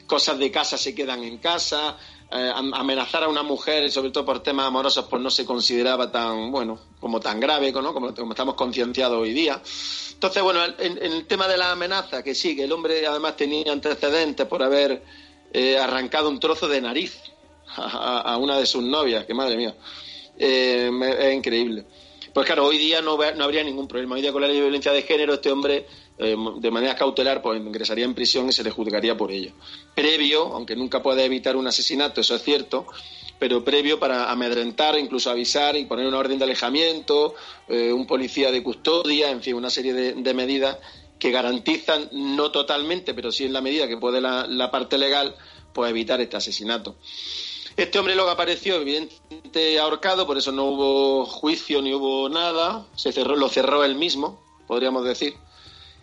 cosas 0.06 0.38
de 0.38 0.50
casa 0.50 0.78
se 0.78 0.94
quedan 0.94 1.22
en 1.22 1.38
casa, 1.38 1.98
eh, 2.32 2.52
amenazar 2.54 3.24
a 3.24 3.28
una 3.28 3.42
mujer, 3.42 3.90
sobre 3.90 4.10
todo 4.10 4.24
por 4.24 4.40
temas 4.40 4.66
amorosos, 4.66 5.06
pues 5.10 5.20
no 5.20 5.30
se 5.30 5.44
consideraba 5.44 6.12
tan, 6.12 6.52
bueno, 6.52 6.78
como 7.00 7.18
tan 7.18 7.40
grave, 7.40 7.72
como, 7.72 8.10
estamos 8.10 8.54
concienciados 8.54 9.18
hoy 9.18 9.32
día. 9.32 9.60
Entonces, 10.12 10.40
bueno, 10.40 10.60
en, 10.78 10.98
el 11.02 11.26
tema 11.26 11.48
de 11.48 11.56
la 11.56 11.72
amenaza, 11.72 12.22
que 12.22 12.34
sí, 12.34 12.54
que 12.54 12.64
el 12.64 12.72
hombre 12.72 13.04
además 13.04 13.36
tenía 13.36 13.72
antecedentes 13.72 14.46
por 14.46 14.62
haber 14.62 15.02
eh, 15.52 15.76
arrancado 15.76 16.28
un 16.28 16.38
trozo 16.38 16.68
de 16.68 16.80
nariz 16.80 17.20
a, 17.76 18.36
una 18.36 18.58
de 18.58 18.66
sus 18.66 18.84
novias, 18.84 19.24
que 19.24 19.34
madre 19.34 19.56
mía, 19.56 19.74
eh, 20.38 20.88
es 21.18 21.34
increíble. 21.34 21.84
Pues 22.32 22.46
claro, 22.46 22.66
hoy 22.66 22.78
día 22.78 23.02
no, 23.02 23.18
no, 23.34 23.44
habría 23.44 23.64
ningún 23.64 23.88
problema. 23.88 24.14
Hoy 24.14 24.22
día 24.22 24.32
con 24.32 24.42
la 24.42 24.48
violencia 24.48 24.92
de 24.92 25.02
género, 25.02 25.34
este 25.34 25.50
hombre, 25.50 25.86
eh, 26.22 26.36
de 26.56 26.70
manera 26.70 26.94
cautelar, 26.94 27.40
pues 27.40 27.58
ingresaría 27.58 28.04
en 28.04 28.14
prisión 28.14 28.46
y 28.46 28.52
se 28.52 28.62
le 28.62 28.70
juzgaría 28.70 29.16
por 29.16 29.32
ello. 29.32 29.52
Previo, 29.94 30.54
aunque 30.54 30.76
nunca 30.76 31.02
puede 31.02 31.24
evitar 31.24 31.56
un 31.56 31.66
asesinato, 31.66 32.20
eso 32.20 32.34
es 32.34 32.42
cierto, 32.42 32.86
pero 33.38 33.64
previo 33.64 33.98
para 33.98 34.30
amedrentar, 34.30 34.98
incluso 34.98 35.30
avisar 35.30 35.78
y 35.78 35.86
poner 35.86 36.06
una 36.06 36.18
orden 36.18 36.38
de 36.38 36.44
alejamiento, 36.44 37.34
eh, 37.68 37.90
un 37.90 38.06
policía 38.06 38.52
de 38.52 38.62
custodia, 38.62 39.30
en 39.30 39.42
fin, 39.42 39.54
una 39.54 39.70
serie 39.70 39.94
de, 39.94 40.34
medidas 40.34 40.76
que 41.18 41.30
garantizan, 41.30 42.10
no 42.12 42.50
totalmente, 42.50 43.14
pero 43.14 43.32
sí 43.32 43.46
en 43.46 43.54
la 43.54 43.62
medida 43.62 43.88
que 43.88 43.96
puede 43.96 44.20
la, 44.20 44.70
parte 44.70 44.98
legal, 44.98 45.34
pues 45.72 45.88
evitar 45.88 46.20
este 46.20 46.36
asesinato. 46.36 46.96
Este 47.78 47.98
hombre 47.98 48.14
luego 48.14 48.28
apareció 48.28 48.74
evidentemente 48.74 49.78
ahorcado, 49.78 50.26
por 50.26 50.36
eso 50.36 50.52
no 50.52 50.64
hubo 50.64 51.24
juicio 51.24 51.80
ni 51.80 51.94
hubo 51.94 52.28
nada, 52.28 52.86
se 52.94 53.10
cerró, 53.10 53.36
lo 53.36 53.48
cerró 53.48 53.84
él 53.84 53.94
mismo, 53.94 54.38
podríamos 54.66 55.02
decir, 55.06 55.34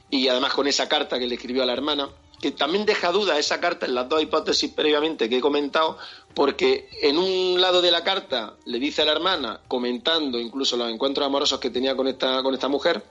y 0.10 0.28
además 0.28 0.54
con 0.54 0.68
esa 0.68 0.88
carta 0.88 1.20
que 1.20 1.28
le 1.28 1.36
escribió 1.36 1.64
a 1.64 1.66
la 1.66 1.74
hermana 1.74 2.10
que 2.42 2.52
también 2.52 2.86
deja 2.86 3.12
duda 3.12 3.40
esa 3.40 3.60
carta 3.60 3.86
en 3.86 3.96
las 3.96 4.08
dos 4.10 4.22
hipótesis 4.22 4.72
previamente 4.72 5.30
que 5.30 5.38
he 5.38 5.42
comentado, 5.42 5.98
porque 6.34 6.88
en 7.02 7.18
un 7.18 7.60
lado 7.60 7.82
de 7.82 7.92
la 7.92 8.04
carta 8.04 8.56
le 8.66 8.80
dice 8.80 9.02
a 9.02 9.06
la 9.06 9.14
hermana, 9.14 9.62
comentando 9.68 10.40
incluso 10.40 10.78
los 10.78 10.92
encuentros 10.92 11.26
amorosos 11.26 11.60
que 11.60 11.70
tenía 11.70 11.96
con 11.96 12.08
esta, 12.08 12.44
con 12.44 12.54
esta 12.54 12.68
mujer, 12.68 13.04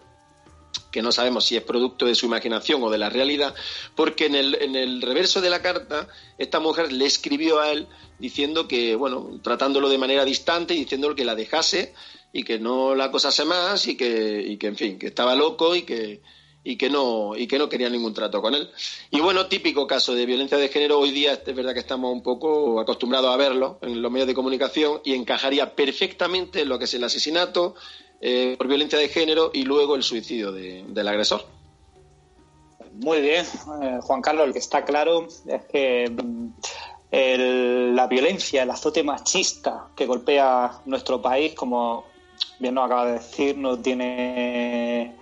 que 0.93 1.03
no 1.03 1.11
sabemos 1.11 1.45
si 1.45 1.57
es 1.57 1.63
producto 1.63 2.07
de 2.07 2.15
su 2.15 2.27
imaginación 2.27 2.83
o 2.83 2.91
de 2.91 2.99
la 2.99 3.11
realidad, 3.11 3.55
porque 3.97 4.27
en 4.27 4.37
el, 4.37 4.55
en 4.63 4.77
el 4.77 5.03
reverso 5.03 5.41
de 5.41 5.51
la 5.51 5.61
carta 5.61 6.09
esta 6.39 6.61
mujer 6.61 6.93
le 6.93 7.07
escribió 7.07 7.59
a 7.61 7.73
él 7.73 7.89
diciendo 8.19 8.69
que, 8.69 8.95
bueno, 8.95 9.41
tratándolo 9.43 9.89
de 9.89 9.99
manera 9.99 10.25
distante 10.25 10.75
y 10.75 10.79
diciéndole 10.79 11.17
que 11.17 11.25
la 11.25 11.35
dejase 11.35 11.95
y 12.33 12.45
que 12.45 12.59
no 12.59 12.95
la 12.95 13.07
acosase 13.07 13.45
más 13.45 13.89
y 13.89 13.97
que, 13.97 14.43
y 14.47 14.57
que 14.57 14.69
en 14.69 14.77
fin, 14.77 14.99
que 14.99 15.09
estaba 15.09 15.35
loco 15.35 15.75
y 15.75 15.83
que, 15.83 16.23
y 16.67 16.77
que 16.77 16.91
no 16.91 17.37
y 17.37 17.47
que 17.47 17.59
no 17.59 17.69
quería 17.69 17.89
ningún 17.89 18.13
trato 18.13 18.43
con 18.43 18.55
él. 18.55 18.69
Y 19.11 19.21
bueno, 19.21 19.47
típico 19.47 19.87
caso 19.87 20.15
de 20.15 20.27
violencia 20.27 20.59
de 20.59 20.69
género, 20.69 20.99
hoy 20.99 21.13
día 21.13 21.35
es 21.35 21.55
verdad 21.55 21.73
que 21.73 21.81
estamos 21.81 22.13
un 22.13 22.25
poco 22.25 22.81
acostumbrados 22.81 23.33
a 23.33 23.37
verlo 23.37 23.79
en 23.83 24.03
los 24.03 24.11
medios 24.11 24.27
de 24.27 24.35
comunicación 24.35 25.01
y 25.05 25.15
encajaría 25.15 25.77
perfectamente 25.77 26.63
en 26.63 26.69
lo 26.69 26.79
que 26.79 26.87
es 26.87 26.95
el 26.95 27.05
asesinato 27.05 27.77
eh, 28.21 28.57
por 28.59 28.67
violencia 28.67 28.99
de 28.99 29.09
género 29.09 29.53
y 29.55 29.63
luego 29.63 29.95
el 29.95 30.03
suicidio 30.03 30.51
del 30.51 31.09
agresor. 31.09 31.45
Muy 32.95 33.21
bien, 33.21 33.47
eh, 33.83 33.99
Juan 34.03 34.21
Carlos, 34.21 34.49
lo 34.49 34.53
que 34.53 34.59
está 34.59 34.85
claro 34.85 35.29
es 35.47 35.65
que 35.71 36.11
mm, 36.11 37.95
la 37.95 38.07
violencia, 38.09 38.65
el 38.65 38.71
azote 38.71 39.05
machista 39.05 39.87
que 39.95 40.07
golpea 40.07 40.81
nuestro 40.87 41.23
país, 41.23 41.55
como 41.55 42.07
bien 42.59 42.75
nos 42.75 42.87
acaba 42.87 43.07
de 43.07 43.13
decir, 43.13 43.57
no 43.57 43.79
tiene 43.79 45.15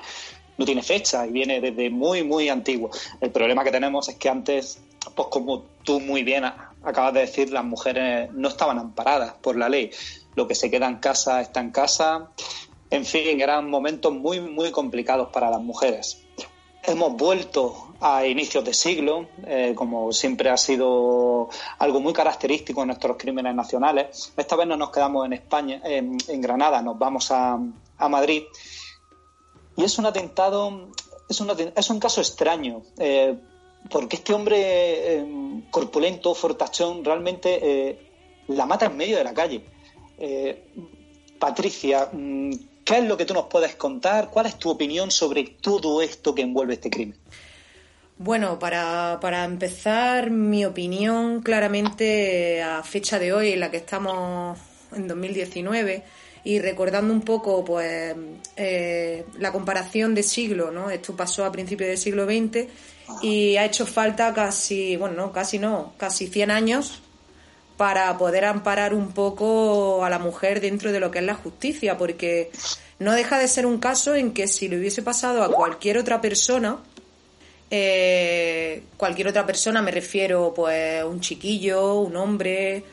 no 0.57 0.65
tiene 0.65 0.83
fecha 0.83 1.27
y 1.27 1.33
viene 1.33 1.61
desde 1.61 1.91
muy, 1.91 2.23
muy 2.23 2.49
antiguo. 2.49 2.91
El 3.21 3.31
problema 3.31 3.65
que 3.65 3.71
tenemos 3.71 4.09
es 4.09 4.17
que 4.17 4.29
antes, 4.29 4.79
pues 5.15 5.29
como 5.29 5.65
tú 5.83 6.01
muy 6.01 6.23
bien 6.23 6.45
acabas 6.45 7.15
de 7.15 7.21
decir, 7.21 7.51
las 7.51 7.65
mujeres 7.65 8.31
no 8.33 8.49
estaban 8.49 8.79
amparadas 8.79 9.35
por 9.41 9.57
la 9.57 9.69
ley. 9.69 9.91
Lo 10.35 10.47
que 10.47 10.55
se 10.55 10.71
queda 10.71 10.89
en 10.89 10.97
casa 10.97 11.41
está 11.41 11.61
en 11.61 11.71
casa. 11.71 12.31
En 12.91 13.05
fin, 13.05 13.41
eran 13.41 13.69
momentos 13.69 14.13
muy, 14.13 14.41
muy 14.41 14.71
complicados 14.71 15.29
para 15.33 15.51
las 15.51 15.61
mujeres. 15.61 16.21
Hemos 16.87 17.17
vuelto 17.17 17.95
a 18.01 18.27
inicios 18.27 18.63
de 18.65 18.75
siglo, 18.75 19.29
eh, 19.47 19.73
como 19.75 20.13
siempre 20.13 20.51
ha 20.51 20.59
sido 20.59 21.49
algo 21.79 22.01
muy 22.01 22.13
característico 22.13 22.83
en 22.83 22.89
nuestros 22.89 23.17
crímenes 23.17 23.55
nacionales. 23.55 24.35
Esta 24.37 24.57
vez 24.57 24.67
no 24.67 24.77
nos 24.77 24.91
quedamos 24.91 25.25
en 25.25 25.33
España, 25.33 25.81
en, 25.83 26.19
Granada, 26.43 26.83
nos 26.83 26.99
vamos 26.99 27.31
a, 27.31 27.59
Madrid. 28.11 28.43
Y 29.77 29.85
es 29.85 29.99
un 29.99 30.07
atentado, 30.07 30.89
es 31.29 31.41
un, 31.41 31.51
es 31.75 31.91
un 31.91 31.99
caso 31.99 32.21
extraño, 32.21 32.83
eh, 32.99 33.37
porque 33.91 34.17
este 34.17 34.33
hombre 34.33 34.57
eh, 34.59 35.63
corpulento, 35.71 36.35
fortachón, 36.35 37.05
realmente 37.05 37.99
la 38.49 38.67
mata 38.67 38.87
en 38.87 38.97
medio 38.97 39.17
de 39.17 39.25
la 39.25 39.35
calle. 39.35 39.65
Patricia, 41.39 42.09
mm, 42.13 42.53
¿Qué 42.85 42.99
es 42.99 43.05
lo 43.05 43.17
que 43.17 43.25
tú 43.25 43.33
nos 43.33 43.47
puedes 43.47 43.77
contar? 43.77 44.29
¿Cuál 44.29 44.47
es 44.47 44.59
tu 44.59 44.69
opinión 44.69 45.11
sobre 45.11 45.45
todo 45.45 46.03
esto 46.03 46.35
que 46.35 46.43
envuelve 46.43 46.75
este 46.75 46.91
crimen? 46.91 47.17
Bueno, 48.19 48.59
para, 48.59 49.19
para 49.21 49.45
empezar, 49.45 50.31
mi 50.31 50.67
opinión 50.67 51.41
claramente 51.41 52.63
a 52.63 52.83
fecha 52.83 53.19
de 53.19 53.33
hoy, 53.33 53.53
en 53.53 53.61
la 53.61 53.71
que 53.71 53.79
estamos 53.79 54.59
en 54.95 55.09
2019, 55.09 56.05
y 56.45 56.59
recordando 56.59 57.13
un 57.13 57.23
poco 57.23 57.65
pues 57.65 58.15
eh, 58.57 59.25
la 59.39 59.51
comparación 59.51 60.15
de 60.15 60.23
siglo, 60.23 60.71
¿no? 60.71 60.91
Esto 60.91 61.17
pasó 61.17 61.45
a 61.45 61.51
principios 61.51 61.89
del 61.89 61.99
siglo 61.99 62.27
XX 62.27 62.69
y 63.23 63.57
ha 63.57 63.65
hecho 63.65 63.87
falta 63.87 64.33
casi, 64.35 64.97
bueno, 64.97 65.17
no, 65.17 65.33
casi 65.33 65.59
no, 65.59 65.95
casi 65.97 66.27
100 66.27 66.51
años 66.51 67.03
para 67.79 68.17
poder 68.19 68.45
amparar 68.45 68.95
un 68.95 69.13
poco 69.13 70.05
a 70.05 70.11
la 70.11 70.19
mujer 70.19 70.61
dentro 70.61 70.93
de 70.93 71.01
lo 71.01 71.11
que 71.11 71.19
es 71.19 71.25
la 71.25 71.35
justicia, 71.35 71.97
porque 71.97 72.51
no 72.99 73.13
deja 73.13 73.39
de 73.39 73.49
ser 73.49 73.67
un 73.67 73.79
caso 73.79 74.15
en 74.15 74.33
que 74.33 74.47
si 74.47 74.69
le 74.69 74.79
hubiese 74.79 75.03
pasado 75.03 75.43
a 75.43 75.51
cualquier 75.51 75.99
otra 75.99 76.21
persona, 76.21 76.79
eh, 77.71 78.83
cualquier 78.97 79.29
otra 79.29 79.45
persona, 79.47 79.83
me 79.83 79.91
refiero, 79.91 80.53
pues 80.55 81.03
un 81.05 81.21
chiquillo, 81.21 81.95
un 81.95 82.17
hombre, 82.17 82.85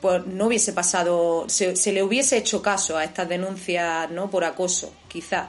pues 0.00 0.26
no 0.26 0.46
hubiese 0.46 0.72
pasado, 0.72 1.44
se, 1.48 1.76
se 1.76 1.92
le 1.92 2.02
hubiese 2.02 2.36
hecho 2.36 2.62
caso 2.62 2.96
a 2.96 3.04
estas 3.04 3.28
denuncias, 3.28 4.10
¿no? 4.10 4.30
Por 4.30 4.44
acoso, 4.44 4.92
quizás. 5.08 5.48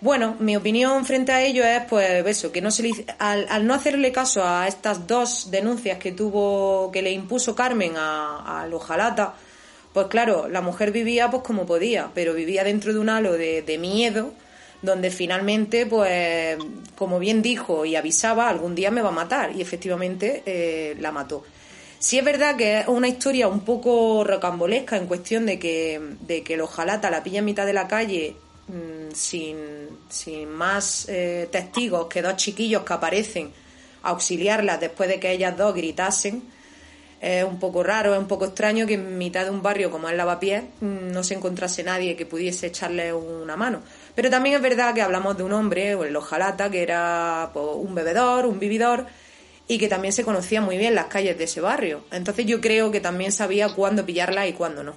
Bueno, 0.00 0.36
mi 0.38 0.54
opinión 0.54 1.06
frente 1.06 1.32
a 1.32 1.40
ello 1.42 1.64
es, 1.64 1.82
pues, 1.88 2.26
eso, 2.26 2.52
que 2.52 2.60
no 2.60 2.70
se 2.70 3.06
al, 3.18 3.66
no 3.66 3.72
hacerle 3.72 4.12
caso 4.12 4.46
a 4.46 4.68
estas 4.68 5.06
dos 5.06 5.50
denuncias 5.50 5.98
que 5.98 6.12
tuvo, 6.12 6.90
que 6.92 7.00
le 7.00 7.10
impuso 7.10 7.54
Carmen 7.54 7.94
a, 7.96 8.60
a 8.60 8.66
pues 9.94 10.08
claro, 10.08 10.48
la 10.48 10.60
mujer 10.60 10.90
vivía 10.90 11.30
pues 11.30 11.42
como 11.42 11.64
podía, 11.66 12.10
pero 12.14 12.34
vivía 12.34 12.64
dentro 12.64 12.92
de 12.92 12.98
un 12.98 13.08
halo 13.08 13.32
de, 13.32 13.78
miedo, 13.80 14.34
donde 14.82 15.10
finalmente, 15.10 15.86
pues, 15.86 16.58
como 16.96 17.18
bien 17.18 17.40
dijo 17.40 17.86
y 17.86 17.96
avisaba, 17.96 18.48
algún 18.48 18.74
día 18.74 18.90
me 18.90 19.02
va 19.02 19.08
a 19.08 19.12
matar, 19.12 19.56
y 19.56 19.62
efectivamente 19.62 20.42
eh, 20.44 20.96
la 21.00 21.12
mató. 21.12 21.44
Sí 21.98 22.18
es 22.18 22.24
verdad 22.24 22.56
que 22.56 22.80
es 22.80 22.88
una 22.88 23.08
historia 23.08 23.48
un 23.48 23.60
poco 23.60 24.24
rocambolesca 24.24 24.96
en 24.96 25.06
cuestión 25.06 25.46
de 25.46 25.58
que, 25.58 26.00
de 26.20 26.42
que 26.42 26.54
el 26.54 26.60
Ojalata 26.60 27.10
la 27.10 27.22
pilla 27.22 27.38
en 27.38 27.46
mitad 27.46 27.64
de 27.64 27.72
la 27.72 27.88
calle 27.88 28.36
Mm, 28.66 29.12
sin, 29.12 29.56
sin 30.08 30.48
más 30.50 31.06
eh, 31.10 31.48
testigos 31.52 32.06
que 32.06 32.22
dos 32.22 32.36
chiquillos 32.36 32.82
que 32.82 32.94
aparecen 32.94 33.52
a 34.02 34.08
auxiliarlas 34.10 34.80
después 34.80 35.08
de 35.08 35.20
que 35.20 35.32
ellas 35.32 35.56
dos 35.56 35.74
gritasen. 35.74 36.42
Es 37.20 37.44
un 37.44 37.58
poco 37.58 37.82
raro, 37.82 38.12
es 38.14 38.18
un 38.18 38.26
poco 38.28 38.46
extraño 38.46 38.86
que 38.86 38.94
en 38.94 39.16
mitad 39.16 39.44
de 39.44 39.50
un 39.50 39.62
barrio 39.62 39.90
como 39.90 40.08
es 40.08 40.16
Lavapiés 40.16 40.64
mm, 40.80 41.12
no 41.12 41.22
se 41.22 41.34
encontrase 41.34 41.82
nadie 41.82 42.16
que 42.16 42.26
pudiese 42.26 42.68
echarle 42.68 43.12
una 43.12 43.56
mano. 43.56 43.82
Pero 44.14 44.30
también 44.30 44.56
es 44.56 44.62
verdad 44.62 44.94
que 44.94 45.02
hablamos 45.02 45.36
de 45.36 45.42
un 45.42 45.52
hombre, 45.52 45.92
el 45.92 46.16
Ojalata, 46.16 46.70
que 46.70 46.82
era 46.82 47.50
pues, 47.52 47.66
un 47.76 47.94
bebedor, 47.94 48.46
un 48.46 48.58
vividor, 48.58 49.06
y 49.66 49.78
que 49.78 49.88
también 49.88 50.12
se 50.12 50.24
conocía 50.24 50.60
muy 50.60 50.76
bien 50.76 50.94
las 50.94 51.06
calles 51.06 51.38
de 51.38 51.44
ese 51.44 51.60
barrio. 51.60 52.04
Entonces 52.10 52.46
yo 52.46 52.60
creo 52.60 52.90
que 52.90 53.00
también 53.00 53.32
sabía 53.32 53.68
cuándo 53.70 54.04
pillarla 54.04 54.46
y 54.46 54.52
cuándo 54.52 54.82
no. 54.82 54.94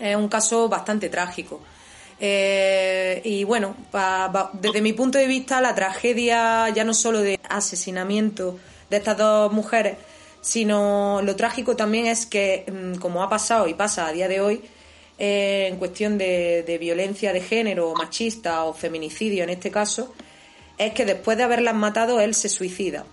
Es 0.00 0.16
un 0.16 0.28
caso 0.28 0.68
bastante 0.68 1.08
trágico. 1.08 1.60
Eh, 2.18 3.22
y 3.24 3.44
bueno, 3.44 3.74
desde 4.54 4.82
mi 4.82 4.92
punto 4.92 5.18
de 5.18 5.26
vista, 5.26 5.60
la 5.60 5.74
tragedia 5.74 6.68
ya 6.68 6.84
no 6.84 6.92
solo 6.92 7.20
de 7.20 7.40
asesinamiento 7.48 8.58
de 8.90 8.98
estas 8.98 9.16
dos 9.16 9.52
mujeres, 9.52 9.96
sino 10.42 11.20
lo 11.22 11.34
trágico 11.36 11.76
también 11.76 12.06
es 12.06 12.26
que, 12.26 12.66
mm, 12.70 12.98
como 12.98 13.22
ha 13.22 13.30
pasado 13.30 13.68
y 13.68 13.74
pasa 13.74 14.06
a 14.06 14.12
día 14.12 14.28
de 14.28 14.40
hoy, 14.40 14.62
eh, 15.18 15.68
en 15.70 15.76
cuestión 15.76 16.18
de, 16.18 16.62
de, 16.62 16.78
violencia 16.78 17.32
de 17.32 17.40
género, 17.40 17.94
machista 17.94 18.64
o 18.64 18.74
feminicidio 18.74 19.44
en 19.44 19.50
este 19.50 19.70
caso, 19.70 20.14
es 20.78 20.92
que 20.94 21.04
después 21.04 21.36
de 21.36 21.44
haberlas 21.44 21.74
matado 21.74 22.20
él 22.20 22.34
se 22.34 22.48
suicida. 22.48 23.04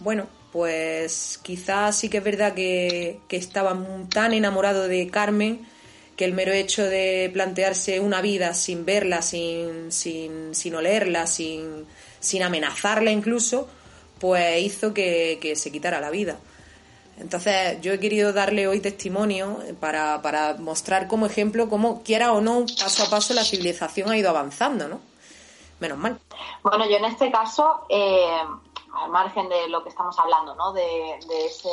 Bueno, 0.00 0.26
pues 0.52 1.38
quizás 1.42 1.96
sí 1.96 2.08
que 2.08 2.18
es 2.18 2.24
verdad 2.24 2.54
que, 2.54 3.20
que 3.28 3.36
estaba 3.36 3.76
tan 4.10 4.32
enamorado 4.32 4.88
de 4.88 5.08
Carmen 5.08 5.66
que 6.16 6.24
el 6.24 6.32
mero 6.32 6.52
hecho 6.52 6.82
de 6.82 7.30
plantearse 7.32 8.00
una 8.00 8.22
vida 8.22 8.54
sin 8.54 8.86
verla, 8.86 9.20
sin, 9.20 9.92
sin, 9.92 10.54
sin 10.54 10.74
olerla, 10.74 11.26
sin, 11.26 11.86
sin 12.20 12.42
amenazarla 12.42 13.10
incluso, 13.10 13.68
pues 14.18 14.62
hizo 14.62 14.94
que, 14.94 15.52
se 15.56 15.70
quitara 15.70 16.00
la 16.00 16.10
vida. 16.10 16.38
Entonces, 17.18 17.80
yo 17.80 17.92
he 17.92 18.00
querido 18.00 18.32
darle 18.32 18.66
hoy 18.66 18.80
testimonio 18.80 19.58
para, 19.80 20.20
para 20.22 20.54
mostrar 20.54 21.06
como 21.06 21.26
ejemplo 21.26 21.68
cómo, 21.68 22.02
quiera 22.02 22.32
o 22.32 22.40
no, 22.40 22.64
paso 22.78 23.04
a 23.04 23.10
paso 23.10 23.34
la 23.34 23.44
civilización 23.44 24.10
ha 24.10 24.18
ido 24.18 24.30
avanzando, 24.30 24.88
¿no? 24.88 25.00
Menos 25.80 25.98
mal. 25.98 26.18
Bueno, 26.62 26.88
yo 26.88 26.96
en 26.96 27.04
este 27.06 27.30
caso, 27.30 27.86
eh, 27.90 28.38
al 28.96 29.10
margen 29.10 29.48
de 29.48 29.68
lo 29.68 29.82
que 29.82 29.90
estamos 29.90 30.18
hablando, 30.18 30.54
¿no? 30.54 30.72
De, 30.72 31.18
ese 31.18 31.70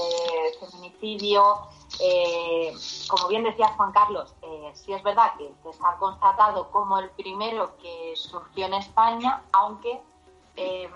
feminicidio, 0.59 1.57
eh, 1.99 2.73
como 3.07 3.27
bien 3.27 3.43
decía 3.43 3.67
Juan 3.75 3.91
Carlos, 3.91 4.33
eh, 4.41 4.71
sí 4.73 4.93
es 4.93 5.03
verdad 5.03 5.33
que, 5.37 5.51
está 5.69 5.95
constatado 5.97 6.69
como 6.71 6.99
el 6.99 7.09
primero 7.11 7.77
que 7.77 8.13
surgió 8.15 8.65
en 8.65 8.75
España, 8.75 9.41
aunque 9.51 10.01
eh, 10.55 10.89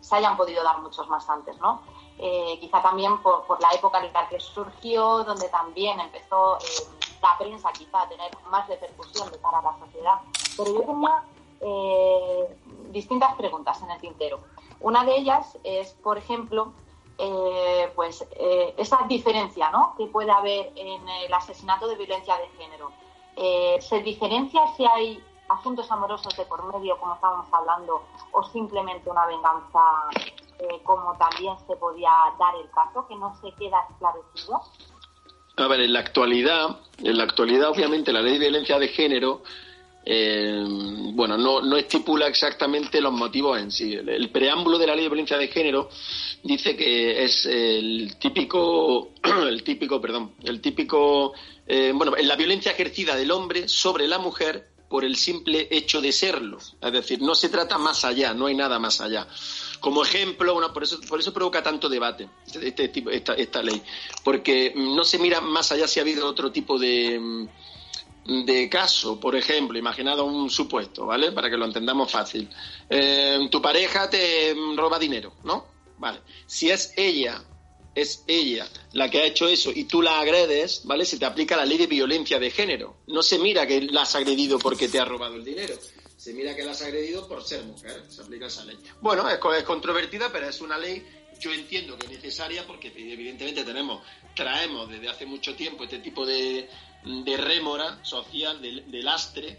se 0.00 0.16
hayan 0.16 0.36
podido 0.36 0.62
dar 0.62 0.80
muchos 0.80 1.08
más 1.08 1.28
antes, 1.28 1.58
¿no? 1.58 1.82
Eh, 2.18 2.58
quizá 2.60 2.80
también 2.80 3.20
por, 3.22 3.60
la 3.60 3.70
época 3.72 4.02
en 4.02 4.12
la 4.12 4.28
que 4.28 4.40
surgió, 4.40 5.24
donde 5.24 5.48
también 5.48 6.00
empezó 6.00 6.58
la 7.22 7.36
prensa 7.38 7.72
quizá 7.72 8.02
a 8.02 8.08
tener 8.08 8.30
más 8.50 8.66
repercusión 8.68 9.30
de 9.30 9.38
cara 9.38 9.58
a 9.58 9.62
la 9.62 9.78
sociedad. 9.78 10.20
Pero 10.56 10.74
yo 10.74 10.80
tenía 10.80 11.24
distintas 12.90 13.34
preguntas 13.34 13.82
en 13.82 13.90
el 13.90 14.00
tintero. 14.00 14.40
Una 14.80 15.04
de 15.04 15.16
ellas 15.16 15.58
es, 15.64 15.92
por 16.02 16.18
ejemplo, 16.18 16.72
eh, 17.18 17.90
pues 17.94 18.26
eh, 18.38 18.74
esa 18.76 18.98
diferencia 19.08 19.70
¿no? 19.70 19.94
que 19.96 20.06
puede 20.06 20.30
haber 20.30 20.70
en 20.76 21.08
el 21.08 21.32
asesinato 21.32 21.88
de 21.88 21.96
violencia 21.96 22.36
de 22.36 22.48
género. 22.58 22.92
Eh, 23.36 23.78
¿Se 23.80 24.00
diferencia 24.00 24.60
si 24.76 24.84
hay 24.84 25.22
asuntos 25.48 25.90
amorosos 25.90 26.36
de 26.36 26.44
por 26.44 26.62
medio, 26.74 26.98
como 26.98 27.14
estábamos 27.14 27.46
hablando, 27.52 28.02
o 28.32 28.42
simplemente 28.42 29.08
una 29.08 29.26
venganza, 29.26 29.80
como 30.84 31.14
también 31.18 31.54
se 31.66 31.76
podía 31.76 32.10
dar 32.38 32.54
el 32.56 32.68
caso, 32.70 33.06
que 33.06 33.14
no 33.14 33.34
se 33.40 33.52
queda 33.52 33.86
esclarecido? 33.90 34.62
A 35.58 35.68
ver, 35.68 35.80
en 35.80 35.92
la 35.92 36.00
actualidad, 36.00 36.80
en 36.98 37.16
la 37.16 37.24
actualidad, 37.24 37.70
obviamente, 37.70 38.12
la 38.12 38.22
ley 38.22 38.34
de 38.34 38.40
violencia 38.40 38.78
de 38.78 38.88
género 38.88 39.42
eh, 40.08 40.64
bueno, 41.14 41.36
no, 41.36 41.60
no, 41.60 41.76
estipula 41.76 42.28
exactamente 42.28 43.00
los 43.00 43.12
motivos 43.12 43.58
en 43.58 43.72
sí. 43.72 43.92
El, 43.94 44.30
preámbulo 44.30 44.78
de 44.78 44.86
la 44.86 44.94
ley 44.94 45.02
de 45.02 45.08
violencia 45.08 45.36
de 45.36 45.48
género 45.48 45.90
dice 46.44 46.76
que 46.76 47.24
es 47.24 47.44
el 47.44 48.16
típico, 48.16 49.10
el 49.48 49.64
típico, 49.64 50.00
perdón, 50.00 50.34
el 50.44 50.60
típico, 50.60 51.32
eh, 51.66 51.90
bueno, 51.92 52.12
la 52.22 52.36
violencia 52.36 52.70
ejercida 52.70 53.16
del 53.16 53.32
hombre 53.32 53.66
sobre 53.66 54.06
la 54.06 54.20
mujer 54.20 54.68
por 54.88 55.04
el 55.04 55.16
simple 55.16 55.66
hecho 55.72 56.00
de 56.00 56.12
serlo. 56.12 56.58
Es 56.80 56.92
decir, 56.92 57.20
no 57.20 57.34
se 57.34 57.48
trata 57.48 57.76
más 57.76 58.04
allá, 58.04 58.32
no 58.32 58.46
hay 58.46 58.54
nada 58.54 58.78
más 58.78 59.00
allá. 59.00 59.26
Como 59.80 60.04
ejemplo, 60.04 60.56
por 60.72 60.84
eso, 60.84 61.00
por 61.00 61.18
eso 61.18 61.32
provoca 61.32 61.64
tanto 61.64 61.88
debate 61.88 62.28
este, 62.62 62.90
tipo, 62.90 63.10
esta, 63.10 63.34
esta 63.34 63.60
ley, 63.60 63.82
porque 64.22 64.72
no 64.76 65.02
se 65.02 65.18
mira 65.18 65.40
más 65.40 65.72
allá 65.72 65.88
si 65.88 65.98
ha 65.98 66.04
habido 66.04 66.28
otro 66.28 66.52
tipo 66.52 66.78
de 66.78 67.48
de 68.26 68.68
caso, 68.68 69.18
por 69.20 69.36
ejemplo, 69.36 69.78
imaginado 69.78 70.24
un 70.24 70.50
supuesto, 70.50 71.06
¿vale? 71.06 71.32
Para 71.32 71.48
que 71.48 71.56
lo 71.56 71.64
entendamos 71.64 72.10
fácil. 72.10 72.48
Eh, 72.88 73.48
tu 73.50 73.62
pareja 73.62 74.10
te 74.10 74.54
roba 74.76 74.98
dinero, 74.98 75.34
¿no? 75.44 75.66
Vale. 75.98 76.20
Si 76.46 76.70
es 76.70 76.92
ella, 76.96 77.42
es 77.94 78.24
ella 78.26 78.68
la 78.92 79.10
que 79.10 79.18
ha 79.18 79.24
hecho 79.24 79.48
eso 79.48 79.70
y 79.74 79.84
tú 79.84 80.02
la 80.02 80.20
agredes, 80.20 80.82
¿vale? 80.84 81.04
Se 81.04 81.18
te 81.18 81.24
aplica 81.24 81.56
la 81.56 81.64
ley 81.64 81.78
de 81.78 81.86
violencia 81.86 82.38
de 82.38 82.50
género. 82.50 82.98
No 83.06 83.22
se 83.22 83.38
mira 83.38 83.66
que 83.66 83.80
la 83.80 84.02
has 84.02 84.14
agredido 84.14 84.58
porque 84.58 84.88
te 84.88 85.00
ha 85.00 85.04
robado 85.04 85.34
el 85.36 85.44
dinero, 85.44 85.74
se 86.16 86.34
mira 86.34 86.54
que 86.54 86.62
la 86.62 86.72
has 86.72 86.82
agredido 86.82 87.26
por 87.26 87.42
ser 87.42 87.64
mujer, 87.64 88.04
se 88.08 88.22
aplica 88.22 88.46
esa 88.46 88.64
ley. 88.64 88.76
Bueno, 89.00 89.28
es, 89.28 89.38
es 89.58 89.64
controvertida, 89.64 90.30
pero 90.30 90.48
es 90.48 90.60
una 90.60 90.76
ley, 90.76 91.02
yo 91.40 91.52
entiendo 91.52 91.96
que 91.96 92.06
es 92.06 92.12
necesaria 92.12 92.66
porque 92.66 92.88
evidentemente 92.88 93.64
tenemos, 93.64 94.02
traemos 94.34 94.90
desde 94.90 95.08
hace 95.08 95.24
mucho 95.24 95.54
tiempo 95.54 95.84
este 95.84 96.00
tipo 96.00 96.26
de, 96.26 96.68
de 97.06 97.36
rémora 97.36 98.04
social, 98.04 98.60
de, 98.60 98.82
de 98.86 99.02
lastre, 99.02 99.58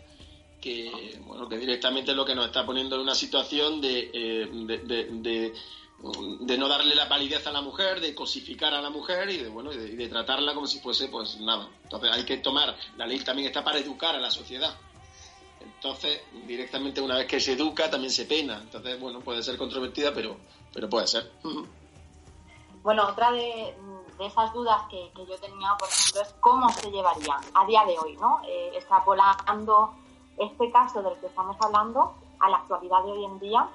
que 0.61 1.17
bueno 1.25 1.47
que 1.47 1.57
directamente 1.57 2.11
es 2.11 2.17
lo 2.17 2.25
que 2.25 2.35
nos 2.35 2.47
está 2.47 2.65
poniendo 2.65 2.95
en 2.95 3.01
una 3.01 3.15
situación 3.15 3.79
de, 3.81 4.11
eh, 4.13 4.49
de, 4.51 4.77
de- 4.79 5.03
de- 5.11 5.53
de 6.41 6.57
no 6.59 6.67
darle 6.67 6.93
la 6.93 7.05
validez 7.05 7.47
a 7.47 7.51
la 7.51 7.61
mujer, 7.61 7.99
de 8.01 8.13
cosificar 8.13 8.71
a 8.73 8.81
la 8.81 8.89
mujer 8.91 9.29
y 9.31 9.37
de 9.37 9.49
bueno 9.49 9.73
y 9.73 9.77
de, 9.77 10.07
tratarla 10.09 10.53
como 10.53 10.67
si 10.67 10.79
fuese 10.79 11.07
pues 11.07 11.39
nada. 11.39 11.67
Entonces 11.83 12.11
hay 12.11 12.23
que 12.23 12.37
tomar, 12.37 12.75
la 12.97 13.07
ley 13.07 13.19
también 13.19 13.47
está 13.47 13.63
para 13.63 13.79
educar 13.79 14.15
a 14.15 14.19
la 14.19 14.29
sociedad. 14.29 14.75
Entonces, 15.59 16.21
directamente 16.45 17.01
una 17.01 17.15
vez 17.17 17.25
que 17.27 17.39
se 17.39 17.53
educa 17.53 17.89
también 17.89 18.11
se 18.11 18.25
pena. 18.25 18.59
Entonces, 18.61 18.99
bueno, 18.99 19.21
puede 19.21 19.41
ser 19.41 19.57
controvertida, 19.57 20.13
pero, 20.13 20.37
pero 20.73 20.87
puede 20.87 21.07
ser. 21.07 21.31
Bueno, 22.83 23.07
otra 23.09 23.31
de, 23.31 23.73
de 24.17 24.25
esas 24.25 24.53
dudas 24.53 24.81
que, 24.89 25.11
que 25.15 25.25
yo 25.25 25.37
tenía, 25.39 25.75
por 25.77 25.87
ejemplo, 25.87 26.21
es 26.21 26.35
cómo 26.39 26.69
se 26.69 26.91
llevaría 26.91 27.37
a 27.53 27.65
día 27.65 27.85
de 27.85 27.97
hoy, 27.99 28.17
¿no? 28.17 28.39
Eh, 28.47 28.71
extrapolando 28.75 29.93
este 30.37 30.71
caso 30.71 31.01
del 31.01 31.17
que 31.19 31.27
estamos 31.27 31.57
hablando 31.61 32.13
a 32.39 32.49
la 32.49 32.57
actualidad 32.57 33.03
de 33.03 33.11
hoy 33.11 33.25
en 33.25 33.39
día, 33.39 33.69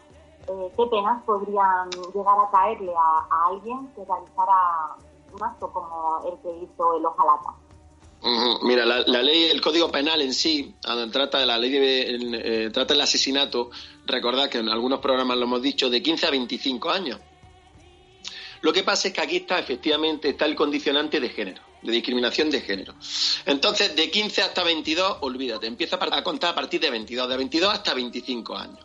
eh, 0.49 0.73
¿qué 0.77 0.87
penas 0.87 1.23
podrían 1.25 1.91
llegar 2.15 2.37
a 2.39 2.51
caerle 2.51 2.93
a, 2.95 3.27
a 3.31 3.47
alguien 3.49 3.89
que 3.95 4.05
realizara 4.05 4.97
un 5.33 5.43
acto 5.43 5.73
como 5.73 6.21
el 6.27 6.39
que 6.41 6.65
hizo 6.65 6.97
el 6.97 7.07
Ojalata? 7.07 7.55
Mira, 8.63 8.87
la, 8.87 9.23
ley, 9.23 9.45
el 9.51 9.61
Código 9.61 9.91
Penal 9.91 10.21
en 10.21 10.33
sí, 10.33 10.77
ah, 10.85 11.07
trata 11.11 11.41
de 11.41 11.47
la 11.47 11.59
ley 11.59 11.73
eh, 11.75 12.71
trata 12.73 12.95
el 12.95 13.01
asesinato, 13.01 13.71
recordad 14.07 14.49
que 14.49 14.59
en 14.59 14.69
algunos 14.69 15.01
programas 15.01 15.37
lo 15.39 15.45
hemos 15.45 15.61
dicho, 15.61 15.91
de 15.91 16.01
15 16.01 16.27
a 16.27 16.31
25 16.31 16.91
años. 16.91 17.19
Lo 18.63 18.73
que 18.73 18.83
pasa 18.83 19.09
es 19.09 19.15
que 19.15 19.21
aquí 19.21 19.37
está, 19.37 19.59
efectivamente, 19.59 20.31
está 20.31 20.47
el 20.47 20.55
condicionante 20.55 21.21
de 21.21 21.29
género, 21.29 21.63
de 21.83 21.93
discriminación 21.93 22.49
de 22.49 22.61
género. 22.61 22.95
Entonces, 23.45 23.95
de 23.95 24.11
15 24.11 24.43
hasta 24.43 24.63
22, 24.63 25.19
olvídate, 25.21 25.67
empieza 25.67 25.99
a 26.01 26.23
contar 26.23 26.53
a 26.53 26.55
partir 26.55 26.81
de 26.81 26.91
22, 26.91 27.29
de 27.29 27.37
22 27.37 27.75
hasta 27.75 27.93
25 27.93 28.57
años. 28.57 28.79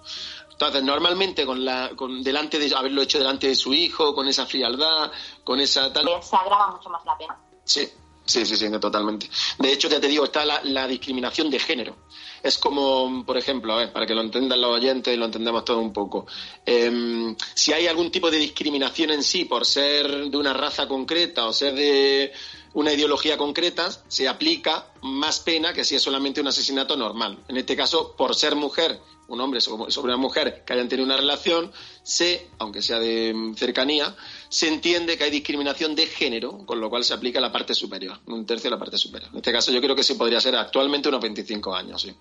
Entonces, 0.52 0.84
normalmente, 0.84 1.46
con 1.46 1.64
la, 1.64 1.92
con, 1.96 2.24
delante 2.24 2.58
de 2.58 2.76
haberlo 2.76 3.04
hecho 3.04 3.20
delante 3.20 3.48
de 3.48 3.56
su 3.56 3.76
hijo, 3.76 4.16
con 4.16 4.28
esa 4.28 4.48
frialdad, 4.48 5.12
con 5.44 5.60
esa 5.60 5.94
tal. 5.94 6.08
Se 6.24 6.36
agrava 6.36 6.72
mucho 6.72 6.90
más 6.90 7.06
la 7.06 7.16
pena. 7.16 7.38
Sí, 7.64 7.88
sí, 8.28 8.46
sí, 8.46 8.56
sí, 8.56 8.70
totalmente. 8.80 9.30
De 9.58 9.72
hecho, 9.72 9.90
ya 9.90 10.00
te 10.00 10.08
digo, 10.08 10.26
está 10.26 10.46
la, 10.46 10.62
la 10.64 10.88
discriminación 10.88 11.50
de 11.50 11.60
género. 11.60 11.96
Es 12.44 12.58
como, 12.58 13.26
por 13.26 13.38
ejemplo, 13.38 13.74
a 13.74 13.78
ver, 13.78 13.94
para 13.94 14.06
que 14.06 14.14
lo 14.14 14.22
entendan 14.22 14.62
los 14.62 14.72
oyentes 14.72 15.14
y 15.14 15.18
lo 15.18 15.26
entendamos 15.26 15.66
todo 15.66 15.80
un 15.80 15.92
poco. 15.92 16.28
Em, 16.66 17.36
si 17.54 17.74
hay 17.74 17.88
algún 17.88 18.12
tipo 18.12 18.30
de 18.30 18.38
discriminación 18.38 19.12
en 19.12 19.24
sí 19.24 19.46
por 19.46 19.66
ser 19.66 20.30
de 20.30 20.38
una 20.38 20.54
raza 20.54 20.88
concreta 20.88 21.48
o 21.48 21.54
ser 21.54 21.74
de 21.74 22.32
una 22.74 22.94
ideología 22.94 23.38
concreta, 23.38 23.90
se 24.08 24.28
aplica 24.28 24.92
más 25.02 25.40
pena 25.40 25.74
que 25.74 25.84
si 25.84 25.96
es 25.96 26.02
solamente 26.02 26.42
un 26.42 26.48
asesinato 26.48 26.96
normal. 26.96 27.40
En 27.48 27.58
este 27.58 27.76
caso, 27.76 28.16
por 28.16 28.36
ser 28.36 28.56
mujer, 28.56 29.00
un 29.28 29.42
hombre 29.42 29.60
sobre 29.62 30.02
una 30.04 30.18
mujer 30.18 30.64
que 30.66 30.74
hayan 30.74 30.88
tenido 30.88 31.06
una 31.06 31.18
relación, 31.18 31.72
se, 32.04 32.50
aunque 32.60 32.82
sea 32.82 33.00
de 33.00 33.54
cercanía, 33.56 34.16
se 34.50 34.68
entiende 34.68 35.18
que 35.18 35.26
hay 35.26 35.32
discriminación 35.32 35.96
de 35.96 36.06
género, 36.06 36.66
con 36.66 36.80
lo 36.80 36.90
cual 36.90 37.04
se 37.04 37.14
aplica 37.14 37.40
la 37.40 37.52
parte 37.52 37.74
superior, 37.74 38.20
un 38.28 38.46
tercio 38.46 38.70
de 38.70 38.76
la 38.76 38.80
parte 38.80 38.98
superior. 38.98 39.30
En 39.32 39.38
este 39.38 39.52
caso 39.52 39.72
yo 39.72 39.82
creo 39.82 39.96
que 39.96 40.04
sí 40.04 40.14
podría 40.14 40.40
ser 40.40 40.56
actualmente 40.56 41.10
unos 41.10 41.22
25 41.22 41.76
años, 41.76 42.02
sí. 42.02 42.16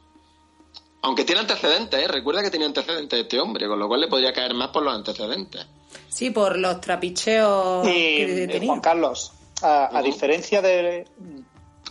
Aunque 1.02 1.24
tiene 1.24 1.42
antecedentes, 1.42 2.00
¿eh? 2.00 2.08
recuerda 2.08 2.42
que 2.42 2.50
tenía 2.50 2.66
antecedentes 2.66 3.20
este 3.20 3.38
hombre, 3.38 3.68
con 3.68 3.78
lo 3.78 3.86
cual 3.86 4.00
le 4.00 4.08
podría 4.08 4.32
caer 4.32 4.54
más 4.54 4.68
por 4.68 4.82
los 4.82 4.94
antecedentes. 4.94 5.64
Sí, 6.08 6.30
por 6.30 6.58
los 6.58 6.80
trapicheos 6.80 7.86
Y, 7.86 7.90
que 7.90 8.44
eh, 8.44 8.48
tenía. 8.48 8.68
Juan 8.68 8.80
Carlos, 8.80 9.32
a, 9.62 9.96
a 9.96 10.02
diferencia 10.02 10.60
de. 10.62 11.06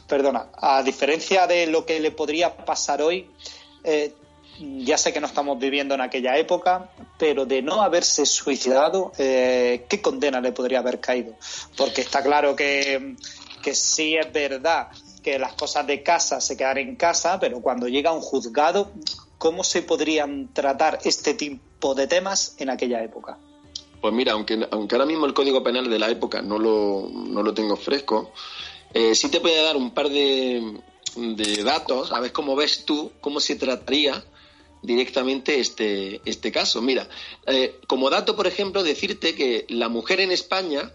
Perdona, 0.07 0.47
a 0.53 0.83
diferencia 0.83 1.47
de 1.47 1.67
lo 1.67 1.85
que 1.85 1.99
le 1.99 2.11
podría 2.11 2.57
pasar 2.57 3.01
hoy, 3.01 3.29
eh, 3.83 4.13
ya 4.59 4.97
sé 4.97 5.13
que 5.13 5.19
no 5.19 5.27
estamos 5.27 5.59
viviendo 5.59 5.95
en 5.95 6.01
aquella 6.01 6.37
época, 6.37 6.89
pero 7.17 7.45
de 7.45 7.61
no 7.61 7.81
haberse 7.81 8.25
suicidado, 8.25 9.11
eh, 9.17 9.85
¿qué 9.89 10.01
condena 10.01 10.41
le 10.41 10.51
podría 10.51 10.79
haber 10.79 10.99
caído? 10.99 11.33
Porque 11.75 12.01
está 12.01 12.23
claro 12.23 12.55
que, 12.55 13.15
que 13.61 13.75
sí 13.75 14.15
es 14.15 14.31
verdad 14.31 14.87
que 15.23 15.39
las 15.39 15.53
cosas 15.53 15.87
de 15.87 16.03
casa 16.03 16.39
se 16.39 16.55
quedan 16.55 16.77
en 16.77 16.95
casa, 16.95 17.39
pero 17.39 17.59
cuando 17.61 17.87
llega 17.87 18.13
un 18.13 18.21
juzgado, 18.21 18.91
¿cómo 19.37 19.63
se 19.63 19.81
podrían 19.81 20.53
tratar 20.53 20.99
este 21.03 21.33
tipo 21.33 21.95
de 21.95 22.07
temas 22.07 22.55
en 22.59 22.69
aquella 22.69 23.03
época? 23.03 23.37
Pues 23.99 24.13
mira, 24.13 24.33
aunque, 24.33 24.67
aunque 24.69 24.95
ahora 24.95 25.07
mismo 25.07 25.25
el 25.25 25.33
Código 25.33 25.63
Penal 25.63 25.89
de 25.89 25.97
la 25.97 26.09
época 26.09 26.41
no 26.41 26.59
lo, 26.59 27.09
no 27.09 27.41
lo 27.41 27.53
tengo 27.53 27.75
fresco, 27.75 28.31
eh, 28.93 29.15
sí 29.15 29.29
te 29.29 29.41
puede 29.41 29.63
dar 29.63 29.75
un 29.75 29.91
par 29.91 30.09
de, 30.09 30.79
de 31.15 31.63
datos, 31.63 32.11
a 32.11 32.19
ver 32.19 32.31
cómo 32.31 32.55
ves 32.55 32.85
tú, 32.85 33.11
cómo 33.19 33.39
se 33.39 33.55
trataría 33.55 34.23
directamente 34.81 35.59
este, 35.59 36.21
este 36.25 36.51
caso. 36.51 36.81
Mira, 36.81 37.07
eh, 37.47 37.79
como 37.87 38.09
dato, 38.09 38.35
por 38.35 38.47
ejemplo, 38.47 38.83
decirte 38.83 39.35
que 39.35 39.65
la 39.69 39.89
mujer 39.89 40.19
en 40.21 40.31
España, 40.31 40.91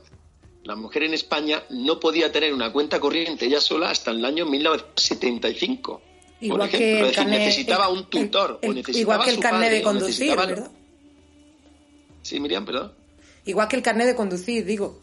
la 0.64 0.76
mujer 0.76 1.02
en 1.04 1.14
España 1.14 1.62
no 1.70 1.98
podía 2.00 2.30
tener 2.32 2.52
una 2.54 2.72
cuenta 2.72 3.00
corriente 3.00 3.46
ella 3.46 3.60
sola 3.60 3.90
hasta 3.90 4.10
el 4.10 4.24
año 4.24 4.46
1975. 4.46 6.02
Igual 6.42 6.58
por 6.60 6.68
ejemplo, 6.68 6.80
que 6.80 7.00
el 7.00 7.06
decir, 7.10 7.26
necesitaba 7.26 7.86
el- 7.88 7.92
un 7.98 8.04
tutor 8.06 8.58
el- 8.62 8.70
o 8.70 8.72
necesitaba 8.74 9.00
igual 9.00 9.24
que 9.24 9.30
el 9.30 9.36
su 9.36 9.42
carnet 9.42 9.60
padre, 9.62 9.76
de 9.76 9.82
conducir, 9.82 10.36
¿verdad? 10.36 10.70
Sí, 12.22 12.40
Miriam, 12.40 12.64
perdón. 12.64 12.92
Igual 13.44 13.68
que 13.68 13.76
el 13.76 13.82
carnet 13.82 14.06
de 14.06 14.14
conducir, 14.14 14.64
digo. 14.64 15.00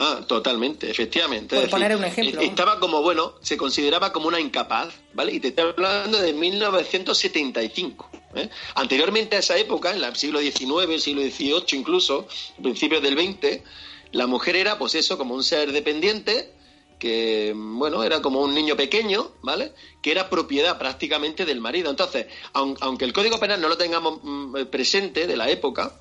Ah, 0.00 0.20
totalmente, 0.26 0.88
efectivamente. 0.90 1.56
Por 1.56 1.68
poner 1.70 1.96
un 1.96 2.04
ejemplo. 2.04 2.40
eh, 2.40 2.44
Estaba 2.46 2.78
como, 2.78 3.02
bueno, 3.02 3.34
se 3.42 3.56
consideraba 3.56 4.12
como 4.12 4.28
una 4.28 4.38
incapaz, 4.38 4.94
¿vale? 5.12 5.32
Y 5.34 5.40
te 5.40 5.48
estoy 5.48 5.72
hablando 5.76 6.18
de 6.18 6.32
1975. 6.32 8.10
¿eh? 8.34 8.48
Anteriormente 8.74 9.36
a 9.36 9.38
esa 9.40 9.56
época, 9.58 9.94
en 9.94 10.02
el 10.02 10.16
siglo 10.16 10.40
XIX, 10.40 11.02
siglo 11.02 11.22
XVIII 11.22 11.64
incluso, 11.78 12.26
principios 12.62 13.02
del 13.02 13.14
XX, 13.18 13.60
la 14.12 14.26
mujer 14.26 14.56
era, 14.56 14.78
pues 14.78 14.94
eso, 14.94 15.18
como 15.18 15.34
un 15.34 15.42
ser 15.42 15.72
dependiente, 15.72 16.52
que, 16.98 17.52
bueno, 17.56 18.02
era 18.02 18.20
como 18.22 18.40
un 18.40 18.54
niño 18.54 18.76
pequeño, 18.76 19.32
¿vale? 19.42 19.72
Que 20.02 20.10
era 20.12 20.28
propiedad 20.30 20.78
prácticamente 20.78 21.44
del 21.44 21.60
marido. 21.60 21.90
Entonces, 21.90 22.26
aun- 22.54 22.76
aunque 22.80 23.04
el 23.04 23.12
Código 23.12 23.38
Penal 23.38 23.60
no 23.60 23.68
lo 23.68 23.76
tengamos 23.76 24.18
mm, 24.22 24.64
presente 24.70 25.26
de 25.26 25.36
la 25.36 25.48
época, 25.50 26.00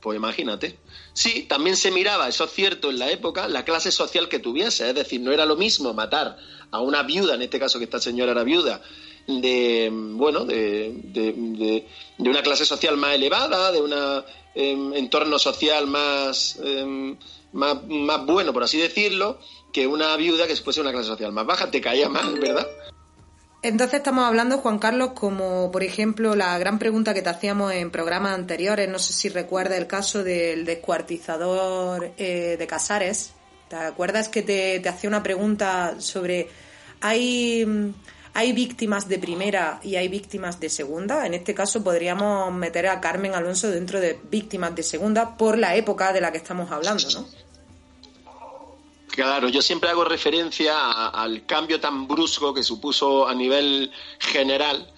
pues 0.00 0.16
imagínate. 0.16 0.78
Sí, 1.12 1.42
también 1.48 1.76
se 1.76 1.90
miraba, 1.90 2.28
eso 2.28 2.44
es 2.44 2.52
cierto, 2.52 2.90
en 2.90 2.98
la 2.98 3.10
época, 3.10 3.48
la 3.48 3.64
clase 3.64 3.90
social 3.92 4.28
que 4.28 4.38
tuviese. 4.38 4.88
Es 4.88 4.94
decir, 4.94 5.20
no 5.20 5.32
era 5.32 5.44
lo 5.44 5.56
mismo 5.56 5.92
matar 5.92 6.36
a 6.70 6.80
una 6.80 7.02
viuda, 7.02 7.34
en 7.34 7.42
este 7.42 7.58
caso 7.58 7.78
que 7.78 7.84
esta 7.84 7.98
señora 8.00 8.32
era 8.32 8.44
viuda, 8.44 8.80
de, 9.26 9.90
bueno, 9.92 10.44
de, 10.44 10.92
de, 11.04 11.32
de- 11.32 11.88
de 12.18 12.30
una 12.30 12.42
clase 12.42 12.64
social 12.64 12.96
más 12.96 13.14
elevada, 13.14 13.70
de 13.72 13.80
un 13.80 14.94
entorno 14.96 15.38
social 15.38 15.86
más, 15.86 16.58
em, 16.62 17.16
más, 17.52 17.76
más 17.86 18.24
bueno, 18.26 18.52
por 18.52 18.62
así 18.64 18.78
decirlo, 18.78 19.38
que 19.72 19.86
una 19.86 20.16
viuda 20.16 20.46
que 20.46 20.56
fuese 20.56 20.80
una 20.80 20.92
clase 20.92 21.08
social 21.08 21.32
más 21.32 21.46
baja. 21.46 21.70
Te 21.70 21.80
caía 21.80 22.08
más, 22.08 22.32
¿verdad? 22.34 22.66
Entonces 23.62 23.98
estamos 23.98 24.24
hablando, 24.24 24.56
Juan 24.58 24.78
Carlos, 24.78 25.10
como 25.14 25.70
por 25.70 25.82
ejemplo 25.82 26.34
la 26.34 26.56
gran 26.58 26.78
pregunta 26.78 27.12
que 27.12 27.20
te 27.20 27.28
hacíamos 27.28 27.72
en 27.74 27.90
programas 27.90 28.34
anteriores, 28.34 28.88
no 28.88 28.98
sé 28.98 29.12
si 29.12 29.28
recuerdas 29.28 29.76
el 29.76 29.86
caso 29.86 30.24
del 30.24 30.64
descuartizador 30.64 32.12
eh, 32.16 32.56
de 32.58 32.66
Casares. 32.66 33.32
¿Te 33.68 33.76
acuerdas 33.76 34.30
que 34.30 34.42
te, 34.42 34.80
te 34.80 34.88
hacía 34.88 35.10
una 35.10 35.22
pregunta 35.22 35.96
sobre 35.98 36.48
hay, 37.02 37.92
hay 38.32 38.52
víctimas 38.52 39.08
de 39.08 39.18
primera 39.18 39.78
y 39.82 39.96
hay 39.96 40.08
víctimas 40.08 40.58
de 40.58 40.70
segunda? 40.70 41.26
En 41.26 41.34
este 41.34 41.52
caso 41.52 41.84
podríamos 41.84 42.50
meter 42.54 42.86
a 42.86 42.98
Carmen 42.98 43.34
Alonso 43.34 43.70
dentro 43.70 44.00
de 44.00 44.18
víctimas 44.30 44.74
de 44.74 44.82
segunda 44.82 45.36
por 45.36 45.58
la 45.58 45.76
época 45.76 46.14
de 46.14 46.22
la 46.22 46.32
que 46.32 46.38
estamos 46.38 46.72
hablando, 46.72 47.06
¿no? 47.10 47.49
Claro, 49.12 49.48
yo 49.48 49.60
siempre 49.60 49.90
hago 49.90 50.04
referencia 50.04 50.76
a- 50.78 51.08
al 51.08 51.44
cambio 51.44 51.80
tan 51.80 52.06
brusco 52.06 52.54
que 52.54 52.62
supuso 52.62 53.26
a 53.26 53.34
nivel 53.34 53.90
general 54.18 54.88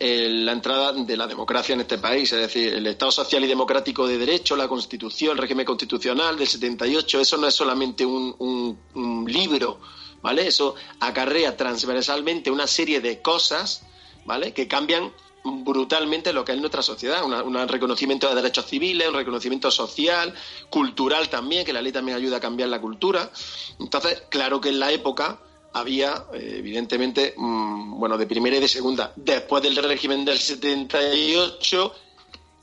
eh, 0.00 0.28
la 0.28 0.52
entrada 0.52 0.92
de 0.92 1.16
la 1.16 1.26
democracia 1.28 1.72
en 1.72 1.80
este 1.82 1.98
país, 1.98 2.30
es 2.32 2.40
decir, 2.40 2.74
el 2.74 2.86
Estado 2.88 3.12
social 3.12 3.44
y 3.44 3.46
democrático 3.46 4.06
de 4.08 4.18
derecho, 4.18 4.56
la 4.56 4.66
Constitución, 4.66 5.32
el 5.32 5.38
régimen 5.38 5.64
constitucional 5.64 6.36
del 6.36 6.48
78, 6.48 7.20
eso 7.20 7.36
no 7.36 7.46
es 7.46 7.54
solamente 7.54 8.04
un, 8.04 8.34
un- 8.40 8.78
un 8.94 9.24
libro, 9.32 9.80
¿vale? 10.20 10.48
Eso 10.48 10.74
acarrea 10.98 11.56
transversalmente 11.56 12.50
una 12.50 12.66
serie 12.66 13.00
de 13.00 13.22
cosas, 13.22 13.86
¿vale? 14.24 14.52
Que 14.52 14.66
cambian 14.66 15.12
brutalmente 15.44 16.32
lo 16.32 16.44
que 16.44 16.52
es 16.52 16.58
nuestra 16.58 16.82
sociedad, 16.82 17.22
un 17.22 17.68
reconocimiento 17.68 18.28
de 18.28 18.34
derechos 18.34 18.64
civiles, 18.64 19.08
un 19.08 19.14
reconocimiento 19.14 19.70
social, 19.70 20.34
cultural 20.70 21.28
también, 21.28 21.66
que 21.66 21.72
la 21.72 21.82
ley 21.82 21.92
también 21.92 22.16
ayuda 22.16 22.38
a 22.38 22.40
cambiar 22.40 22.70
la 22.70 22.80
cultura. 22.80 23.30
Entonces, 23.78 24.22
claro 24.30 24.60
que 24.60 24.70
en 24.70 24.80
la 24.80 24.90
época 24.90 25.38
había, 25.74 26.24
eh, 26.32 26.56
evidentemente, 26.58 27.34
mm, 27.36 27.98
bueno, 27.98 28.16
de 28.16 28.26
primera 28.26 28.56
y 28.56 28.60
de 28.60 28.68
segunda, 28.68 29.12
después 29.16 29.62
del 29.62 29.76
régimen 29.76 30.24
del 30.24 30.38
78, 30.38 31.92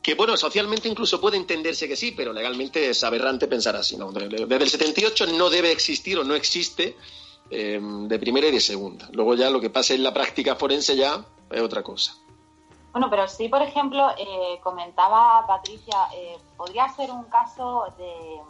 que 0.01 0.15
bueno, 0.15 0.35
socialmente 0.35 0.89
incluso 0.89 1.21
puede 1.21 1.37
entenderse 1.37 1.87
que 1.87 1.95
sí, 1.95 2.11
pero 2.11 2.33
legalmente 2.33 2.89
es 2.89 3.03
aberrante 3.03 3.47
pensar 3.47 3.75
así. 3.75 3.95
¿no? 3.97 4.11
Desde 4.11 4.55
el 4.55 4.69
78 4.69 5.27
no 5.27 5.51
debe 5.51 5.71
existir 5.71 6.17
o 6.17 6.23
no 6.23 6.33
existe 6.33 6.95
eh, 7.51 7.79
de 7.79 8.19
primera 8.19 8.47
y 8.47 8.51
de 8.51 8.61
segunda. 8.61 9.07
Luego 9.11 9.35
ya 9.35 9.51
lo 9.51 9.61
que 9.61 9.69
pase 9.69 9.93
en 9.93 10.01
la 10.01 10.13
práctica 10.13 10.55
forense 10.55 10.95
ya 10.95 11.23
es 11.51 11.61
otra 11.61 11.83
cosa. 11.83 12.15
Bueno, 12.91 13.09
pero 13.09 13.27
sí, 13.27 13.47
por 13.47 13.61
ejemplo, 13.61 14.09
eh, 14.17 14.59
comentaba 14.63 15.45
Patricia, 15.47 16.09
eh, 16.13 16.37
podría 16.57 16.89
ser 16.89 17.11
un 17.11 17.23
caso 17.25 17.85
de, 17.97 18.41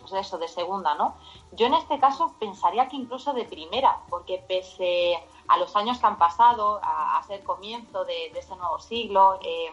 pues 0.00 0.12
eso, 0.12 0.36
de 0.38 0.48
segunda, 0.48 0.94
¿no? 0.94 1.14
Yo 1.52 1.66
en 1.66 1.74
este 1.74 1.98
caso 1.98 2.34
pensaría 2.38 2.88
que 2.88 2.96
incluso 2.96 3.32
de 3.32 3.44
primera, 3.44 4.00
porque 4.10 4.44
pese 4.46 5.22
a 5.48 5.56
los 5.56 5.74
años 5.76 5.98
que 5.98 6.06
han 6.06 6.18
pasado, 6.18 6.80
a, 6.82 7.22
ser 7.26 7.42
comienzo 7.42 8.04
de, 8.04 8.26
ese 8.26 8.54
nuevo 8.56 8.78
siglo, 8.78 9.38
eh, 9.42 9.72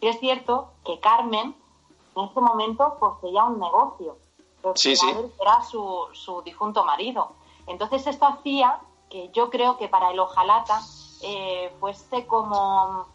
es 0.00 0.18
cierto 0.18 0.70
que 0.84 0.98
Carmen 0.98 1.54
en 2.16 2.24
este 2.24 2.40
momento 2.40 2.96
poseía 2.98 3.44
un 3.44 3.60
negocio, 3.60 4.16
sí, 4.74 4.94
era 5.40 5.62
su, 5.62 6.06
su 6.12 6.42
difunto 6.42 6.84
marido. 6.84 7.32
Entonces 7.66 8.06
esto 8.06 8.26
hacía 8.26 8.80
que 9.10 9.30
yo 9.32 9.50
creo 9.50 9.76
que 9.76 9.88
para 9.88 10.10
el 10.10 10.18
ojalata 10.18 10.80
eh, 11.22 11.72
fuese 11.78 12.26
como 12.26 13.06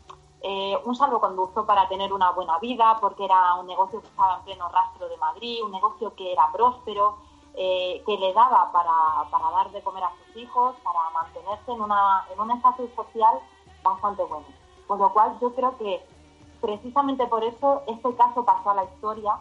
eh, 0.42 0.78
un 0.86 0.96
salvoconducto 0.96 1.66
para 1.66 1.88
tener 1.88 2.14
una 2.14 2.32
buena 2.32 2.60
vida, 2.60 2.98
porque 3.02 3.26
era 3.26 3.56
un 3.56 3.68
negocio 3.68 4.02
que 4.02 4.08
estaba 4.08 4.38
en 4.38 4.44
pleno 4.44 4.70
rastro 4.70 5.10
de 5.10 5.18
Madrid, 5.18 5.64
un 5.64 5.72
negocio 5.72 6.14
que 6.16 6.32
era 6.32 6.52
próspero, 6.52 7.18
eh, 7.56 8.04
que 8.06 8.18
le 8.18 8.34
daba 8.34 8.72
para, 8.72 9.30
para, 9.32 9.50
dar 9.50 9.72
de 9.72 9.82
comer 9.82 10.04
a 10.04 10.12
sus 10.12 10.38
hijos, 10.38 10.76
para 10.84 11.00
mantenerse 11.10 11.72
en, 11.72 11.82
una, 11.82 12.24
en 12.32 12.40
un 12.40 12.52
estatus 12.52 12.92
social 12.96 13.40
bastante 13.82 14.24
bueno. 14.24 14.46
Con 14.88 15.00
lo 15.00 15.12
cual 15.12 15.38
yo 15.42 15.54
creo 15.56 15.76
que 15.78 16.06
precisamente 16.62 17.26
por 17.26 17.44
eso 17.44 17.82
este 17.88 18.16
caso 18.16 18.46
pasó 18.46 18.72
a 18.72 18.76
la 18.76 18.84
historia 18.84 19.38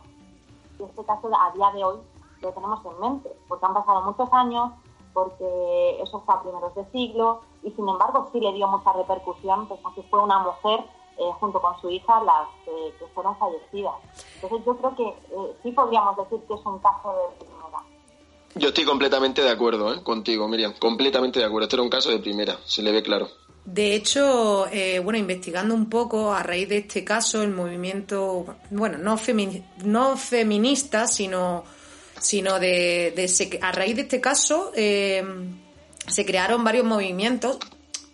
y 0.79 0.83
este 0.83 1.05
caso 1.05 1.29
a 1.39 1.51
día 1.53 1.71
de 1.73 1.85
hoy 1.85 1.99
lo 2.41 2.53
tenemos 2.53 2.85
en 2.85 3.01
mente, 3.01 3.37
porque 3.49 3.67
han 3.67 3.75
pasado 3.75 4.03
muchos 4.03 4.33
años, 4.33 4.73
porque 5.17 5.99
eso 6.03 6.23
fue 6.27 6.35
a 6.35 6.43
primeros 6.43 6.75
de 6.75 6.85
siglo 6.93 7.41
y 7.63 7.71
sin 7.71 7.89
embargo 7.89 8.29
sí 8.35 8.39
le 8.39 8.53
dio 8.53 8.69
mucha 8.69 8.93
repercusión, 8.93 9.67
pues 9.67 9.81
que 9.95 10.03
fue 10.11 10.23
una 10.23 10.41
mujer 10.41 10.81
eh, 11.17 11.23
junto 11.41 11.59
con 11.59 11.81
su 11.81 11.89
hija 11.89 12.23
las 12.23 12.47
que 12.67 13.07
fueron 13.15 13.35
fallecidas. 13.39 13.95
Entonces 14.35 14.67
yo 14.67 14.77
creo 14.77 14.95
que 14.95 15.09
eh, 15.09 15.57
sí 15.63 15.73
podríamos 15.73 16.19
decir 16.19 16.39
que 16.47 16.53
es 16.53 16.67
un 16.67 16.79
caso 16.81 17.15
de 17.15 17.47
primera. 17.47 17.79
Yo 18.57 18.69
estoy 18.69 18.85
completamente 18.85 19.41
de 19.41 19.49
acuerdo 19.49 19.95
¿eh? 19.95 20.03
contigo, 20.03 20.47
Miriam, 20.49 20.75
completamente 20.79 21.39
de 21.39 21.47
acuerdo. 21.47 21.65
Este 21.65 21.77
era 21.77 21.83
un 21.83 21.89
caso 21.89 22.11
de 22.11 22.19
primera, 22.19 22.59
se 22.67 22.83
le 22.83 22.93
ve 22.93 23.03
claro. 23.03 23.29
De 23.65 23.95
hecho, 23.95 24.67
bueno, 25.03 25.19
investigando 25.19 25.75
un 25.75 25.89
poco 25.89 26.33
a 26.33 26.43
raíz 26.43 26.69
de 26.69 26.77
este 26.77 27.05
caso, 27.05 27.43
el 27.43 27.53
movimiento, 27.53 28.45
bueno, 28.71 28.99
no, 28.99 29.17
no 29.85 30.17
feminista, 30.17 31.07
sino 31.09 31.65
sino 32.21 32.59
de, 32.59 33.59
a 33.61 33.73
raíz 33.73 33.97
de 33.97 34.03
este 34.03 34.21
caso 34.21 34.73
eh, 34.75 35.25
se 36.09 36.25
crearon 36.25 36.65
varios 36.65 36.85
movimientos 36.85 37.59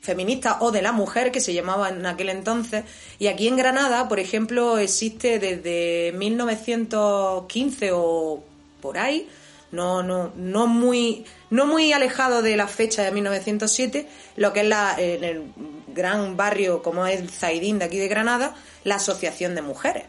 feministas 0.00 0.56
o 0.60 0.72
de 0.72 0.82
la 0.82 0.92
mujer 0.92 1.30
que 1.30 1.40
se 1.40 1.54
llamaban 1.54 2.00
en 2.00 2.06
aquel 2.06 2.28
entonces. 2.28 2.84
Y 3.18 3.28
aquí 3.28 3.48
en 3.48 3.56
Granada 3.56 4.08
por 4.08 4.18
ejemplo 4.18 4.78
existe 4.78 5.38
desde 5.38 6.12
1915 6.16 7.90
o 7.92 8.42
por 8.80 8.98
ahí 8.98 9.28
no 9.70 10.02
no 10.02 10.32
no 10.36 10.66
muy 10.66 11.24
no 11.50 11.66
muy 11.66 11.92
alejado 11.92 12.42
de 12.42 12.56
la 12.56 12.68
fecha 12.68 13.02
de 13.02 13.10
1907 13.10 14.06
lo 14.36 14.52
que 14.52 14.60
es 14.60 14.66
la 14.66 14.94
en 14.98 15.24
el 15.24 15.42
gran 15.88 16.36
barrio 16.36 16.82
como 16.82 17.06
es 17.06 17.30
Zaidín 17.30 17.78
de 17.78 17.86
aquí 17.86 17.98
de 17.98 18.08
Granada 18.08 18.54
la 18.84 18.96
asociación 18.96 19.54
de 19.54 19.62
mujeres 19.62 20.04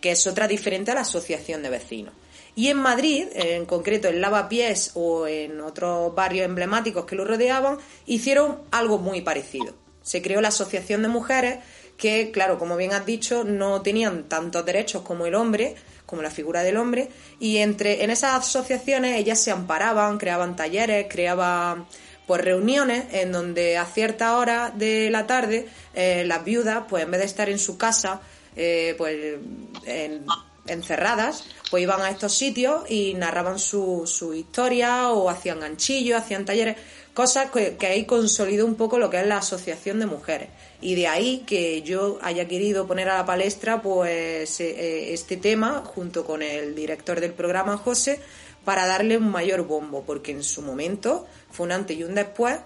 que 0.00 0.12
es 0.12 0.26
otra 0.26 0.48
diferente 0.48 0.92
a 0.92 0.94
la 0.94 1.02
asociación 1.02 1.62
de 1.62 1.68
vecinos 1.68 2.14
y 2.54 2.68
en 2.68 2.78
Madrid, 2.78 3.26
en 3.34 3.66
concreto 3.66 4.08
en 4.08 4.20
Lavapiés 4.20 4.92
o 4.94 5.26
en 5.26 5.60
otros 5.60 6.14
barrios 6.14 6.46
emblemáticos 6.46 7.04
que 7.04 7.16
lo 7.16 7.24
rodeaban, 7.24 7.78
hicieron 8.06 8.58
algo 8.70 8.98
muy 8.98 9.20
parecido. 9.20 9.74
Se 10.02 10.22
creó 10.22 10.40
la 10.40 10.48
Asociación 10.48 11.02
de 11.02 11.08
Mujeres 11.08 11.58
que, 11.96 12.30
claro, 12.30 12.58
como 12.58 12.76
bien 12.76 12.92
has 12.92 13.04
dicho, 13.04 13.44
no 13.44 13.82
tenían 13.82 14.24
tantos 14.24 14.64
derechos 14.64 15.02
como 15.02 15.26
el 15.26 15.34
hombre, 15.34 15.76
como 16.06 16.22
la 16.22 16.30
figura 16.30 16.62
del 16.62 16.78
hombre, 16.78 17.10
y 17.38 17.58
entre 17.58 18.02
en 18.02 18.10
esas 18.10 18.40
asociaciones 18.40 19.18
ellas 19.18 19.38
se 19.38 19.50
amparaban, 19.50 20.18
creaban 20.18 20.56
talleres, 20.56 21.06
creaban 21.08 21.86
pues 22.26 22.42
reuniones 22.42 23.04
en 23.12 23.32
donde 23.32 23.76
a 23.76 23.84
cierta 23.84 24.36
hora 24.38 24.72
de 24.74 25.10
la 25.10 25.26
tarde 25.26 25.68
eh, 25.94 26.24
las 26.26 26.44
viudas, 26.44 26.84
pues 26.88 27.04
en 27.04 27.10
vez 27.10 27.20
de 27.20 27.26
estar 27.26 27.48
en 27.48 27.58
su 27.58 27.76
casa, 27.76 28.20
eh, 28.56 28.94
pues 28.96 29.36
en 29.84 30.24
encerradas, 30.66 31.44
pues 31.70 31.82
iban 31.82 32.00
a 32.00 32.10
estos 32.10 32.34
sitios 32.34 32.88
y 32.90 33.14
narraban 33.14 33.58
su, 33.58 34.04
su 34.06 34.34
historia 34.34 35.10
o 35.10 35.28
hacían 35.28 35.60
ganchillos, 35.60 36.20
hacían 36.20 36.44
talleres, 36.44 36.76
cosas 37.14 37.50
que, 37.50 37.86
ahí 37.86 38.04
consolidó 38.04 38.66
un 38.66 38.76
poco 38.76 38.98
lo 38.98 39.10
que 39.10 39.20
es 39.20 39.26
la 39.26 39.38
asociación 39.38 39.98
de 40.00 40.06
mujeres. 40.06 40.48
Y 40.80 40.94
de 40.94 41.08
ahí 41.08 41.44
que 41.46 41.82
yo 41.82 42.18
haya 42.22 42.48
querido 42.48 42.86
poner 42.86 43.08
a 43.08 43.18
la 43.18 43.26
palestra 43.26 43.82
pues 43.82 44.60
eh, 44.60 44.70
eh, 44.70 45.12
este 45.12 45.36
tema 45.36 45.82
junto 45.84 46.24
con 46.24 46.42
el 46.42 46.74
director 46.74 47.20
del 47.20 47.32
programa, 47.32 47.76
José, 47.76 48.20
para 48.64 48.86
darle 48.86 49.16
un 49.16 49.30
mayor 49.30 49.66
bombo, 49.66 50.04
porque 50.04 50.32
en 50.32 50.42
su 50.42 50.62
momento 50.62 51.26
fue 51.50 51.66
un 51.66 51.72
antes 51.72 51.96
y 51.96 52.04
un 52.04 52.14
después 52.14 52.58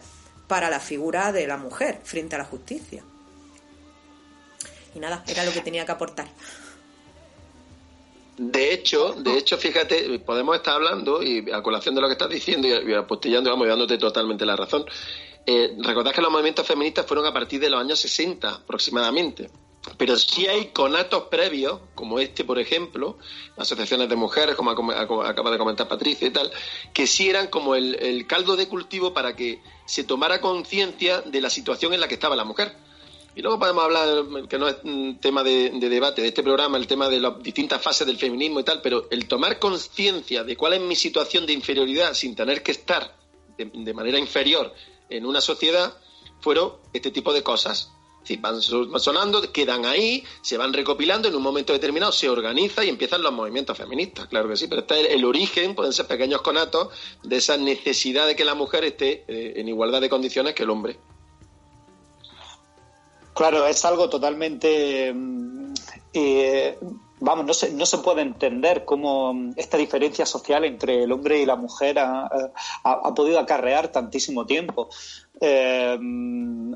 para 0.47 0.70
la 0.70 0.80
figura 0.80 1.32
de 1.32 1.47
la 1.47 1.57
mujer 1.57 2.01
frente 2.05 2.36
a 2.36 2.38
la 2.38 2.45
justicia. 2.45 3.03
Y 4.95 5.01
nada, 5.01 5.24
era 5.26 5.45
lo 5.45 5.53
que 5.53 5.61
tenía 5.61 5.84
que 5.84 5.92
aportar. 5.92 6.28
De 8.37 8.72
hecho, 8.72 9.14
de 9.14 9.39
hecho, 9.39 9.57
fíjate, 9.57 10.18
podemos 10.18 10.57
estar 10.57 10.74
hablando, 10.74 11.22
y 11.22 11.51
a 11.53 11.62
colación 11.62 11.95
de 11.95 12.01
lo 12.01 12.09
que 12.09 12.14
estás 12.14 12.28
diciendo, 12.28 12.66
y 12.66 12.95
apostillando, 12.95 13.51
vamos, 13.51 13.68
dándote 13.68 13.97
totalmente 13.97 14.45
la 14.45 14.57
razón. 14.57 14.85
Eh, 15.47 15.76
recordad 15.78 16.12
que 16.12 16.22
los 16.22 16.32
movimientos 16.32 16.66
feministas 16.66 17.07
fueron 17.07 17.26
a 17.26 17.32
partir 17.32 17.61
de 17.61 17.70
los 17.70 17.80
años 17.80 18.01
60 18.01 18.49
aproximadamente. 18.49 19.51
Pero 19.99 20.16
sí 20.16 20.47
hay 20.47 20.68
conatos 20.68 21.24
previos, 21.24 21.78
como 21.95 22.18
este, 22.18 22.43
por 22.43 22.59
ejemplo, 22.59 23.18
asociaciones 23.57 24.09
de 24.09 24.16
mujeres, 24.16 24.55
como 24.55 24.70
acaba 24.70 25.51
de 25.51 25.59
comentar 25.59 25.87
Patricia 25.87 26.26
y 26.26 26.30
tal, 26.30 26.51
que 26.95 27.07
sí 27.07 27.28
eran 27.28 27.49
como 27.49 27.74
el 27.74 28.26
caldo 28.26 28.57
de 28.57 28.66
cultivo 28.66 29.12
para 29.12 29.37
que 29.37 29.61
se 29.85 30.03
tomara 30.03 30.41
conciencia 30.41 31.20
de 31.20 31.41
la 31.43 31.51
situación 31.51 31.93
en 31.93 32.01
la 32.01 32.09
que 32.09 32.14
estaba 32.14 32.35
la 32.35 32.45
mujer 32.45 32.74
y 33.37 33.43
luego 33.43 33.59
podemos 33.59 33.85
hablar, 33.85 34.49
que 34.49 34.59
no 34.59 34.68
es 34.68 34.76
un 34.85 35.18
tema 35.20 35.43
de, 35.43 35.70
debate 35.70 36.22
de 36.22 36.28
este 36.28 36.43
programa, 36.43 36.78
el 36.78 36.87
tema 36.87 37.09
de 37.09 37.20
las 37.20 37.43
distintas 37.43 37.82
fases 37.82 38.07
del 38.07 38.16
feminismo 38.16 38.61
y 38.61 38.64
tal, 38.64 38.80
pero 38.80 39.09
el 39.11 39.26
tomar 39.26 39.59
conciencia 39.59 40.45
de 40.45 40.57
cuál 40.57 40.74
es 40.74 40.80
mi 40.80 40.95
situación 40.95 41.45
de 41.45 41.53
inferioridad 41.53 42.14
sin 42.14 42.37
tener 42.37 42.62
que 42.62 42.70
estar 42.70 43.16
de, 43.59 43.95
manera 43.95 44.18
inferior 44.18 44.72
en 45.11 45.26
una 45.26 45.41
sociedad, 45.41 45.97
fueron 46.41 46.74
este 46.93 47.11
tipo 47.11 47.32
de 47.32 47.43
cosas. 47.43 47.91
Si 48.22 48.37
van 48.37 48.62
sonando, 48.62 49.53
quedan 49.53 49.85
ahí, 49.85 50.24
se 50.41 50.57
van 50.57 50.72
recopilando, 50.72 51.28
en 51.28 51.35
un 51.35 51.43
momento 51.43 51.72
determinado 51.72 52.12
se 52.12 52.30
organiza 52.30 52.85
y 52.85 52.89
empiezan 52.89 53.22
los 53.22 53.32
movimientos 53.32 53.76
feministas, 53.76 54.28
claro 54.28 54.49
que 54.49 54.57
sí, 54.57 54.66
pero 54.68 54.82
este 54.82 55.01
es 55.01 55.11
el, 55.11 55.24
origen, 55.24 55.74
pueden 55.74 55.93
ser 55.93 56.07
pequeños 56.07 56.41
conatos, 56.41 56.89
de 57.22 57.37
esa 57.37 57.57
necesidad 57.57 58.26
de 58.28 58.37
que 58.37 58.45
la 58.45 58.55
mujer 58.55 58.85
esté 58.85 59.24
eh, 59.26 59.55
en 59.57 59.68
igualdad 59.68 60.01
de 60.01 60.09
condiciones 60.09 60.55
que 60.55 60.62
el 60.62 60.70
hombre. 60.70 60.99
Claro, 63.35 63.66
es 63.66 63.85
algo 63.85 64.09
totalmente... 64.09 65.12
Mm, 65.12 65.74
eh, 66.12 66.78
vamos, 67.18 67.45
no 67.45 67.53
se, 67.53 67.72
no 67.72 67.85
se 67.85 67.99
puede 67.99 68.22
entender 68.22 68.85
cómo 68.85 69.51
esta 69.57 69.76
diferencia 69.76 70.24
social 70.24 70.64
entre 70.64 71.03
el 71.03 71.11
hombre 71.11 71.41
y 71.41 71.47
la 71.47 71.57
mujer 71.57 71.99
ha, 71.99 72.30
podido 73.16 73.41
acarrear 73.41 73.89
tantísimo 73.89 74.47
tiempo. 74.47 74.89
Eh, 75.41 75.99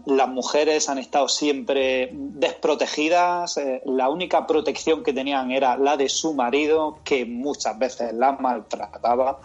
las 0.07 0.29
mujeres 0.29 0.89
han 0.89 0.99
estado 0.99 1.29
siempre 1.29 2.11
desprotegidas, 2.13 3.57
eh, 3.59 3.81
la 3.85 4.09
única 4.09 4.45
protección 4.47 5.05
que 5.05 5.13
tenían 5.13 5.53
era 5.53 5.77
la 5.77 5.97
de 5.97 6.09
su 6.09 6.35
marido, 6.35 6.99
que 7.05 7.25
muchas 7.25 7.79
veces 7.79 8.13
la 8.15 8.33
maltrataba. 8.33 9.39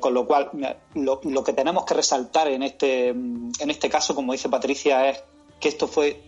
con 0.00 0.12
lo 0.12 0.26
cual, 0.26 0.50
lo, 0.94 1.20
lo, 1.22 1.44
que 1.44 1.52
tenemos 1.52 1.84
que 1.84 1.94
resaltar 1.94 2.48
en 2.48 2.62
este, 2.64 3.10
en 3.10 3.70
este 3.70 3.88
caso, 3.88 4.14
como 4.14 4.32
dice 4.32 4.48
Patricia, 4.48 5.08
es 5.08 5.22
que 5.60 5.68
esto 5.68 5.86
fue 5.88 6.22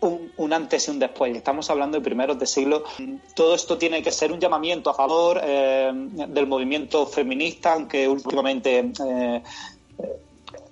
un, 0.00 0.52
antes 0.52 0.88
y 0.88 0.90
un 0.90 0.98
después. 0.98 1.34
Estamos 1.36 1.70
hablando 1.70 1.98
de 1.98 2.04
primeros 2.04 2.38
de 2.38 2.46
siglo. 2.46 2.84
Todo 3.34 3.54
esto 3.54 3.78
tiene 3.78 4.02
que 4.02 4.10
ser 4.10 4.32
un 4.32 4.40
llamamiento 4.40 4.90
a 4.90 4.94
favor 4.94 5.40
eh, 5.42 5.90
del 5.94 6.46
movimiento 6.46 7.06
feminista, 7.06 7.72
aunque 7.72 8.06
últimamente 8.06 8.92
eh, 9.08 9.42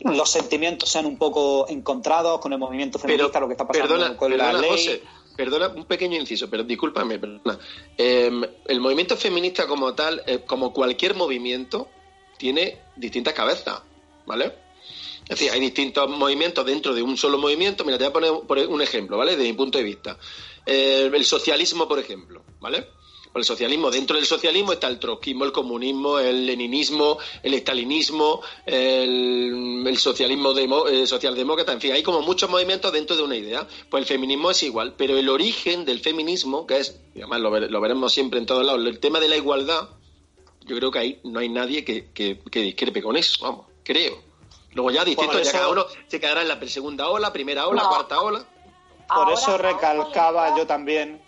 los 0.00 0.30
sentimientos 0.30 0.88
sean 0.88 1.06
un 1.06 1.16
poco 1.16 1.66
encontrados 1.68 2.40
con 2.40 2.52
el 2.52 2.58
movimiento 2.58 2.98
feminista, 2.98 3.40
lo 3.40 3.46
que 3.46 3.54
está 3.54 3.66
pasando 3.66 4.16
con 4.16 4.36
la 4.36 4.52
ley. 4.52 5.02
perdona, 5.36 5.68
un 5.68 5.86
pequeño 5.86 6.18
inciso, 6.18 6.50
pero 6.50 6.64
discúlpame, 6.64 7.18
perdona. 7.18 7.58
Em, 7.96 8.42
el 8.66 8.80
movimiento 8.80 9.16
feminista 9.16 9.66
como 9.66 9.94
tal, 9.94 10.22
eh, 10.26 10.40
como 10.44 10.72
cualquier 10.72 11.14
movimiento, 11.14 11.88
tiene 12.36 12.80
distintas 12.96 13.32
cabezas. 13.32 13.82
¿vale? 14.26 14.52
Es 15.32 15.38
decir, 15.38 15.52
hay 15.52 15.60
distintos 15.60 16.08
movimientos 16.10 16.64
dentro 16.66 16.94
de 16.94 17.02
un 17.02 17.16
solo 17.16 17.38
movimiento. 17.38 17.84
Mira, 17.84 17.98
te 17.98 18.08
voy 18.08 18.28
a 18.28 18.46
poner 18.46 18.66
un 18.66 18.82
ejemplo, 18.82 19.16
¿vale? 19.16 19.36
De 19.36 19.44
mi 19.44 19.52
punto 19.54 19.78
de 19.78 19.84
vista. 19.84 20.18
Eh, 20.66 21.10
el 21.12 21.24
socialismo, 21.24 21.88
por 21.88 21.98
ejemplo, 21.98 22.42
¿vale? 22.60 22.86
el 23.38 23.44
socialismo, 23.44 23.90
dentro 23.90 24.16
del 24.16 24.26
socialismo 24.26 24.72
está 24.72 24.88
el 24.88 24.98
trotskismo, 24.98 25.44
el 25.44 25.52
comunismo, 25.52 26.18
el 26.18 26.44
leninismo, 26.46 27.18
el 27.42 27.54
estalinismo, 27.54 28.42
el, 28.66 29.96
socialismo 29.96 30.52
demo, 30.52 30.86
eh, 30.86 31.06
socialdemócrata, 31.06 31.72
en 31.72 31.80
fin, 31.80 31.92
hay 31.92 32.02
como 32.02 32.20
muchos 32.20 32.50
movimientos 32.50 32.92
dentro 32.92 33.16
de 33.16 33.22
una 33.22 33.36
idea. 33.36 33.66
Pues 33.88 34.02
el 34.02 34.06
feminismo 34.06 34.50
es 34.50 34.62
igual, 34.62 34.94
pero 34.96 35.16
el 35.16 35.28
origen 35.28 35.84
del 35.84 36.00
feminismo, 36.00 36.66
que 36.66 36.78
es, 36.78 37.00
además 37.16 37.40
lo, 37.40 37.80
veremos 37.80 38.12
siempre 38.12 38.38
en 38.38 38.46
todos 38.46 38.64
lados, 38.66 38.84
el 38.84 38.98
tema 38.98 39.20
de 39.20 39.28
la 39.28 39.36
igualdad, 39.36 39.88
yo 40.66 40.76
creo 40.76 40.90
que 40.90 40.98
ahí 40.98 41.20
no 41.24 41.40
hay 41.40 41.48
nadie 41.48 41.84
que, 41.84 42.10
que, 42.12 42.38
discrepe 42.52 43.02
con 43.02 43.16
eso, 43.16 43.38
vamos, 43.42 43.66
creo. 43.82 44.31
Luego 44.74 44.90
ya 44.90 45.04
distinto, 45.04 45.40
ya 45.40 45.52
cada 45.52 45.68
uno 45.68 45.84
se 46.06 46.20
quedará 46.20 46.42
en 46.42 46.48
la 46.48 46.58
segunda 46.66 47.08
ola, 47.08 47.32
primera 47.32 47.66
ola, 47.66 47.84
cuarta 47.84 48.20
ola. 48.20 48.44
Por 49.06 49.32
eso 49.32 49.58
recalcaba 49.58 50.56
yo 50.56 50.66
también 50.66 51.20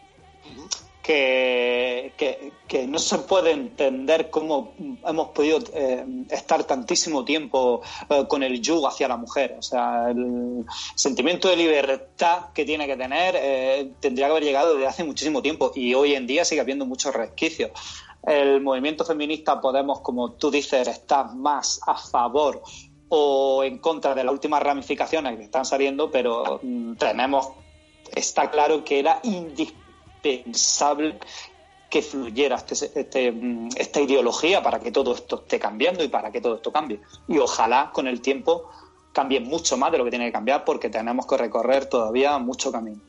que, 1.05 2.53
que, 2.67 2.87
no 2.87 2.99
se 2.99 3.19
puede 3.19 3.51
entender 3.51 4.31
cómo 4.31 4.73
hemos 5.07 5.29
podido 5.29 5.59
eh, 5.75 6.05
estar 6.31 6.65
tantísimo 6.65 7.27
tiempo 7.27 7.83
eh, 8.09 8.25
con 8.27 8.43
el 8.43 8.63
yugo 8.63 8.89
hacia 8.89 9.07
la 9.09 9.19
mujer. 9.19 9.57
O 9.59 9.63
sea, 9.63 10.09
el 10.11 10.65
sentimiento 10.95 11.49
de 11.49 11.57
libertad 11.57 12.47
que 12.55 12.65
tiene 12.65 12.87
que 12.87 12.97
tener 12.97 13.35
eh, 13.37 13.93
tendría 14.01 14.29
que 14.29 14.31
haber 14.31 14.45
llegado 14.45 14.75
desde 14.75 14.87
hace 14.87 15.05
muchísimo 15.05 15.43
tiempo 15.43 15.73
y 15.75 15.93
hoy 15.93 16.15
en 16.15 16.27
día 16.27 16.45
sigue 16.47 16.63
habiendo 16.63 16.87
muchos 16.87 17.15
resquicios. 17.15 17.71
El 18.27 18.63
movimiento 18.63 19.05
feminista 19.05 19.61
Podemos, 19.61 20.01
como 20.01 20.33
tú 20.33 20.51
dices, 20.51 20.89
está 20.89 21.25
más 21.25 21.81
a 21.87 21.99
favor 21.99 22.63
o 23.17 23.63
en 23.63 23.79
contra 23.79 24.15
de 24.15 24.25
las 24.25 24.33
últimas 24.33 24.63
ramificaciones 24.63 25.37
que 25.37 25.45
están 25.45 25.65
saliendo, 25.65 26.11
pero 26.11 26.59
mm, 26.63 26.95
tenemos, 26.95 27.49
está 28.15 28.51
claro 28.51 28.85
que 28.85 28.99
era 28.99 29.21
indispensable 29.23 29.85
pensable 30.25 31.19
que 31.91 32.03
fluyera 32.03 32.57
este, 32.57 32.91
este, 32.99 33.31
mm, 33.31 33.69
esta 33.77 34.01
ideología 34.01 34.63
para 34.63 34.81
que 34.81 34.91
todo 34.91 35.15
esto 35.15 35.37
esté 35.37 35.61
cambiando 35.61 36.03
y 36.03 36.09
para 36.09 36.33
que 36.33 36.41
todo 36.41 36.57
esto 36.57 36.73
cambie. 36.73 37.01
Y 37.29 37.39
ojalá 37.39 37.91
con 37.93 38.09
el 38.09 38.21
tiempo 38.21 38.71
cambie 39.13 39.39
mucho 39.39 39.77
más 39.77 39.93
de 39.93 39.99
lo 39.99 40.05
que 40.05 40.11
tiene 40.11 40.27
que 40.27 40.33
cambiar 40.33 40.65
porque 40.65 40.91
tenemos 40.91 41.27
que 41.27 41.37
recorrer 41.37 41.87
todavía 41.87 42.39
mucho 42.39 42.73
camino. 42.73 43.01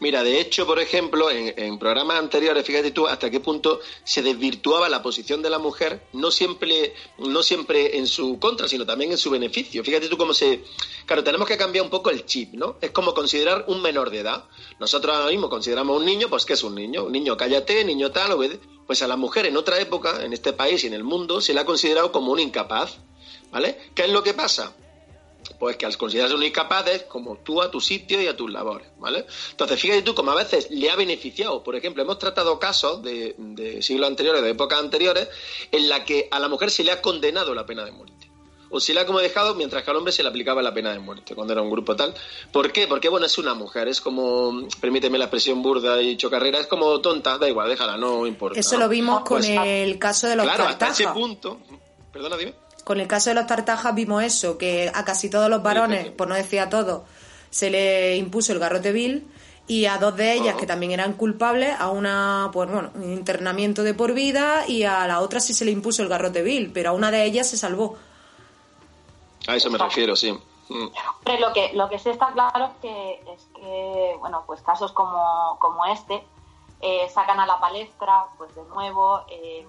Mira, 0.00 0.22
de 0.22 0.40
hecho, 0.40 0.66
por 0.66 0.78
ejemplo, 0.78 1.30
en, 1.30 1.78
programas 1.78 2.18
anteriores, 2.18 2.64
fíjate 2.64 2.90
tú 2.90 3.06
hasta 3.06 3.30
qué 3.30 3.40
punto 3.40 3.80
se 4.04 4.22
desvirtuaba 4.22 4.88
la 4.88 5.02
posición 5.02 5.42
de 5.42 5.50
la 5.50 5.58
mujer, 5.58 6.02
no 6.12 6.30
siempre, 6.30 6.94
no 7.18 7.42
siempre 7.42 7.98
en 7.98 8.06
su 8.06 8.38
contra, 8.38 8.68
sino 8.68 8.86
también 8.86 9.12
en 9.12 9.18
su 9.18 9.30
beneficio. 9.30 9.82
Fíjate 9.84 10.08
tú 10.08 10.16
cómo 10.16 10.34
se... 10.34 10.64
Claro, 11.06 11.24
tenemos 11.24 11.48
que 11.48 11.56
cambiar 11.56 11.84
un 11.84 11.90
poco 11.90 12.10
el 12.10 12.26
chip, 12.26 12.54
¿no? 12.54 12.76
Es 12.80 12.90
como 12.90 13.14
considerar 13.14 13.64
un 13.68 13.82
menor 13.82 14.10
de 14.10 14.20
edad. 14.20 14.44
Nosotros 14.78 15.14
ahora 15.16 15.30
mismo 15.30 15.48
consideramos 15.48 15.98
un 15.98 16.06
niño, 16.06 16.28
pues 16.28 16.44
¿qué 16.44 16.52
es 16.52 16.62
un 16.62 16.74
niño? 16.74 17.04
Un 17.04 17.12
niño 17.12 17.36
cállate, 17.36 17.84
niño 17.84 18.10
tal. 18.10 18.36
Pues 18.86 19.02
a 19.02 19.06
la 19.06 19.16
mujer 19.16 19.46
en 19.46 19.56
otra 19.56 19.80
época, 19.80 20.24
en 20.24 20.32
este 20.32 20.52
país 20.52 20.84
y 20.84 20.86
en 20.86 20.94
el 20.94 21.04
mundo, 21.04 21.40
se 21.40 21.54
le 21.54 21.60
ha 21.60 21.64
considerado 21.64 22.12
como 22.12 22.32
un 22.32 22.40
incapaz, 22.40 22.98
¿vale? 23.50 23.78
¿Qué 23.94 24.02
es 24.02 24.10
lo 24.10 24.22
que 24.22 24.34
pasa? 24.34 24.74
Pues 25.58 25.76
que 25.76 25.86
al 25.86 25.96
considerarse 25.96 26.34
un 26.34 26.42
incapaz 26.42 26.86
es 26.88 27.02
como 27.04 27.36
tú 27.38 27.60
a 27.60 27.70
tu 27.70 27.80
sitio 27.80 28.20
y 28.22 28.26
a 28.26 28.36
tus 28.36 28.50
labores, 28.50 28.88
¿vale? 28.98 29.26
Entonces, 29.50 29.80
fíjate 29.80 30.02
tú 30.02 30.14
como 30.14 30.30
a 30.30 30.36
veces 30.36 30.70
le 30.70 30.90
ha 30.90 30.96
beneficiado. 30.96 31.62
Por 31.62 31.74
ejemplo, 31.76 32.02
hemos 32.02 32.18
tratado 32.18 32.58
casos 32.58 33.02
de, 33.02 33.78
siglos 33.82 34.08
anteriores, 34.08 34.42
de 34.42 34.50
épocas 34.50 34.78
anteriores, 34.78 35.28
en 35.72 35.88
la 35.88 36.04
que 36.04 36.28
a 36.30 36.38
la 36.38 36.48
mujer 36.48 36.70
se 36.70 36.84
le 36.84 36.92
ha 36.92 37.02
condenado 37.02 37.54
la 37.54 37.66
pena 37.66 37.84
de 37.84 37.92
muerte. 37.92 38.14
O 38.70 38.80
se 38.80 38.92
le 38.92 39.00
ha 39.00 39.06
como 39.06 39.18
dejado 39.18 39.54
mientras 39.54 39.82
que 39.82 39.90
al 39.90 39.96
hombre 39.96 40.12
se 40.12 40.22
le 40.22 40.28
aplicaba 40.28 40.62
la 40.62 40.74
pena 40.74 40.92
de 40.92 40.98
muerte 40.98 41.34
cuando 41.34 41.54
era 41.54 41.62
un 41.62 41.70
grupo 41.70 41.96
tal. 41.96 42.14
¿Por 42.52 42.70
qué? 42.70 42.86
Porque, 42.86 43.08
bueno, 43.08 43.24
es 43.24 43.38
una 43.38 43.54
mujer, 43.54 43.88
es 43.88 44.00
como, 44.00 44.68
permíteme 44.78 45.16
la 45.16 45.24
expresión 45.24 45.62
burda 45.62 46.02
y 46.02 46.18
chocarrera, 46.18 46.60
es 46.60 46.66
como 46.66 47.00
tonta, 47.00 47.38
da 47.38 47.48
igual, 47.48 47.68
déjala, 47.68 47.96
no 47.96 48.26
importa. 48.26 48.60
Eso 48.60 48.76
lo 48.76 48.88
vimos 48.88 49.20
con 49.20 49.38
pues, 49.38 49.48
el 49.48 49.98
caso 49.98 50.26
de 50.26 50.36
los 50.36 50.44
Claro, 50.44 50.64
hasta 50.64 50.90
ese 50.90 51.08
punto. 51.08 51.60
Perdona, 52.12 52.36
dime. 52.36 52.67
Con 52.88 53.00
el 53.00 53.06
caso 53.06 53.28
de 53.28 53.34
los 53.34 53.46
tartajas 53.46 53.94
vimos 53.94 54.22
eso, 54.22 54.56
que 54.56 54.90
a 54.94 55.04
casi 55.04 55.28
todos 55.28 55.50
los 55.50 55.62
varones, 55.62 56.10
por 56.10 56.26
no 56.26 56.34
decir 56.34 56.58
a 56.58 56.70
todos, 56.70 57.02
se 57.50 57.68
le 57.68 58.16
impuso 58.16 58.54
el 58.54 58.58
garrote 58.58 58.92
vil 58.92 59.30
y 59.66 59.84
a 59.84 59.98
dos 59.98 60.16
de 60.16 60.32
ellas, 60.32 60.56
que 60.56 60.66
también 60.66 60.92
eran 60.92 61.12
culpables, 61.12 61.78
a 61.78 61.90
una, 61.90 62.48
pues 62.50 62.72
bueno, 62.72 62.90
un 62.94 63.12
internamiento 63.12 63.82
de 63.82 63.92
por 63.92 64.14
vida 64.14 64.66
y 64.66 64.84
a 64.84 65.06
la 65.06 65.20
otra 65.20 65.38
sí 65.38 65.52
se 65.52 65.66
le 65.66 65.70
impuso 65.70 66.02
el 66.02 66.08
garrote 66.08 66.42
vil, 66.42 66.72
pero 66.72 66.88
a 66.88 66.92
una 66.94 67.10
de 67.10 67.24
ellas 67.24 67.50
se 67.50 67.58
salvó. 67.58 67.98
A 69.46 69.56
eso 69.56 69.68
me 69.68 69.76
refiero, 69.76 70.16
sí. 70.16 70.32
Mm. 70.70 70.88
lo 71.40 71.52
que, 71.52 71.72
lo 71.74 71.90
que 71.90 71.98
sí 71.98 72.08
está 72.08 72.32
claro 72.32 72.64
es 72.64 72.72
que, 72.80 73.22
es 73.34 73.48
que 73.54 74.16
bueno, 74.18 74.44
pues 74.46 74.62
casos 74.62 74.92
como, 74.92 75.58
como 75.60 75.84
este 75.84 76.24
eh, 76.80 77.06
sacan 77.10 77.38
a 77.38 77.44
la 77.44 77.60
palestra, 77.60 78.24
pues 78.38 78.54
de 78.54 78.64
nuevo, 78.64 79.20
eh, 79.28 79.66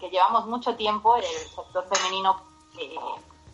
que 0.00 0.08
llevamos 0.08 0.46
mucho 0.46 0.74
tiempo 0.74 1.18
en 1.18 1.24
el 1.24 1.50
sector 1.54 1.86
femenino 1.92 2.50
eh, 2.78 2.96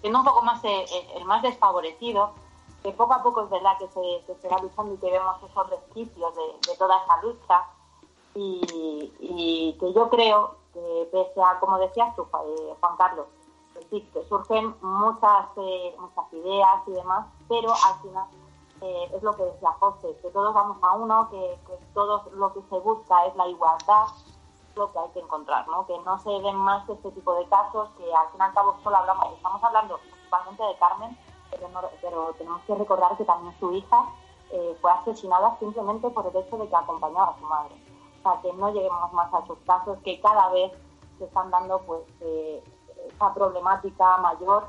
siendo 0.00 0.20
un 0.20 0.24
poco 0.24 0.42
más 0.42 0.62
eh, 0.64 0.84
eh, 0.84 1.12
el 1.16 1.24
más 1.24 1.42
desfavorecido, 1.42 2.32
que 2.82 2.92
poco 2.92 3.14
a 3.14 3.22
poco 3.22 3.42
es 3.42 3.50
verdad 3.50 3.76
que 3.78 3.88
se, 3.88 4.34
se 4.40 4.62
luchando 4.62 4.94
y 4.94 4.98
que 4.98 5.10
vemos 5.10 5.42
esos 5.42 5.70
resquicios 5.70 6.34
de, 6.36 6.76
toda 6.76 7.02
esa 7.02 7.22
lucha. 7.22 7.66
Y, 8.34 9.76
que 9.80 9.92
yo 9.92 10.08
creo 10.10 10.56
que 10.72 11.08
pese 11.10 11.42
a, 11.42 11.58
como 11.58 11.78
decías 11.78 12.14
tú, 12.14 12.24
Juan 12.80 12.96
Carlos, 12.96 13.26
que 13.74 13.82
sí, 13.90 14.08
que 14.12 14.24
surgen 14.28 14.74
muchas, 14.80 15.46
muchas 15.98 16.32
ideas 16.32 16.82
y 16.86 16.92
demás, 16.92 17.26
pero 17.48 17.72
al 17.72 18.00
final 18.00 18.26
es 18.80 19.22
lo 19.24 19.34
que 19.36 19.42
decía 19.42 19.72
José, 19.80 20.16
que 20.22 20.30
todos 20.30 20.54
vamos 20.54 20.78
a 20.82 20.92
uno, 20.94 21.28
que, 21.30 21.58
que 21.66 21.84
todo 21.94 22.24
lo 22.32 22.52
que 22.52 22.60
se 22.70 22.78
busca 22.78 23.26
es 23.26 23.34
la 23.34 23.48
igualdad, 23.48 24.06
lo 24.78 24.92
que 24.92 24.98
hay 24.98 25.10
que 25.10 25.20
encontrar, 25.20 25.68
¿no? 25.68 25.86
Que 25.86 25.98
no 25.98 26.18
se 26.20 26.30
den 26.30 26.56
más 26.56 26.88
este 26.88 27.10
tipo 27.10 27.34
de 27.34 27.46
casos, 27.48 27.90
que 27.98 28.04
al 28.14 28.28
fin 28.30 28.40
y 28.40 28.42
al 28.42 28.54
cabo 28.54 28.76
solo 28.82 28.96
hablamos, 28.96 29.34
estamos 29.34 29.62
hablando 29.62 29.98
principalmente 29.98 30.62
de 30.62 30.76
Carmen, 30.78 31.18
pero, 32.00 32.34
tenemos 32.38 32.62
que 32.62 32.74
recordar 32.74 33.16
que 33.16 33.24
también 33.24 33.54
su 33.58 33.72
hija 33.72 34.04
eh, 34.50 34.76
fue 34.80 34.90
asesinada 34.90 35.56
simplemente 35.58 36.08
por 36.10 36.26
el 36.26 36.36
hecho 36.36 36.56
de 36.56 36.68
que 36.68 36.76
acompañaba 36.76 37.28
a 37.28 37.38
su 37.38 37.46
madre. 37.46 37.74
O 38.18 38.22
sea, 38.22 38.40
que 38.40 38.52
no 38.52 38.72
lleguemos 38.72 39.12
más 39.12 39.32
a 39.32 39.40
esos 39.40 39.58
casos, 39.66 39.98
que 40.04 40.20
cada 40.20 40.50
vez 40.50 40.72
se 41.18 41.24
están 41.24 41.50
dando 41.50 41.80
pues 41.80 42.02
eh, 42.20 42.62
esa 43.06 43.34
problemática 43.34 44.16
mayor. 44.18 44.68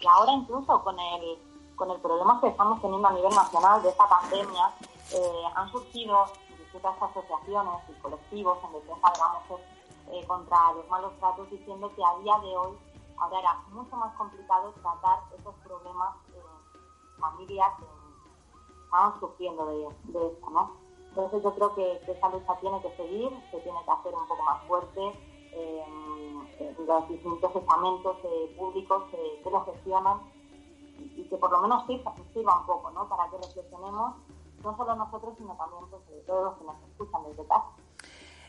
Y 0.00 0.06
ahora 0.06 0.32
incluso 0.32 0.82
con 0.82 0.98
el, 0.98 1.38
con 1.76 1.90
el 1.90 2.00
problema 2.00 2.40
que 2.40 2.48
estamos 2.48 2.80
teniendo 2.80 3.08
a 3.08 3.12
nivel 3.12 3.34
nacional 3.34 3.82
de 3.82 3.90
esta 3.90 4.08
pandemia, 4.08 4.70
eh, 5.12 5.42
han 5.54 5.68
surgido 5.70 6.24
distintas 6.72 7.02
asociaciones 7.02 7.74
y 7.88 8.00
colectivos 8.00 8.58
en 8.64 8.72
defensa 8.72 9.10
de 9.10 9.18
la 9.18 9.40
mujer 9.40 9.66
eh, 10.12 10.26
contra 10.26 10.72
los 10.72 10.88
malos 10.88 11.12
tratos, 11.18 11.50
diciendo 11.50 11.90
que 11.96 12.02
a 12.04 12.18
día 12.22 12.38
de 12.38 12.56
hoy 12.56 12.78
ahora 13.18 13.40
era 13.40 13.54
mucho 13.72 13.96
más 13.96 14.14
complicado 14.14 14.72
tratar 14.80 15.18
esos 15.36 15.54
problemas 15.64 16.14
en 16.28 17.20
familias 17.20 17.68
que 17.78 18.84
estaban 18.84 19.20
sufriendo 19.20 19.66
de, 19.66 19.86
esto, 19.88 20.50
¿no? 20.50 20.70
Entonces 21.08 21.42
yo 21.42 21.54
creo 21.54 21.74
que, 21.74 22.00
esa 22.06 22.28
lucha 22.28 22.56
tiene 22.60 22.80
que 22.82 22.96
seguir, 22.96 23.30
se 23.50 23.60
tiene 23.60 23.78
que 23.84 23.90
hacer 23.90 24.14
un 24.14 24.28
poco 24.28 24.42
más 24.44 24.62
fuerte, 24.66 25.12
en 25.52 26.86
los 26.86 27.08
distintos 27.08 27.56
estamentos 27.56 28.16
eh, 28.22 28.54
públicos 28.56 29.02
que 29.10 29.50
lo 29.50 29.64
gestionan 29.64 30.20
y, 31.16 31.24
que 31.24 31.36
por 31.36 31.50
lo 31.50 31.62
menos 31.62 31.84
sirva, 31.86 32.14
sirva 32.32 32.60
un 32.60 32.66
poco, 32.66 32.90
¿no? 32.92 33.08
Para 33.08 33.28
que 33.28 33.38
reflexionemos 33.38 34.14
no 34.62 34.76
solo 34.76 34.94
nosotros, 34.94 35.34
sino 35.38 35.56
también 35.56 35.82
pues, 35.90 36.26
todos 36.26 36.44
los 36.44 36.58
que 36.58 36.64
nos 36.64 36.76
escuchan 36.90 37.20
desde 37.28 37.48
casa. 37.48 37.64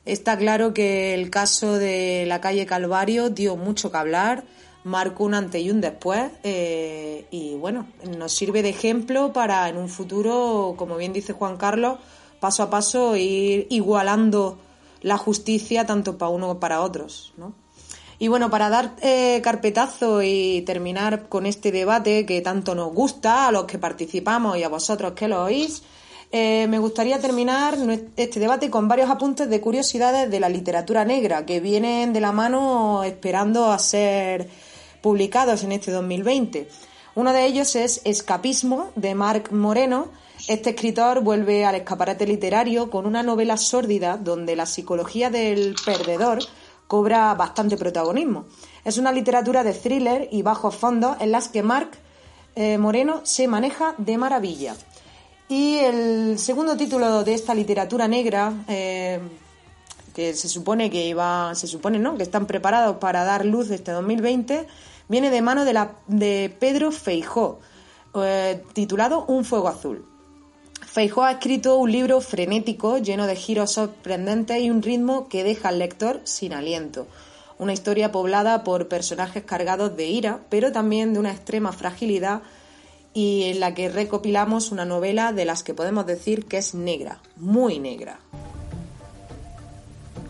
Está 0.05 0.37
claro 0.37 0.73
que 0.73 1.13
el 1.13 1.29
caso 1.29 1.73
de 1.73 2.25
la 2.27 2.41
calle 2.41 2.65
Calvario 2.65 3.29
dio 3.29 3.55
mucho 3.55 3.91
que 3.91 3.97
hablar, 3.97 4.43
marcó 4.83 5.25
un 5.25 5.35
antes 5.35 5.61
y 5.61 5.69
un 5.69 5.79
después 5.79 6.31
eh, 6.43 7.27
y 7.29 7.55
bueno, 7.55 7.87
nos 8.17 8.31
sirve 8.33 8.63
de 8.63 8.69
ejemplo 8.69 9.31
para 9.31 9.69
en 9.69 9.77
un 9.77 9.89
futuro, 9.89 10.73
como 10.75 10.97
bien 10.97 11.13
dice 11.13 11.33
Juan 11.33 11.57
Carlos, 11.57 11.99
paso 12.39 12.63
a 12.63 12.69
paso 12.71 13.15
ir 13.15 13.67
igualando 13.69 14.57
la 15.01 15.17
justicia 15.17 15.85
tanto 15.85 16.17
para 16.17 16.29
uno 16.29 16.47
como 16.47 16.59
para 16.59 16.81
otros, 16.81 17.33
¿no? 17.37 17.53
Y 18.17 18.27
bueno, 18.27 18.51
para 18.51 18.69
dar 18.69 18.95
eh, 19.01 19.41
carpetazo 19.43 20.21
y 20.21 20.61
terminar 20.61 21.27
con 21.27 21.47
este 21.47 21.71
debate 21.71 22.25
que 22.27 22.41
tanto 22.41 22.75
nos 22.75 22.93
gusta 22.93 23.47
a 23.47 23.51
los 23.51 23.65
que 23.65 23.79
participamos 23.79 24.57
y 24.57 24.63
a 24.63 24.69
vosotros 24.69 25.13
que 25.13 25.27
lo 25.27 25.43
oís, 25.43 25.81
eh, 26.33 26.65
me 26.67 26.79
gustaría 26.79 27.19
terminar 27.19 27.77
este 28.15 28.39
debate 28.39 28.69
con 28.69 28.87
varios 28.87 29.09
apuntes 29.09 29.49
de 29.49 29.59
curiosidades 29.59 30.31
de 30.31 30.39
la 30.39 30.47
literatura 30.47 31.03
negra 31.03 31.45
que 31.45 31.59
vienen 31.59 32.13
de 32.13 32.21
la 32.21 32.31
mano 32.31 33.03
esperando 33.03 33.71
a 33.71 33.79
ser 33.79 34.49
publicados 35.01 35.63
en 35.63 35.73
este 35.73 35.91
2020. 35.91 36.69
Uno 37.15 37.33
de 37.33 37.45
ellos 37.45 37.75
es 37.75 37.99
Escapismo 38.05 38.91
de 38.95 39.13
Marc 39.13 39.51
Moreno. 39.51 40.07
Este 40.47 40.69
escritor 40.69 41.21
vuelve 41.21 41.65
al 41.65 41.75
escaparate 41.75 42.25
literario 42.25 42.89
con 42.89 43.05
una 43.05 43.23
novela 43.23 43.57
sórdida 43.57 44.15
donde 44.15 44.55
la 44.55 44.65
psicología 44.65 45.29
del 45.29 45.75
perdedor 45.85 46.39
cobra 46.87 47.33
bastante 47.33 47.75
protagonismo. 47.75 48.45
Es 48.85 48.97
una 48.97 49.11
literatura 49.11 49.65
de 49.65 49.73
thriller 49.73 50.29
y 50.31 50.43
bajos 50.43 50.75
fondos 50.75 51.17
en 51.19 51.31
las 51.31 51.49
que 51.49 51.61
Marc 51.61 51.97
eh, 52.55 52.77
Moreno 52.77 53.19
se 53.23 53.49
maneja 53.49 53.95
de 53.97 54.17
maravilla. 54.17 54.75
Y 55.51 55.79
el 55.79 56.39
segundo 56.39 56.77
título 56.77 57.25
de 57.25 57.33
esta 57.33 57.53
literatura 57.53 58.07
negra, 58.07 58.53
eh, 58.69 59.19
que 60.15 60.33
se 60.33 60.47
supone 60.47 60.89
que 60.89 61.05
iba, 61.05 61.53
se 61.55 61.67
supone, 61.67 61.99
¿no? 61.99 62.15
que 62.15 62.23
están 62.23 62.45
preparados 62.45 62.95
para 62.99 63.25
dar 63.25 63.45
luz 63.45 63.69
este 63.69 63.91
2020, 63.91 64.65
viene 65.09 65.29
de 65.29 65.41
mano 65.41 65.65
de, 65.65 65.73
la, 65.73 65.91
de 66.07 66.55
Pedro 66.57 66.93
Feijó, 66.93 67.59
eh, 68.15 68.63
titulado 68.71 69.25
Un 69.25 69.43
fuego 69.43 69.67
azul. 69.67 70.05
Feijó 70.87 71.25
ha 71.25 71.33
escrito 71.33 71.75
un 71.75 71.91
libro 71.91 72.21
frenético, 72.21 72.99
lleno 72.99 73.27
de 73.27 73.35
giros 73.35 73.73
sorprendentes 73.73 74.61
y 74.61 74.69
un 74.69 74.81
ritmo 74.81 75.27
que 75.27 75.43
deja 75.43 75.67
al 75.67 75.79
lector 75.79 76.21
sin 76.23 76.53
aliento. 76.53 77.07
Una 77.59 77.73
historia 77.73 78.13
poblada 78.13 78.63
por 78.63 78.87
personajes 78.87 79.43
cargados 79.43 79.97
de 79.97 80.07
ira, 80.07 80.39
pero 80.47 80.71
también 80.71 81.11
de 81.11 81.19
una 81.19 81.33
extrema 81.33 81.73
fragilidad 81.73 82.41
y 83.13 83.43
en 83.43 83.59
la 83.59 83.73
que 83.73 83.89
recopilamos 83.89 84.71
una 84.71 84.85
novela 84.85 85.33
de 85.33 85.45
las 85.45 85.63
que 85.63 85.73
podemos 85.73 86.05
decir 86.05 86.45
que 86.45 86.57
es 86.57 86.73
negra, 86.73 87.19
muy 87.37 87.79
negra. 87.79 88.19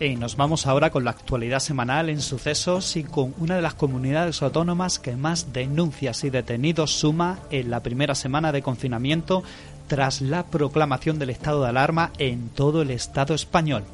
Y 0.00 0.16
nos 0.16 0.36
vamos 0.36 0.66
ahora 0.66 0.90
con 0.90 1.04
la 1.04 1.12
actualidad 1.12 1.60
semanal 1.60 2.08
en 2.08 2.20
sucesos 2.20 2.96
y 2.96 3.04
con 3.04 3.34
una 3.38 3.54
de 3.54 3.62
las 3.62 3.74
comunidades 3.74 4.42
autónomas 4.42 4.98
que 4.98 5.14
más 5.14 5.52
denuncias 5.52 6.24
y 6.24 6.30
detenidos 6.30 6.90
suma 6.90 7.38
en 7.50 7.70
la 7.70 7.84
primera 7.84 8.16
semana 8.16 8.50
de 8.50 8.62
confinamiento 8.62 9.44
tras 9.86 10.20
la 10.20 10.46
proclamación 10.46 11.20
del 11.20 11.30
estado 11.30 11.62
de 11.62 11.68
alarma 11.68 12.10
en 12.18 12.48
todo 12.48 12.82
el 12.82 12.90
Estado 12.90 13.34
español. 13.34 13.84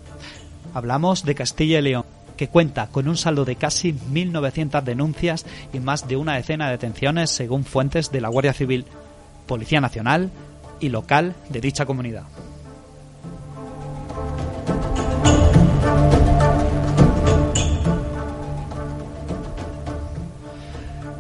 Hablamos 0.73 1.25
de 1.25 1.35
Castilla 1.35 1.81
y 1.81 1.83
León, 1.83 2.05
que 2.39 2.49
cuenta 2.49 2.87
con 2.87 3.09
un 3.09 3.19
saldo 3.19 3.45
de 3.45 3.57
casi 3.57 3.93
1.900 3.93 4.83
denuncias 4.83 5.45
y 5.75 5.81
más 5.81 6.09
de 6.09 6.17
una 6.17 6.37
decena 6.37 6.67
de 6.67 6.73
detenciones 6.73 7.31
según 7.31 7.65
fuentes 7.65 8.11
de 8.11 8.23
la 8.23 8.29
Guardia 8.29 8.55
Civil, 8.55 8.87
Policía 9.47 9.83
Nacional 9.83 10.31
y 10.81 10.89
local 10.89 11.35
de 11.51 11.61
dicha 11.61 11.85
comunidad. 11.85 12.25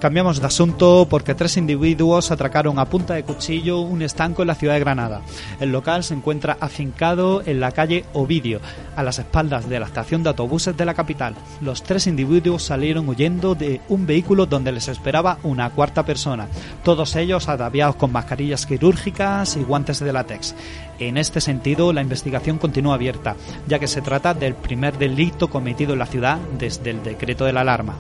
Cambiamos 0.01 0.41
de 0.41 0.47
asunto 0.47 1.09
porque 1.11 1.35
tres 1.35 1.57
individuos 1.57 2.31
atracaron 2.31 2.79
a 2.79 2.85
punta 2.85 3.15
de 3.15 3.25
cuchillo 3.25 3.81
un 3.81 4.03
estanco 4.03 4.43
en 4.43 4.49
la 4.49 4.55
ciudad 4.55 4.75
de 4.75 4.81
Granada. 4.81 5.23
El 5.59 5.73
local 5.73 6.05
se 6.05 6.15
encuentra 6.15 6.57
afincado 6.61 7.43
en 7.45 7.59
la 7.59 7.73
calle 7.73 8.05
Ovidio, 8.13 8.61
a 8.95 9.03
las 9.03 9.19
espaldas 9.19 9.69
de 9.69 9.81
la 9.81 9.87
estación 9.87 10.23
de 10.23 10.29
autobuses 10.29 10.77
de 10.77 10.85
la 10.85 10.95
capital. 10.95 11.35
Los 11.61 11.83
tres 11.83 12.07
individuos 12.07 12.63
salieron 12.63 13.09
huyendo 13.09 13.57
de 13.57 13.81
un 13.89 14.07
vehículo 14.07 14.47
donde 14.47 14.71
les 14.71 14.87
esperaba 14.87 15.39
una 15.43 15.71
cuarta 15.71 16.05
persona, 16.05 16.47
todos 16.85 17.17
ellos 17.17 17.49
ataviados 17.49 17.97
con 17.97 18.13
mascarillas 18.13 18.67
quirúrgicas 18.67 19.57
y 19.57 19.65
guantes 19.65 19.99
de 19.99 20.13
látex. 20.13 20.55
En 21.01 21.17
este 21.17 21.41
sentido, 21.41 21.93
la 21.93 22.03
investigación 22.03 22.59
continúa 22.59 22.95
abierta, 22.95 23.35
ya 23.67 23.81
que 23.81 23.89
se 23.89 24.01
trata 24.01 24.33
del 24.33 24.55
primer 24.55 24.97
delito 24.97 25.51
cometido 25.51 25.95
en 25.95 25.99
la 25.99 26.07
ciudad 26.07 26.39
desde 26.57 26.91
el 26.91 27.03
decreto 27.03 27.45
de 27.45 27.53
la 27.53 27.63
alarma. 27.63 27.97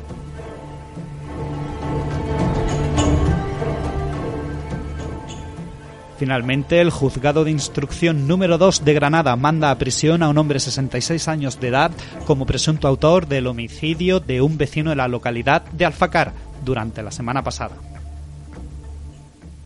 Finalmente, 6.18 6.80
el 6.80 6.90
juzgado 6.90 7.44
de 7.44 7.52
instrucción 7.52 8.26
número 8.26 8.58
2 8.58 8.84
de 8.84 8.92
Granada 8.92 9.36
manda 9.36 9.70
a 9.70 9.78
prisión 9.78 10.24
a 10.24 10.28
un 10.28 10.36
hombre 10.36 10.56
de 10.56 10.60
66 10.60 11.28
años 11.28 11.60
de 11.60 11.68
edad 11.68 11.92
como 12.26 12.44
presunto 12.44 12.88
autor 12.88 13.28
del 13.28 13.46
homicidio 13.46 14.18
de 14.18 14.42
un 14.42 14.58
vecino 14.58 14.90
de 14.90 14.96
la 14.96 15.06
localidad 15.06 15.62
de 15.70 15.84
Alfacar 15.84 16.32
durante 16.64 17.04
la 17.04 17.12
semana 17.12 17.44
pasada. 17.44 17.76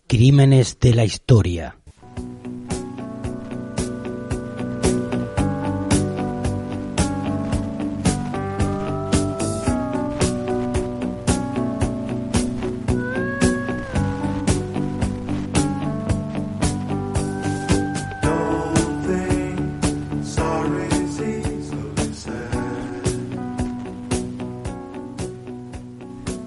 Crímenes 0.07 0.79
de 0.79 0.93
la 0.93 1.05
historia. 1.05 1.75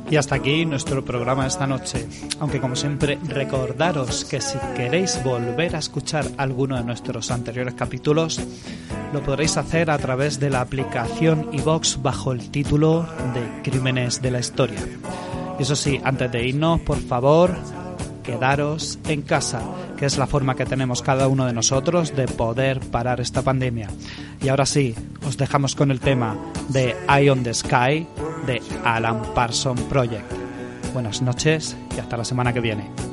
Y 0.09 0.17
hasta 0.17 0.37
aquí 0.37 0.65
nuestro 0.65 1.05
programa 1.05 1.47
esta 1.47 1.67
noche. 1.67 2.07
Aunque 2.39 2.61
como 2.61 2.77
siempre 2.77 3.19
recordaros 3.27 4.25
que 4.25 4.41
si 4.41 4.57
queréis 4.77 5.23
volver 5.25 5.75
a 5.75 5.81
escuchar 5.81 6.25
alguno 6.37 6.77
de 6.77 6.85
nuestros 6.85 7.31
anteriores 7.31 7.75
capítulos, 7.75 8.41
lo 9.13 9.23
podréis 9.23 9.57
hacer 9.57 9.91
a 9.91 9.99
través 9.99 10.39
de 10.39 10.51
la 10.51 10.61
aplicación 10.61 11.49
iVox 11.53 12.03
bajo 12.03 12.33
el 12.33 12.51
título 12.51 13.03
de 13.35 13.63
Crímenes 13.63 14.23
de 14.23 14.31
la 14.31 14.39
Historia. 14.39 14.79
Eso 15.59 15.75
sí, 15.75 16.01
antes 16.05 16.31
de 16.31 16.47
irnos, 16.47 16.81
por 16.83 16.99
favor, 16.99 17.57
quedaros 18.23 18.99
en 19.09 19.23
casa, 19.23 19.63
que 19.97 20.05
es 20.05 20.19
la 20.19 20.27
forma 20.27 20.55
que 20.55 20.67
tenemos 20.67 21.03
cada 21.03 21.29
uno 21.29 21.47
de 21.47 21.53
nosotros 21.53 22.15
de 22.15 22.29
poder 22.29 22.81
parar 22.81 23.21
esta 23.21 23.43
pandemia. 23.43 23.89
Y 24.43 24.49
ahora 24.49 24.67
sí, 24.67 24.95
os 25.27 25.37
dejamos 25.37 25.75
con 25.75 25.91
el 25.91 26.01
tema 26.01 26.37
de 26.69 26.95
Eye 27.09 27.31
on 27.31 27.43
the 27.43 27.55
Sky 27.55 28.07
de 28.47 28.63
Alan 28.85 29.23
Parson 29.35 29.77
Project. 29.89 30.33
Buenas 30.93 31.21
noches 31.21 31.77
y 31.97 32.01
hasta 32.01 32.17
la 32.17 32.25
semana 32.25 32.53
que 32.53 32.61
viene. 32.61 33.06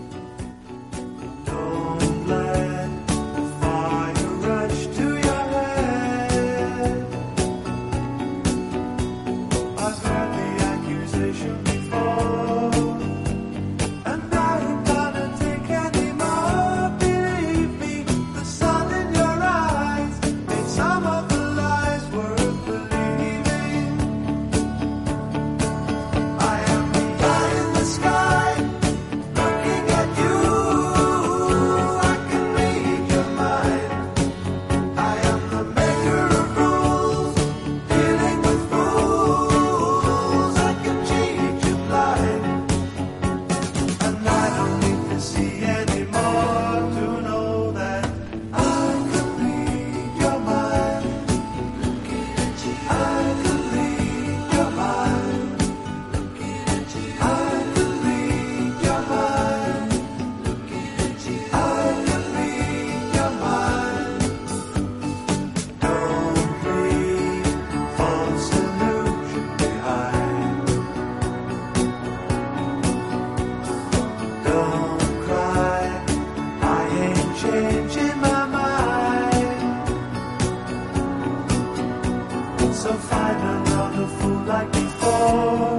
find 83.14 83.41
another 83.53 84.07
fool 84.18 84.41
like 84.51 84.72
before. 84.72 85.72